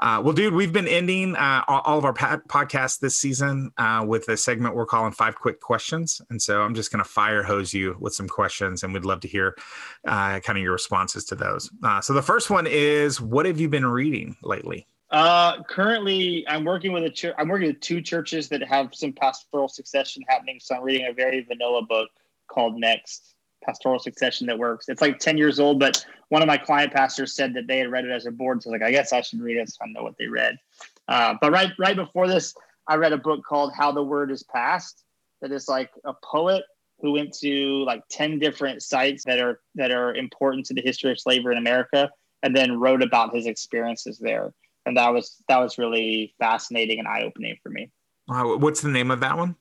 uh, 0.00 0.20
well, 0.24 0.32
dude, 0.32 0.54
we've 0.54 0.72
been 0.72 0.88
ending 0.88 1.36
uh, 1.36 1.62
all 1.68 1.98
of 1.98 2.04
our 2.04 2.12
podcasts 2.12 2.98
this 2.98 3.16
season 3.16 3.70
uh, 3.78 4.04
with 4.06 4.28
a 4.28 4.36
segment 4.36 4.74
we're 4.74 4.86
calling 4.86 5.12
Five 5.12 5.36
Quick 5.36 5.60
Questions. 5.60 6.20
And 6.30 6.42
so 6.42 6.62
I'm 6.62 6.74
just 6.74 6.90
going 6.90 7.02
to 7.02 7.08
fire 7.08 7.44
hose 7.44 7.72
you 7.72 7.96
with 8.00 8.12
some 8.12 8.28
questions, 8.28 8.82
and 8.82 8.92
we'd 8.92 9.04
love 9.04 9.20
to 9.20 9.28
hear 9.28 9.56
kind 10.04 10.48
of 10.48 10.58
your 10.58 10.72
responses 10.72 11.24
to 11.26 11.36
those. 11.36 11.70
so, 12.02 12.12
the 12.12 12.22
first 12.22 12.50
one 12.50 12.66
is 12.66 13.20
What 13.20 13.46
have 13.46 13.60
you 13.60 13.68
been 13.68 13.86
reading 13.86 14.36
lately? 14.42 14.86
Uh, 15.10 15.62
currently, 15.64 16.44
I'm 16.48 16.64
working 16.64 16.92
with 16.92 17.04
a 17.04 17.10
church. 17.10 17.34
I'm 17.38 17.48
working 17.48 17.68
with 17.68 17.80
two 17.80 18.00
churches 18.00 18.48
that 18.48 18.62
have 18.62 18.94
some 18.94 19.12
pastoral 19.12 19.68
succession 19.68 20.24
happening. 20.28 20.58
So 20.60 20.74
I'm 20.74 20.82
reading 20.82 21.06
a 21.06 21.12
very 21.12 21.42
vanilla 21.44 21.82
book 21.82 22.08
called 22.48 22.76
Next 22.76 23.34
Pastoral 23.64 24.00
Succession 24.00 24.48
that 24.48 24.58
works. 24.58 24.88
It's 24.88 25.00
like 25.00 25.18
10 25.18 25.38
years 25.38 25.60
old, 25.60 25.78
but 25.78 26.04
one 26.28 26.42
of 26.42 26.48
my 26.48 26.56
client 26.56 26.92
pastors 26.92 27.34
said 27.34 27.54
that 27.54 27.68
they 27.68 27.78
had 27.78 27.90
read 27.90 28.04
it 28.04 28.10
as 28.10 28.26
a 28.26 28.32
board. 28.32 28.62
So 28.62 28.70
I 28.70 28.72
was 28.72 28.80
like, 28.80 28.88
I 28.88 28.90
guess 28.90 29.12
I 29.12 29.20
should 29.20 29.40
read 29.40 29.58
it 29.58 29.68
so 29.68 29.76
I 29.82 29.88
know 29.88 30.02
what 30.02 30.18
they 30.18 30.26
read. 30.26 30.58
Uh, 31.06 31.34
but 31.40 31.52
right, 31.52 31.70
right 31.78 31.96
before 31.96 32.26
this, 32.26 32.54
I 32.88 32.96
read 32.96 33.12
a 33.12 33.18
book 33.18 33.44
called 33.44 33.72
How 33.76 33.92
the 33.92 34.02
Word 34.02 34.32
is 34.32 34.42
Passed. 34.42 35.04
That 35.40 35.52
is 35.52 35.68
like 35.68 35.90
a 36.04 36.14
poet 36.14 36.64
who 37.00 37.12
went 37.12 37.32
to 37.38 37.84
like 37.84 38.02
10 38.10 38.38
different 38.40 38.82
sites 38.82 39.24
that 39.24 39.38
are 39.38 39.60
that 39.74 39.90
are 39.90 40.14
important 40.14 40.64
to 40.66 40.74
the 40.74 40.80
history 40.80 41.12
of 41.12 41.20
slavery 41.20 41.54
in 41.54 41.58
America, 41.58 42.10
and 42.42 42.56
then 42.56 42.80
wrote 42.80 43.02
about 43.02 43.34
his 43.34 43.46
experiences 43.46 44.18
there 44.18 44.54
and 44.86 44.96
that 44.96 45.12
was 45.12 45.42
that 45.48 45.58
was 45.58 45.76
really 45.76 46.34
fascinating 46.38 46.98
and 46.98 47.08
eye 47.08 47.22
opening 47.22 47.56
for 47.62 47.68
me. 47.68 47.90
Uh, 48.28 48.44
what's 48.56 48.80
the 48.80 48.88
name 48.88 49.10
of 49.10 49.20
that 49.20 49.36
one? 49.36 49.56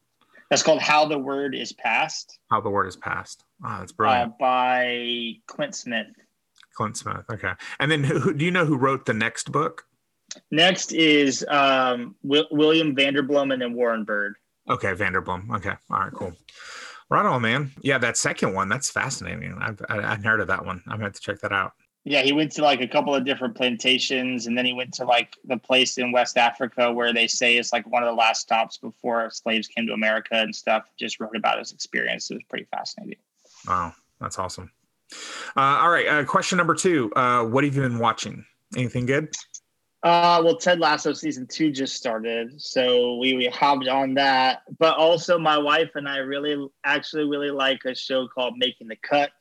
That's 0.49 0.63
called 0.63 0.81
"How 0.81 1.05
the 1.05 1.17
Word 1.17 1.55
Is 1.55 1.73
Passed." 1.73 2.39
How 2.49 2.61
the 2.61 2.69
Word 2.69 2.87
is 2.87 2.95
Passed. 2.95 3.43
Oh, 3.65 3.77
that's 3.79 3.91
brilliant. 3.91 4.33
Uh, 4.33 4.35
by 4.39 5.33
Clint 5.47 5.75
Smith. 5.75 6.07
Clint 6.75 6.97
Smith. 6.97 7.25
Okay, 7.31 7.51
and 7.79 7.91
then 7.91 8.03
who, 8.03 8.33
do 8.33 8.45
you 8.45 8.51
know 8.51 8.65
who 8.65 8.77
wrote 8.77 9.05
the 9.05 9.13
next 9.13 9.51
book? 9.51 9.85
Next 10.51 10.93
is 10.93 11.45
um, 11.49 12.15
w- 12.23 12.47
William 12.51 12.95
Vanderbloemen 12.95 13.53
and 13.53 13.61
then 13.61 13.73
Warren 13.73 14.03
Bird. 14.03 14.35
Okay, 14.69 14.93
Vanderbloem. 14.93 15.55
Okay, 15.57 15.73
all 15.89 15.99
right, 15.99 16.13
cool. 16.13 16.33
Right 17.09 17.25
on, 17.25 17.41
man. 17.41 17.71
Yeah, 17.81 17.99
that 17.99 18.17
second 18.17 18.53
one 18.53 18.67
that's 18.67 18.89
fascinating. 18.89 19.55
I've 19.59 19.79
I, 19.89 20.01
have 20.01 20.23
heard 20.23 20.41
of 20.41 20.47
that 20.47 20.65
one. 20.65 20.81
I'm 20.87 20.93
gonna 20.93 21.05
have 21.05 21.13
to 21.13 21.21
check 21.21 21.39
that 21.41 21.51
out. 21.51 21.73
Yeah, 22.07 22.21
he 22.21 22.33
went 22.33 22.51
to 22.53 22.61
like 22.61 22.81
a 22.81 22.87
couple 22.87 23.15
of 23.15 23.25
different 23.25 23.55
plantations, 23.55 24.45
and 24.45 24.55
then 24.55 24.63
he 24.63 24.73
went 24.73 24.93
to 24.95 25.05
like 25.05 25.35
the 25.43 25.57
place 25.57 25.97
in 25.97 26.11
West 26.11 26.37
Africa 26.37 26.93
where 26.93 27.11
they 27.11 27.27
say 27.27 27.57
it's 27.57 27.73
like 27.73 27.87
one 27.87 28.03
of 28.03 28.07
the 28.07 28.13
last 28.13 28.41
stops 28.41 28.77
before 28.77 29.31
slaves 29.31 29.67
came 29.67 29.87
to 29.87 29.93
America 29.93 30.35
and 30.35 30.55
stuff. 30.55 30.83
Just 30.99 31.19
wrote 31.19 31.35
about 31.35 31.57
his 31.57 31.71
experience. 31.71 32.29
It 32.29 32.35
was 32.35 32.43
pretty 32.43 32.65
fascinating. 32.65 33.17
Wow, 33.67 33.95
that's 34.21 34.37
awesome. 34.37 34.71
Uh, 35.57 35.61
all 35.81 35.89
right, 35.89 36.07
uh, 36.07 36.23
question 36.25 36.59
number 36.59 36.75
two: 36.75 37.11
uh, 37.15 37.43
What 37.43 37.63
have 37.63 37.75
you 37.75 37.81
been 37.81 37.97
watching? 37.97 38.45
Anything 38.77 39.07
good? 39.07 39.35
Uh, 40.03 40.39
well, 40.45 40.57
Ted 40.57 40.79
Lasso 40.79 41.11
season 41.11 41.47
two 41.47 41.71
just 41.71 41.95
started, 41.95 42.61
so 42.61 43.17
we, 43.17 43.33
we 43.33 43.47
hopped 43.47 43.87
on 43.87 44.13
that. 44.13 44.61
But 44.77 44.95
also, 44.95 45.39
my 45.39 45.57
wife 45.57 45.89
and 45.95 46.07
I 46.07 46.17
really, 46.17 46.67
actually, 46.83 47.23
really 47.23 47.49
like 47.49 47.79
a 47.85 47.95
show 47.95 48.27
called 48.27 48.53
Making 48.57 48.89
the 48.89 48.97
Cut 48.97 49.31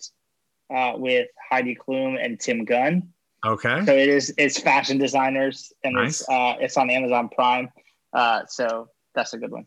uh, 0.75 0.93
with 0.97 1.29
Heidi 1.51 1.77
Klum 1.77 2.23
and 2.23 2.39
Tim 2.39 2.65
Gunn. 2.65 3.09
Okay. 3.45 3.85
So 3.85 3.93
it 3.93 4.09
is 4.09 4.33
it's 4.39 4.59
fashion 4.59 4.99
designers 4.99 5.73
and 5.83 5.95
nice. 5.95 6.21
it's 6.21 6.29
uh, 6.29 6.55
it's 6.61 6.77
on 6.77 6.91
Amazon 6.91 7.29
Prime. 7.29 7.71
Uh, 8.13 8.43
so 8.47 8.89
that's 9.15 9.35
a 9.35 9.39
good 9.39 9.51
one. 9.51 9.67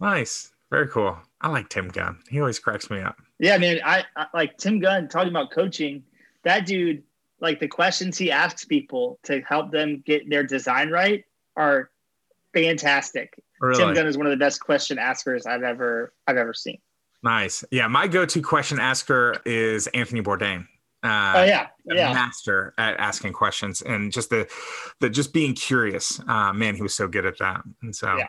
Nice. 0.00 0.52
Very 0.70 0.88
cool. 0.88 1.18
I 1.40 1.48
like 1.48 1.68
Tim 1.68 1.88
Gunn. 1.88 2.18
He 2.30 2.40
always 2.40 2.58
cracks 2.58 2.90
me 2.90 3.00
up. 3.00 3.16
Yeah, 3.38 3.58
man. 3.58 3.80
I, 3.84 4.04
I 4.16 4.26
like 4.32 4.56
Tim 4.56 4.80
Gunn 4.80 5.08
talking 5.08 5.28
about 5.28 5.50
coaching. 5.50 6.02
That 6.44 6.66
dude, 6.66 7.02
like 7.40 7.60
the 7.60 7.68
questions 7.68 8.16
he 8.16 8.30
asks 8.30 8.64
people 8.64 9.18
to 9.24 9.42
help 9.42 9.70
them 9.70 10.02
get 10.06 10.30
their 10.30 10.44
design 10.44 10.90
right 10.90 11.24
are 11.56 11.90
fantastic. 12.54 13.38
Really? 13.60 13.84
Tim 13.84 13.94
Gunn 13.94 14.06
is 14.06 14.16
one 14.16 14.26
of 14.26 14.30
the 14.30 14.38
best 14.38 14.60
question 14.60 14.98
askers 14.98 15.46
I've 15.46 15.62
ever 15.62 16.14
I've 16.26 16.38
ever 16.38 16.54
seen. 16.54 16.78
Nice. 17.22 17.64
Yeah, 17.70 17.86
my 17.88 18.08
go-to 18.08 18.42
question 18.42 18.80
asker 18.80 19.36
is 19.44 19.86
Anthony 19.88 20.22
Bourdain. 20.22 20.66
Uh, 21.04 21.32
oh 21.36 21.44
yeah, 21.44 21.66
yeah. 21.84 22.12
Master 22.12 22.74
at 22.78 22.96
asking 22.98 23.32
questions 23.32 23.82
and 23.82 24.12
just 24.12 24.30
the, 24.30 24.48
the 25.00 25.10
just 25.10 25.32
being 25.32 25.52
curious. 25.52 26.20
Uh, 26.28 26.52
man, 26.52 26.76
he 26.76 26.82
was 26.82 26.94
so 26.94 27.08
good 27.08 27.26
at 27.26 27.38
that. 27.38 27.62
And 27.82 27.94
so, 27.94 28.16
yeah. 28.16 28.26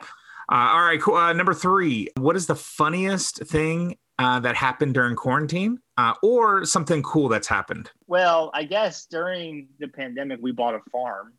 uh, 0.51 0.71
all 0.73 0.82
right, 0.82 0.99
cool. 0.99 1.15
Uh, 1.15 1.34
number 1.34 1.53
three. 1.53 2.10
What 2.17 2.36
is 2.36 2.47
the 2.47 2.56
funniest 2.56 3.45
thing 3.45 3.97
uh, 4.17 4.39
that 4.39 4.56
happened 4.56 4.95
during 4.95 5.15
quarantine, 5.15 5.79
uh, 5.97 6.13
or 6.23 6.65
something 6.65 7.03
cool 7.03 7.29
that's 7.29 7.47
happened? 7.47 7.91
Well, 8.08 8.49
I 8.53 8.63
guess 8.63 9.06
during 9.06 9.67
the 9.79 9.88
pandemic, 9.88 10.39
we 10.41 10.51
bought 10.51 10.73
a 10.75 10.82
farm. 10.91 11.34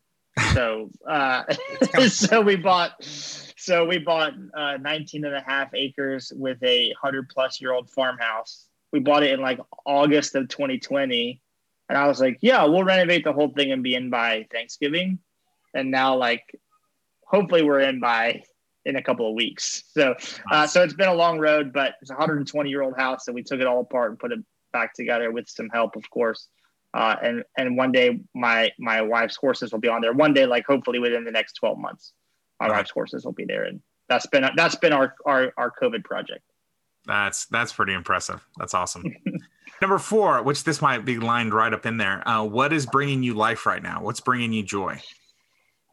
So, 0.53 0.89
uh, 1.07 1.43
so 2.09 2.41
we 2.41 2.55
bought 2.55 3.03
so 3.65 3.85
we 3.85 3.97
bought 3.97 4.33
uh, 4.53 4.77
19 4.77 5.25
and 5.25 5.35
a 5.35 5.41
half 5.41 5.73
acres 5.73 6.31
with 6.35 6.61
a 6.63 6.89
100 7.01 7.29
plus 7.29 7.59
year 7.59 7.73
old 7.73 7.89
farmhouse. 7.89 8.67
We 8.91 8.99
bought 8.99 9.23
it 9.23 9.31
in 9.31 9.41
like 9.41 9.59
August 9.85 10.35
of 10.35 10.47
2020. 10.49 11.41
And 11.89 11.97
I 11.97 12.07
was 12.07 12.19
like, 12.19 12.37
yeah, 12.41 12.63
we'll 12.65 12.83
renovate 12.83 13.23
the 13.23 13.33
whole 13.33 13.49
thing 13.49 13.71
and 13.71 13.83
be 13.83 13.95
in 13.95 14.09
by 14.09 14.47
Thanksgiving. 14.51 15.19
And 15.73 15.91
now, 15.91 16.15
like, 16.15 16.43
hopefully, 17.25 17.63
we're 17.63 17.81
in 17.81 17.99
by 17.99 18.43
in 18.85 18.95
a 18.95 19.03
couple 19.03 19.27
of 19.27 19.35
weeks. 19.35 19.83
So, 19.93 20.15
uh, 20.51 20.67
so 20.67 20.83
it's 20.83 20.93
been 20.93 21.09
a 21.09 21.13
long 21.13 21.39
road, 21.39 21.73
but 21.73 21.95
it's 22.01 22.11
a 22.11 22.13
120 22.13 22.69
year 22.69 22.81
old 22.81 22.95
house, 22.97 23.27
and 23.27 23.35
we 23.35 23.43
took 23.43 23.59
it 23.59 23.67
all 23.67 23.81
apart 23.81 24.11
and 24.11 24.19
put 24.19 24.31
it 24.31 24.39
back 24.73 24.93
together 24.93 25.31
with 25.31 25.49
some 25.49 25.69
help, 25.69 25.95
of 25.95 26.09
course. 26.09 26.47
Uh, 26.95 27.15
and 27.21 27.43
and 27.57 27.75
one 27.75 27.91
day, 27.91 28.19
my 28.33 28.71
my 28.79 29.01
wife's 29.01 29.35
horses 29.35 29.71
will 29.71 29.79
be 29.79 29.89
on 29.89 30.01
there. 30.01 30.13
One 30.13 30.33
day, 30.33 30.45
like 30.45 30.65
hopefully 30.65 30.99
within 30.99 31.25
the 31.25 31.31
next 31.31 31.53
12 31.53 31.77
months 31.77 32.13
our 32.61 32.69
right. 32.69 32.89
horses 32.89 33.25
will 33.25 33.33
be 33.33 33.43
there, 33.43 33.65
and 33.65 33.81
that's 34.07 34.25
been 34.27 34.49
that's 34.55 34.75
been 34.75 34.93
our 34.93 35.13
our 35.25 35.51
our 35.57 35.73
COVID 35.81 36.05
project. 36.05 36.43
That's 37.05 37.47
that's 37.47 37.73
pretty 37.73 37.93
impressive. 37.93 38.45
That's 38.57 38.73
awesome. 38.73 39.03
Number 39.81 39.97
four, 39.97 40.41
which 40.41 40.63
this 40.63 40.81
might 40.81 41.03
be 41.03 41.17
lined 41.17 41.53
right 41.53 41.73
up 41.73 41.85
in 41.85 41.97
there. 41.97 42.25
Uh, 42.27 42.45
what 42.45 42.71
is 42.71 42.85
bringing 42.85 43.23
you 43.23 43.33
life 43.33 43.65
right 43.65 43.83
now? 43.83 44.01
What's 44.01 44.21
bringing 44.21 44.53
you 44.53 44.63
joy? 44.63 45.01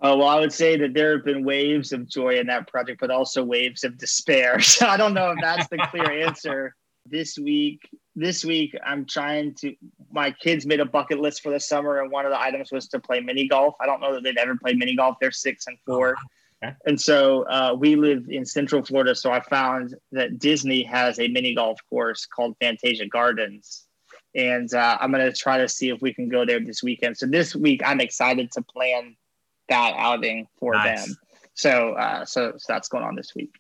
Oh 0.00 0.16
well, 0.18 0.28
I 0.28 0.38
would 0.38 0.52
say 0.52 0.76
that 0.76 0.94
there 0.94 1.16
have 1.16 1.24
been 1.24 1.44
waves 1.44 1.92
of 1.92 2.08
joy 2.08 2.38
in 2.38 2.46
that 2.46 2.68
project, 2.68 3.00
but 3.00 3.10
also 3.10 3.42
waves 3.42 3.82
of 3.82 3.98
despair. 3.98 4.58
So 4.60 4.86
I 4.86 4.96
don't 4.96 5.14
know 5.14 5.30
if 5.30 5.38
that's 5.40 5.68
the 5.68 5.78
clear 5.90 6.10
answer. 6.26 6.76
This 7.06 7.38
week, 7.38 7.88
this 8.14 8.44
week, 8.44 8.76
I'm 8.84 9.04
trying 9.04 9.54
to. 9.56 9.74
My 10.10 10.30
kids 10.30 10.66
made 10.66 10.80
a 10.80 10.84
bucket 10.84 11.20
list 11.20 11.42
for 11.42 11.50
the 11.50 11.60
summer, 11.60 12.00
and 12.00 12.10
one 12.10 12.24
of 12.24 12.30
the 12.30 12.40
items 12.40 12.70
was 12.70 12.88
to 12.88 13.00
play 13.00 13.20
mini 13.20 13.48
golf. 13.48 13.74
I 13.80 13.86
don't 13.86 14.00
know 14.00 14.14
that 14.14 14.22
they've 14.22 14.36
ever 14.36 14.56
played 14.56 14.78
mini 14.78 14.94
golf. 14.96 15.16
They're 15.20 15.32
six 15.32 15.66
and 15.66 15.76
four. 15.84 16.16
Oh, 16.64 16.70
and 16.86 17.00
so 17.00 17.42
uh, 17.48 17.74
we 17.76 17.96
live 17.96 18.26
in 18.28 18.44
Central 18.44 18.82
Florida. 18.84 19.14
So 19.14 19.32
I 19.32 19.40
found 19.40 19.96
that 20.12 20.38
Disney 20.38 20.84
has 20.84 21.18
a 21.18 21.28
mini 21.28 21.54
golf 21.54 21.80
course 21.90 22.26
called 22.26 22.56
Fantasia 22.60 23.06
Gardens. 23.06 23.86
And 24.34 24.72
uh, 24.72 24.96
I'm 25.00 25.12
going 25.12 25.24
to 25.24 25.36
try 25.36 25.58
to 25.58 25.68
see 25.68 25.90
if 25.90 26.00
we 26.00 26.14
can 26.14 26.28
go 26.28 26.46
there 26.46 26.60
this 26.60 26.82
weekend. 26.82 27.18
So 27.18 27.26
this 27.26 27.54
week, 27.54 27.82
I'm 27.84 28.00
excited 28.00 28.52
to 28.52 28.62
plan 28.62 29.16
that 29.68 29.94
outing 29.96 30.46
for 30.58 30.72
nice. 30.74 31.04
them. 31.04 31.16
So, 31.54 31.92
uh, 31.94 32.24
so, 32.24 32.52
so 32.56 32.72
that's 32.72 32.88
going 32.88 33.04
on 33.04 33.14
this 33.14 33.34
week. 33.34 33.54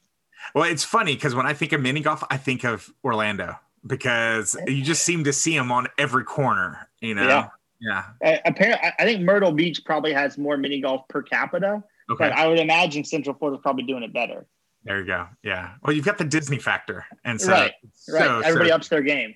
Well, 0.54 0.64
it's 0.64 0.84
funny 0.84 1.14
because 1.14 1.34
when 1.34 1.46
I 1.46 1.54
think 1.54 1.72
of 1.72 1.80
mini 1.80 2.00
golf, 2.00 2.22
I 2.30 2.36
think 2.36 2.64
of 2.64 2.92
Orlando 3.04 3.56
because 3.86 4.56
you 4.66 4.82
just 4.82 5.02
seem 5.02 5.24
to 5.24 5.32
see 5.32 5.56
them 5.56 5.72
on 5.72 5.88
every 5.98 6.24
corner, 6.24 6.88
you 7.00 7.14
know? 7.14 7.26
Yeah. 7.26 7.48
Yeah. 7.80 8.04
Uh, 8.24 8.36
apparently, 8.44 8.90
I 8.98 9.04
think 9.04 9.22
Myrtle 9.22 9.50
Beach 9.50 9.84
probably 9.84 10.12
has 10.12 10.38
more 10.38 10.56
mini 10.56 10.80
golf 10.80 11.08
per 11.08 11.20
capita, 11.20 11.82
Okay. 12.10 12.28
But 12.28 12.32
I 12.32 12.46
would 12.46 12.58
imagine 12.58 13.04
Central 13.04 13.34
Florida 13.36 13.58
is 13.58 13.62
probably 13.62 13.84
doing 13.84 14.02
it 14.02 14.12
better. 14.12 14.46
There 14.84 14.98
you 15.00 15.06
go. 15.06 15.28
Yeah. 15.42 15.74
Well, 15.82 15.94
you've 15.94 16.04
got 16.04 16.18
the 16.18 16.24
Disney 16.24 16.58
factor, 16.58 17.06
and 17.24 17.40
so 17.40 17.52
right, 17.52 17.72
so, 17.94 18.14
right. 18.14 18.44
Everybody 18.44 18.70
so, 18.70 18.76
ups 18.76 18.88
their 18.88 19.02
game. 19.02 19.34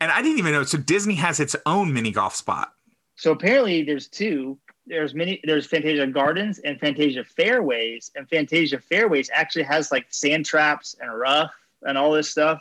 And 0.00 0.10
I 0.10 0.22
didn't 0.22 0.38
even 0.38 0.52
know. 0.52 0.62
So 0.64 0.78
Disney 0.78 1.14
has 1.14 1.38
its 1.40 1.54
own 1.66 1.92
mini 1.92 2.10
golf 2.10 2.34
spot. 2.34 2.72
So 3.16 3.32
apparently, 3.32 3.82
there's 3.82 4.08
two. 4.08 4.58
There's 4.86 5.14
many. 5.14 5.40
There's 5.44 5.66
Fantasia 5.66 6.06
Gardens 6.06 6.58
and 6.60 6.78
Fantasia 6.78 7.24
Fairways, 7.24 8.10
and 8.14 8.28
Fantasia 8.28 8.78
Fairways 8.78 9.30
actually 9.32 9.64
has 9.64 9.90
like 9.90 10.06
sand 10.10 10.46
traps 10.46 10.94
and 11.00 11.12
rough 11.18 11.52
and 11.82 11.98
all 11.98 12.12
this 12.12 12.30
stuff. 12.30 12.60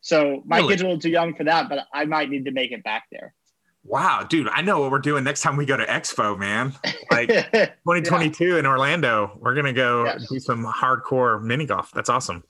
So 0.00 0.42
my 0.46 0.58
really? 0.58 0.70
kids 0.70 0.82
are 0.82 0.86
a 0.86 0.88
little 0.88 1.00
too 1.00 1.10
young 1.10 1.34
for 1.34 1.44
that, 1.44 1.68
but 1.68 1.86
I 1.92 2.04
might 2.04 2.30
need 2.30 2.44
to 2.46 2.52
make 2.52 2.72
it 2.72 2.82
back 2.84 3.04
there 3.10 3.34
wow, 3.88 4.24
dude, 4.28 4.48
I 4.48 4.62
know 4.62 4.80
what 4.80 4.90
we're 4.90 4.98
doing 4.98 5.24
next 5.24 5.40
time 5.40 5.56
we 5.56 5.66
go 5.66 5.76
to 5.76 5.86
Expo, 5.86 6.38
man. 6.38 6.74
Like 7.10 7.28
2022 7.28 8.44
yeah. 8.52 8.58
in 8.58 8.66
Orlando, 8.66 9.36
we're 9.40 9.54
gonna 9.54 9.72
go 9.72 10.14
do 10.28 10.38
some 10.38 10.64
hardcore 10.64 11.42
mini 11.42 11.66
golf. 11.66 11.90
That's 11.92 12.08
awesome. 12.08 12.44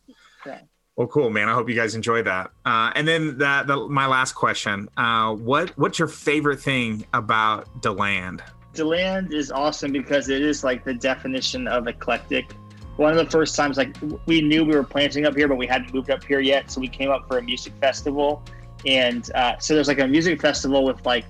Yeah. 0.45 0.61
Well, 0.97 1.07
cool, 1.07 1.31
man. 1.31 1.49
I 1.49 1.55
hope 1.55 1.69
you 1.69 1.77
guys 1.77 1.95
enjoy 1.95 2.23
that. 2.25 2.51
Uh, 2.67 2.91
and 2.97 3.07
then 3.07 3.39
that, 3.39 3.69
the, 3.69 3.77
my 3.89 4.07
last 4.07 4.33
question: 4.33 4.89
uh, 4.97 5.33
what 5.33 5.71
what's 5.79 5.99
your 5.99 6.09
favorite 6.09 6.61
thing 6.61 7.07
about 7.15 7.83
DeLand? 7.83 8.43
DeLand 8.79 9.35
is 9.35 9.51
awesome 9.51 9.91
because 9.91 10.29
it 10.29 10.41
is 10.41 10.63
like 10.63 10.85
the 10.85 10.95
definition 10.95 11.67
of 11.67 11.89
eclectic. 11.89 12.53
one 12.97 13.11
of 13.11 13.19
the 13.19 13.29
first 13.29 13.57
times 13.57 13.77
like 13.77 13.97
we 14.27 14.41
knew 14.41 14.65
we 14.65 14.75
were 14.77 14.85
planting 14.85 15.27
up 15.27 15.35
here, 15.37 15.49
but 15.49 15.57
we 15.57 15.67
hadn't 15.67 15.93
moved 15.93 16.11
up 16.11 16.23
here 16.23 16.39
yet. 16.39 16.71
So 16.71 16.81
we 16.81 16.87
came 16.87 17.11
up 17.11 17.27
for 17.27 17.39
a 17.39 17.43
music 17.43 17.73
festival, 17.81 18.41
and 18.87 19.29
uh, 19.35 19.59
so 19.59 19.75
there's 19.75 19.89
like 19.89 19.99
a 19.99 20.07
music 20.07 20.41
festival 20.41 20.85
with 20.85 21.05
like 21.05 21.25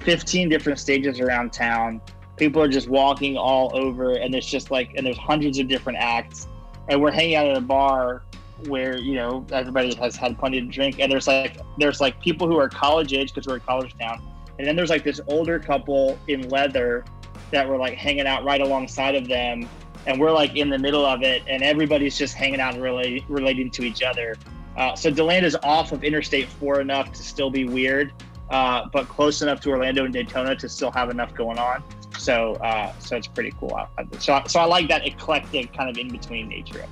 15 0.00 0.48
different 0.48 0.80
stages 0.80 1.20
around 1.20 1.52
town. 1.52 2.00
People 2.36 2.60
are 2.60 2.68
just 2.68 2.88
walking 2.88 3.36
all 3.36 3.70
over, 3.72 4.14
and 4.14 4.34
there's 4.34 4.46
just 4.46 4.72
like 4.72 4.92
and 4.96 5.06
there's 5.06 5.18
hundreds 5.18 5.60
of 5.60 5.68
different 5.68 5.98
acts, 6.00 6.48
and 6.88 7.00
we're 7.00 7.12
hanging 7.12 7.36
out 7.36 7.46
at 7.46 7.56
a 7.56 7.60
bar 7.60 8.24
where 8.66 8.98
you 8.98 9.14
know 9.14 9.46
everybody 9.52 9.94
has 9.94 10.16
had 10.16 10.36
plenty 10.40 10.60
to 10.60 10.66
drink, 10.66 10.98
and 10.98 11.10
there's 11.10 11.28
like 11.28 11.56
there's 11.78 12.00
like 12.00 12.20
people 12.20 12.48
who 12.48 12.56
are 12.56 12.68
college 12.68 13.12
age 13.12 13.32
because 13.32 13.46
we're 13.46 13.56
a 13.58 13.60
college 13.60 13.96
town, 13.96 14.20
and 14.60 14.68
then 14.68 14.76
there's 14.76 14.90
like 14.90 15.02
this 15.02 15.20
older 15.26 15.58
couple 15.58 16.18
in 16.28 16.48
leather 16.50 17.04
that 17.50 17.66
were 17.66 17.78
like 17.78 17.94
hanging 17.94 18.26
out 18.26 18.44
right 18.44 18.60
alongside 18.60 19.14
of 19.14 19.26
them 19.26 19.66
and 20.06 20.20
we're 20.20 20.32
like 20.32 20.56
in 20.56 20.68
the 20.68 20.78
middle 20.78 21.04
of 21.04 21.22
it, 21.22 21.42
and 21.46 21.62
everybody's 21.62 22.16
just 22.16 22.34
hanging 22.34 22.60
out 22.60 22.74
and 22.74 22.82
really 22.82 23.24
relating 23.28 23.70
to 23.70 23.82
each 23.82 24.02
other. 24.02 24.36
Uh, 24.76 24.94
so 24.94 25.10
DeLand 25.10 25.44
is 25.44 25.56
off 25.62 25.92
of 25.92 26.04
Interstate 26.04 26.48
4 26.48 26.80
enough 26.80 27.12
to 27.12 27.22
still 27.22 27.50
be 27.50 27.64
weird, 27.64 28.12
uh, 28.50 28.86
but 28.92 29.08
close 29.08 29.42
enough 29.42 29.60
to 29.60 29.70
Orlando 29.70 30.04
and 30.04 30.12
Daytona 30.12 30.56
to 30.56 30.68
still 30.68 30.90
have 30.90 31.10
enough 31.10 31.34
going 31.34 31.58
on. 31.58 31.82
So, 32.18 32.54
uh, 32.56 32.92
so 32.98 33.16
it's 33.16 33.26
pretty 33.26 33.52
cool. 33.58 33.78
So, 34.18 34.42
so 34.46 34.60
I 34.60 34.64
like 34.64 34.88
that 34.88 35.06
eclectic 35.06 35.72
kind 35.72 35.90
of 35.90 35.98
in 35.98 36.08
between 36.08 36.48
nature. 36.48 36.84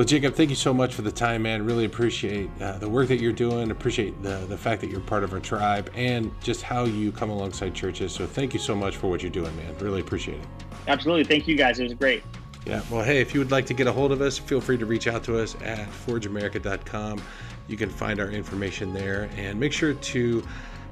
Well, 0.00 0.06
Jacob, 0.06 0.34
thank 0.34 0.48
you 0.48 0.56
so 0.56 0.72
much 0.72 0.94
for 0.94 1.02
the 1.02 1.12
time, 1.12 1.42
man. 1.42 1.62
Really 1.62 1.84
appreciate 1.84 2.48
uh, 2.58 2.78
the 2.78 2.88
work 2.88 3.08
that 3.08 3.20
you're 3.20 3.34
doing. 3.34 3.70
Appreciate 3.70 4.22
the 4.22 4.46
the 4.48 4.56
fact 4.56 4.80
that 4.80 4.88
you're 4.88 4.98
part 4.98 5.24
of 5.24 5.34
our 5.34 5.40
tribe 5.40 5.90
and 5.94 6.32
just 6.40 6.62
how 6.62 6.84
you 6.84 7.12
come 7.12 7.28
alongside 7.28 7.74
churches. 7.74 8.10
So, 8.10 8.26
thank 8.26 8.54
you 8.54 8.60
so 8.60 8.74
much 8.74 8.96
for 8.96 9.10
what 9.10 9.20
you're 9.20 9.30
doing, 9.30 9.54
man. 9.56 9.76
Really 9.76 10.00
appreciate 10.00 10.40
it. 10.40 10.46
Absolutely. 10.88 11.24
Thank 11.24 11.46
you 11.46 11.54
guys. 11.54 11.80
It 11.80 11.82
was 11.82 11.92
great. 11.92 12.22
Yeah. 12.64 12.80
Well, 12.90 13.04
hey, 13.04 13.20
if 13.20 13.34
you 13.34 13.40
would 13.40 13.50
like 13.50 13.66
to 13.66 13.74
get 13.74 13.88
a 13.88 13.92
hold 13.92 14.10
of 14.10 14.22
us, 14.22 14.38
feel 14.38 14.62
free 14.62 14.78
to 14.78 14.86
reach 14.86 15.06
out 15.06 15.22
to 15.24 15.38
us 15.38 15.54
at 15.62 15.86
forgeamerica.com. 16.06 17.20
You 17.68 17.76
can 17.76 17.90
find 17.90 18.20
our 18.20 18.30
information 18.30 18.94
there 18.94 19.28
and 19.36 19.60
make 19.60 19.74
sure 19.74 19.92
to 19.92 20.42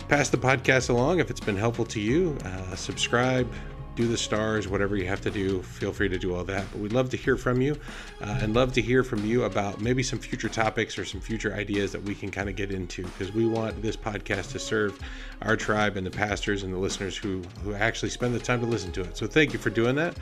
pass 0.09 0.29
the 0.29 0.37
podcast 0.37 0.91
along 0.91 1.21
if 1.21 1.31
it's 1.31 1.41
been 1.41 1.57
helpful 1.57 1.87
to 1.87 1.99
you. 1.99 2.37
Uh, 2.45 2.77
subscribe, 2.77 3.51
do 3.99 4.07
the 4.07 4.17
stars, 4.17 4.69
whatever 4.69 4.97
you 4.97 5.07
have 5.07 5.21
to 5.21 5.31
do. 5.31 5.61
Feel 5.61 5.93
free 5.93 6.09
to 6.09 6.19
do 6.19 6.33
all 6.33 6.45
that. 6.45 6.65
But 6.71 6.81
we'd 6.81 6.93
love 6.93 7.11
to 7.11 7.17
hear 7.17 7.37
from 7.37 7.61
you 7.61 7.77
uh, 8.21 8.39
and 8.41 8.55
love 8.55 8.73
to 8.75 8.81
hear 8.81 9.03
from 9.03 9.27
you 9.27 9.43
about 9.43 9.81
maybe 9.81 10.05
some 10.05 10.21
future 10.21 10.49
topics 10.49 10.97
or 10.97 11.05
some 11.05 11.21
future 11.21 11.53
ideas 11.53 11.91
that 11.93 12.03
we 12.05 12.15
can 12.15 12.31
kind 12.31 12.49
of 12.49 12.55
get 12.55 12.71
into 12.71 13.03
because 13.03 13.33
we 13.33 13.45
want 13.45 13.83
this 13.83 13.97
podcast 13.97 14.53
to 14.53 14.61
serve 14.61 14.97
our 15.43 15.57
tribe 15.57 15.97
and 15.97 16.07
the 16.07 16.11
pastors 16.13 16.63
and 16.63 16.73
the 16.73 16.79
listeners 16.79 17.17
who, 17.17 17.43
who 17.65 17.75
actually 17.75 18.11
spend 18.11 18.33
the 18.33 18.39
time 18.39 18.61
to 18.61 18.67
listen 18.67 18.93
to 18.93 19.01
it. 19.01 19.17
So 19.17 19.27
thank 19.27 19.53
you 19.53 19.59
for 19.59 19.71
doing 19.71 19.97
that. 19.97 20.17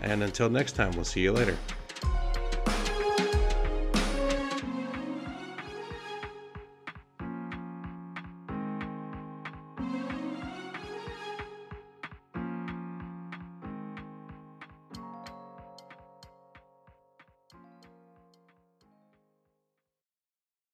And 0.00 0.22
until 0.22 0.48
next 0.48 0.72
time, 0.72 0.92
we'll 0.92 1.04
see 1.04 1.20
you 1.20 1.32
later. 1.32 1.58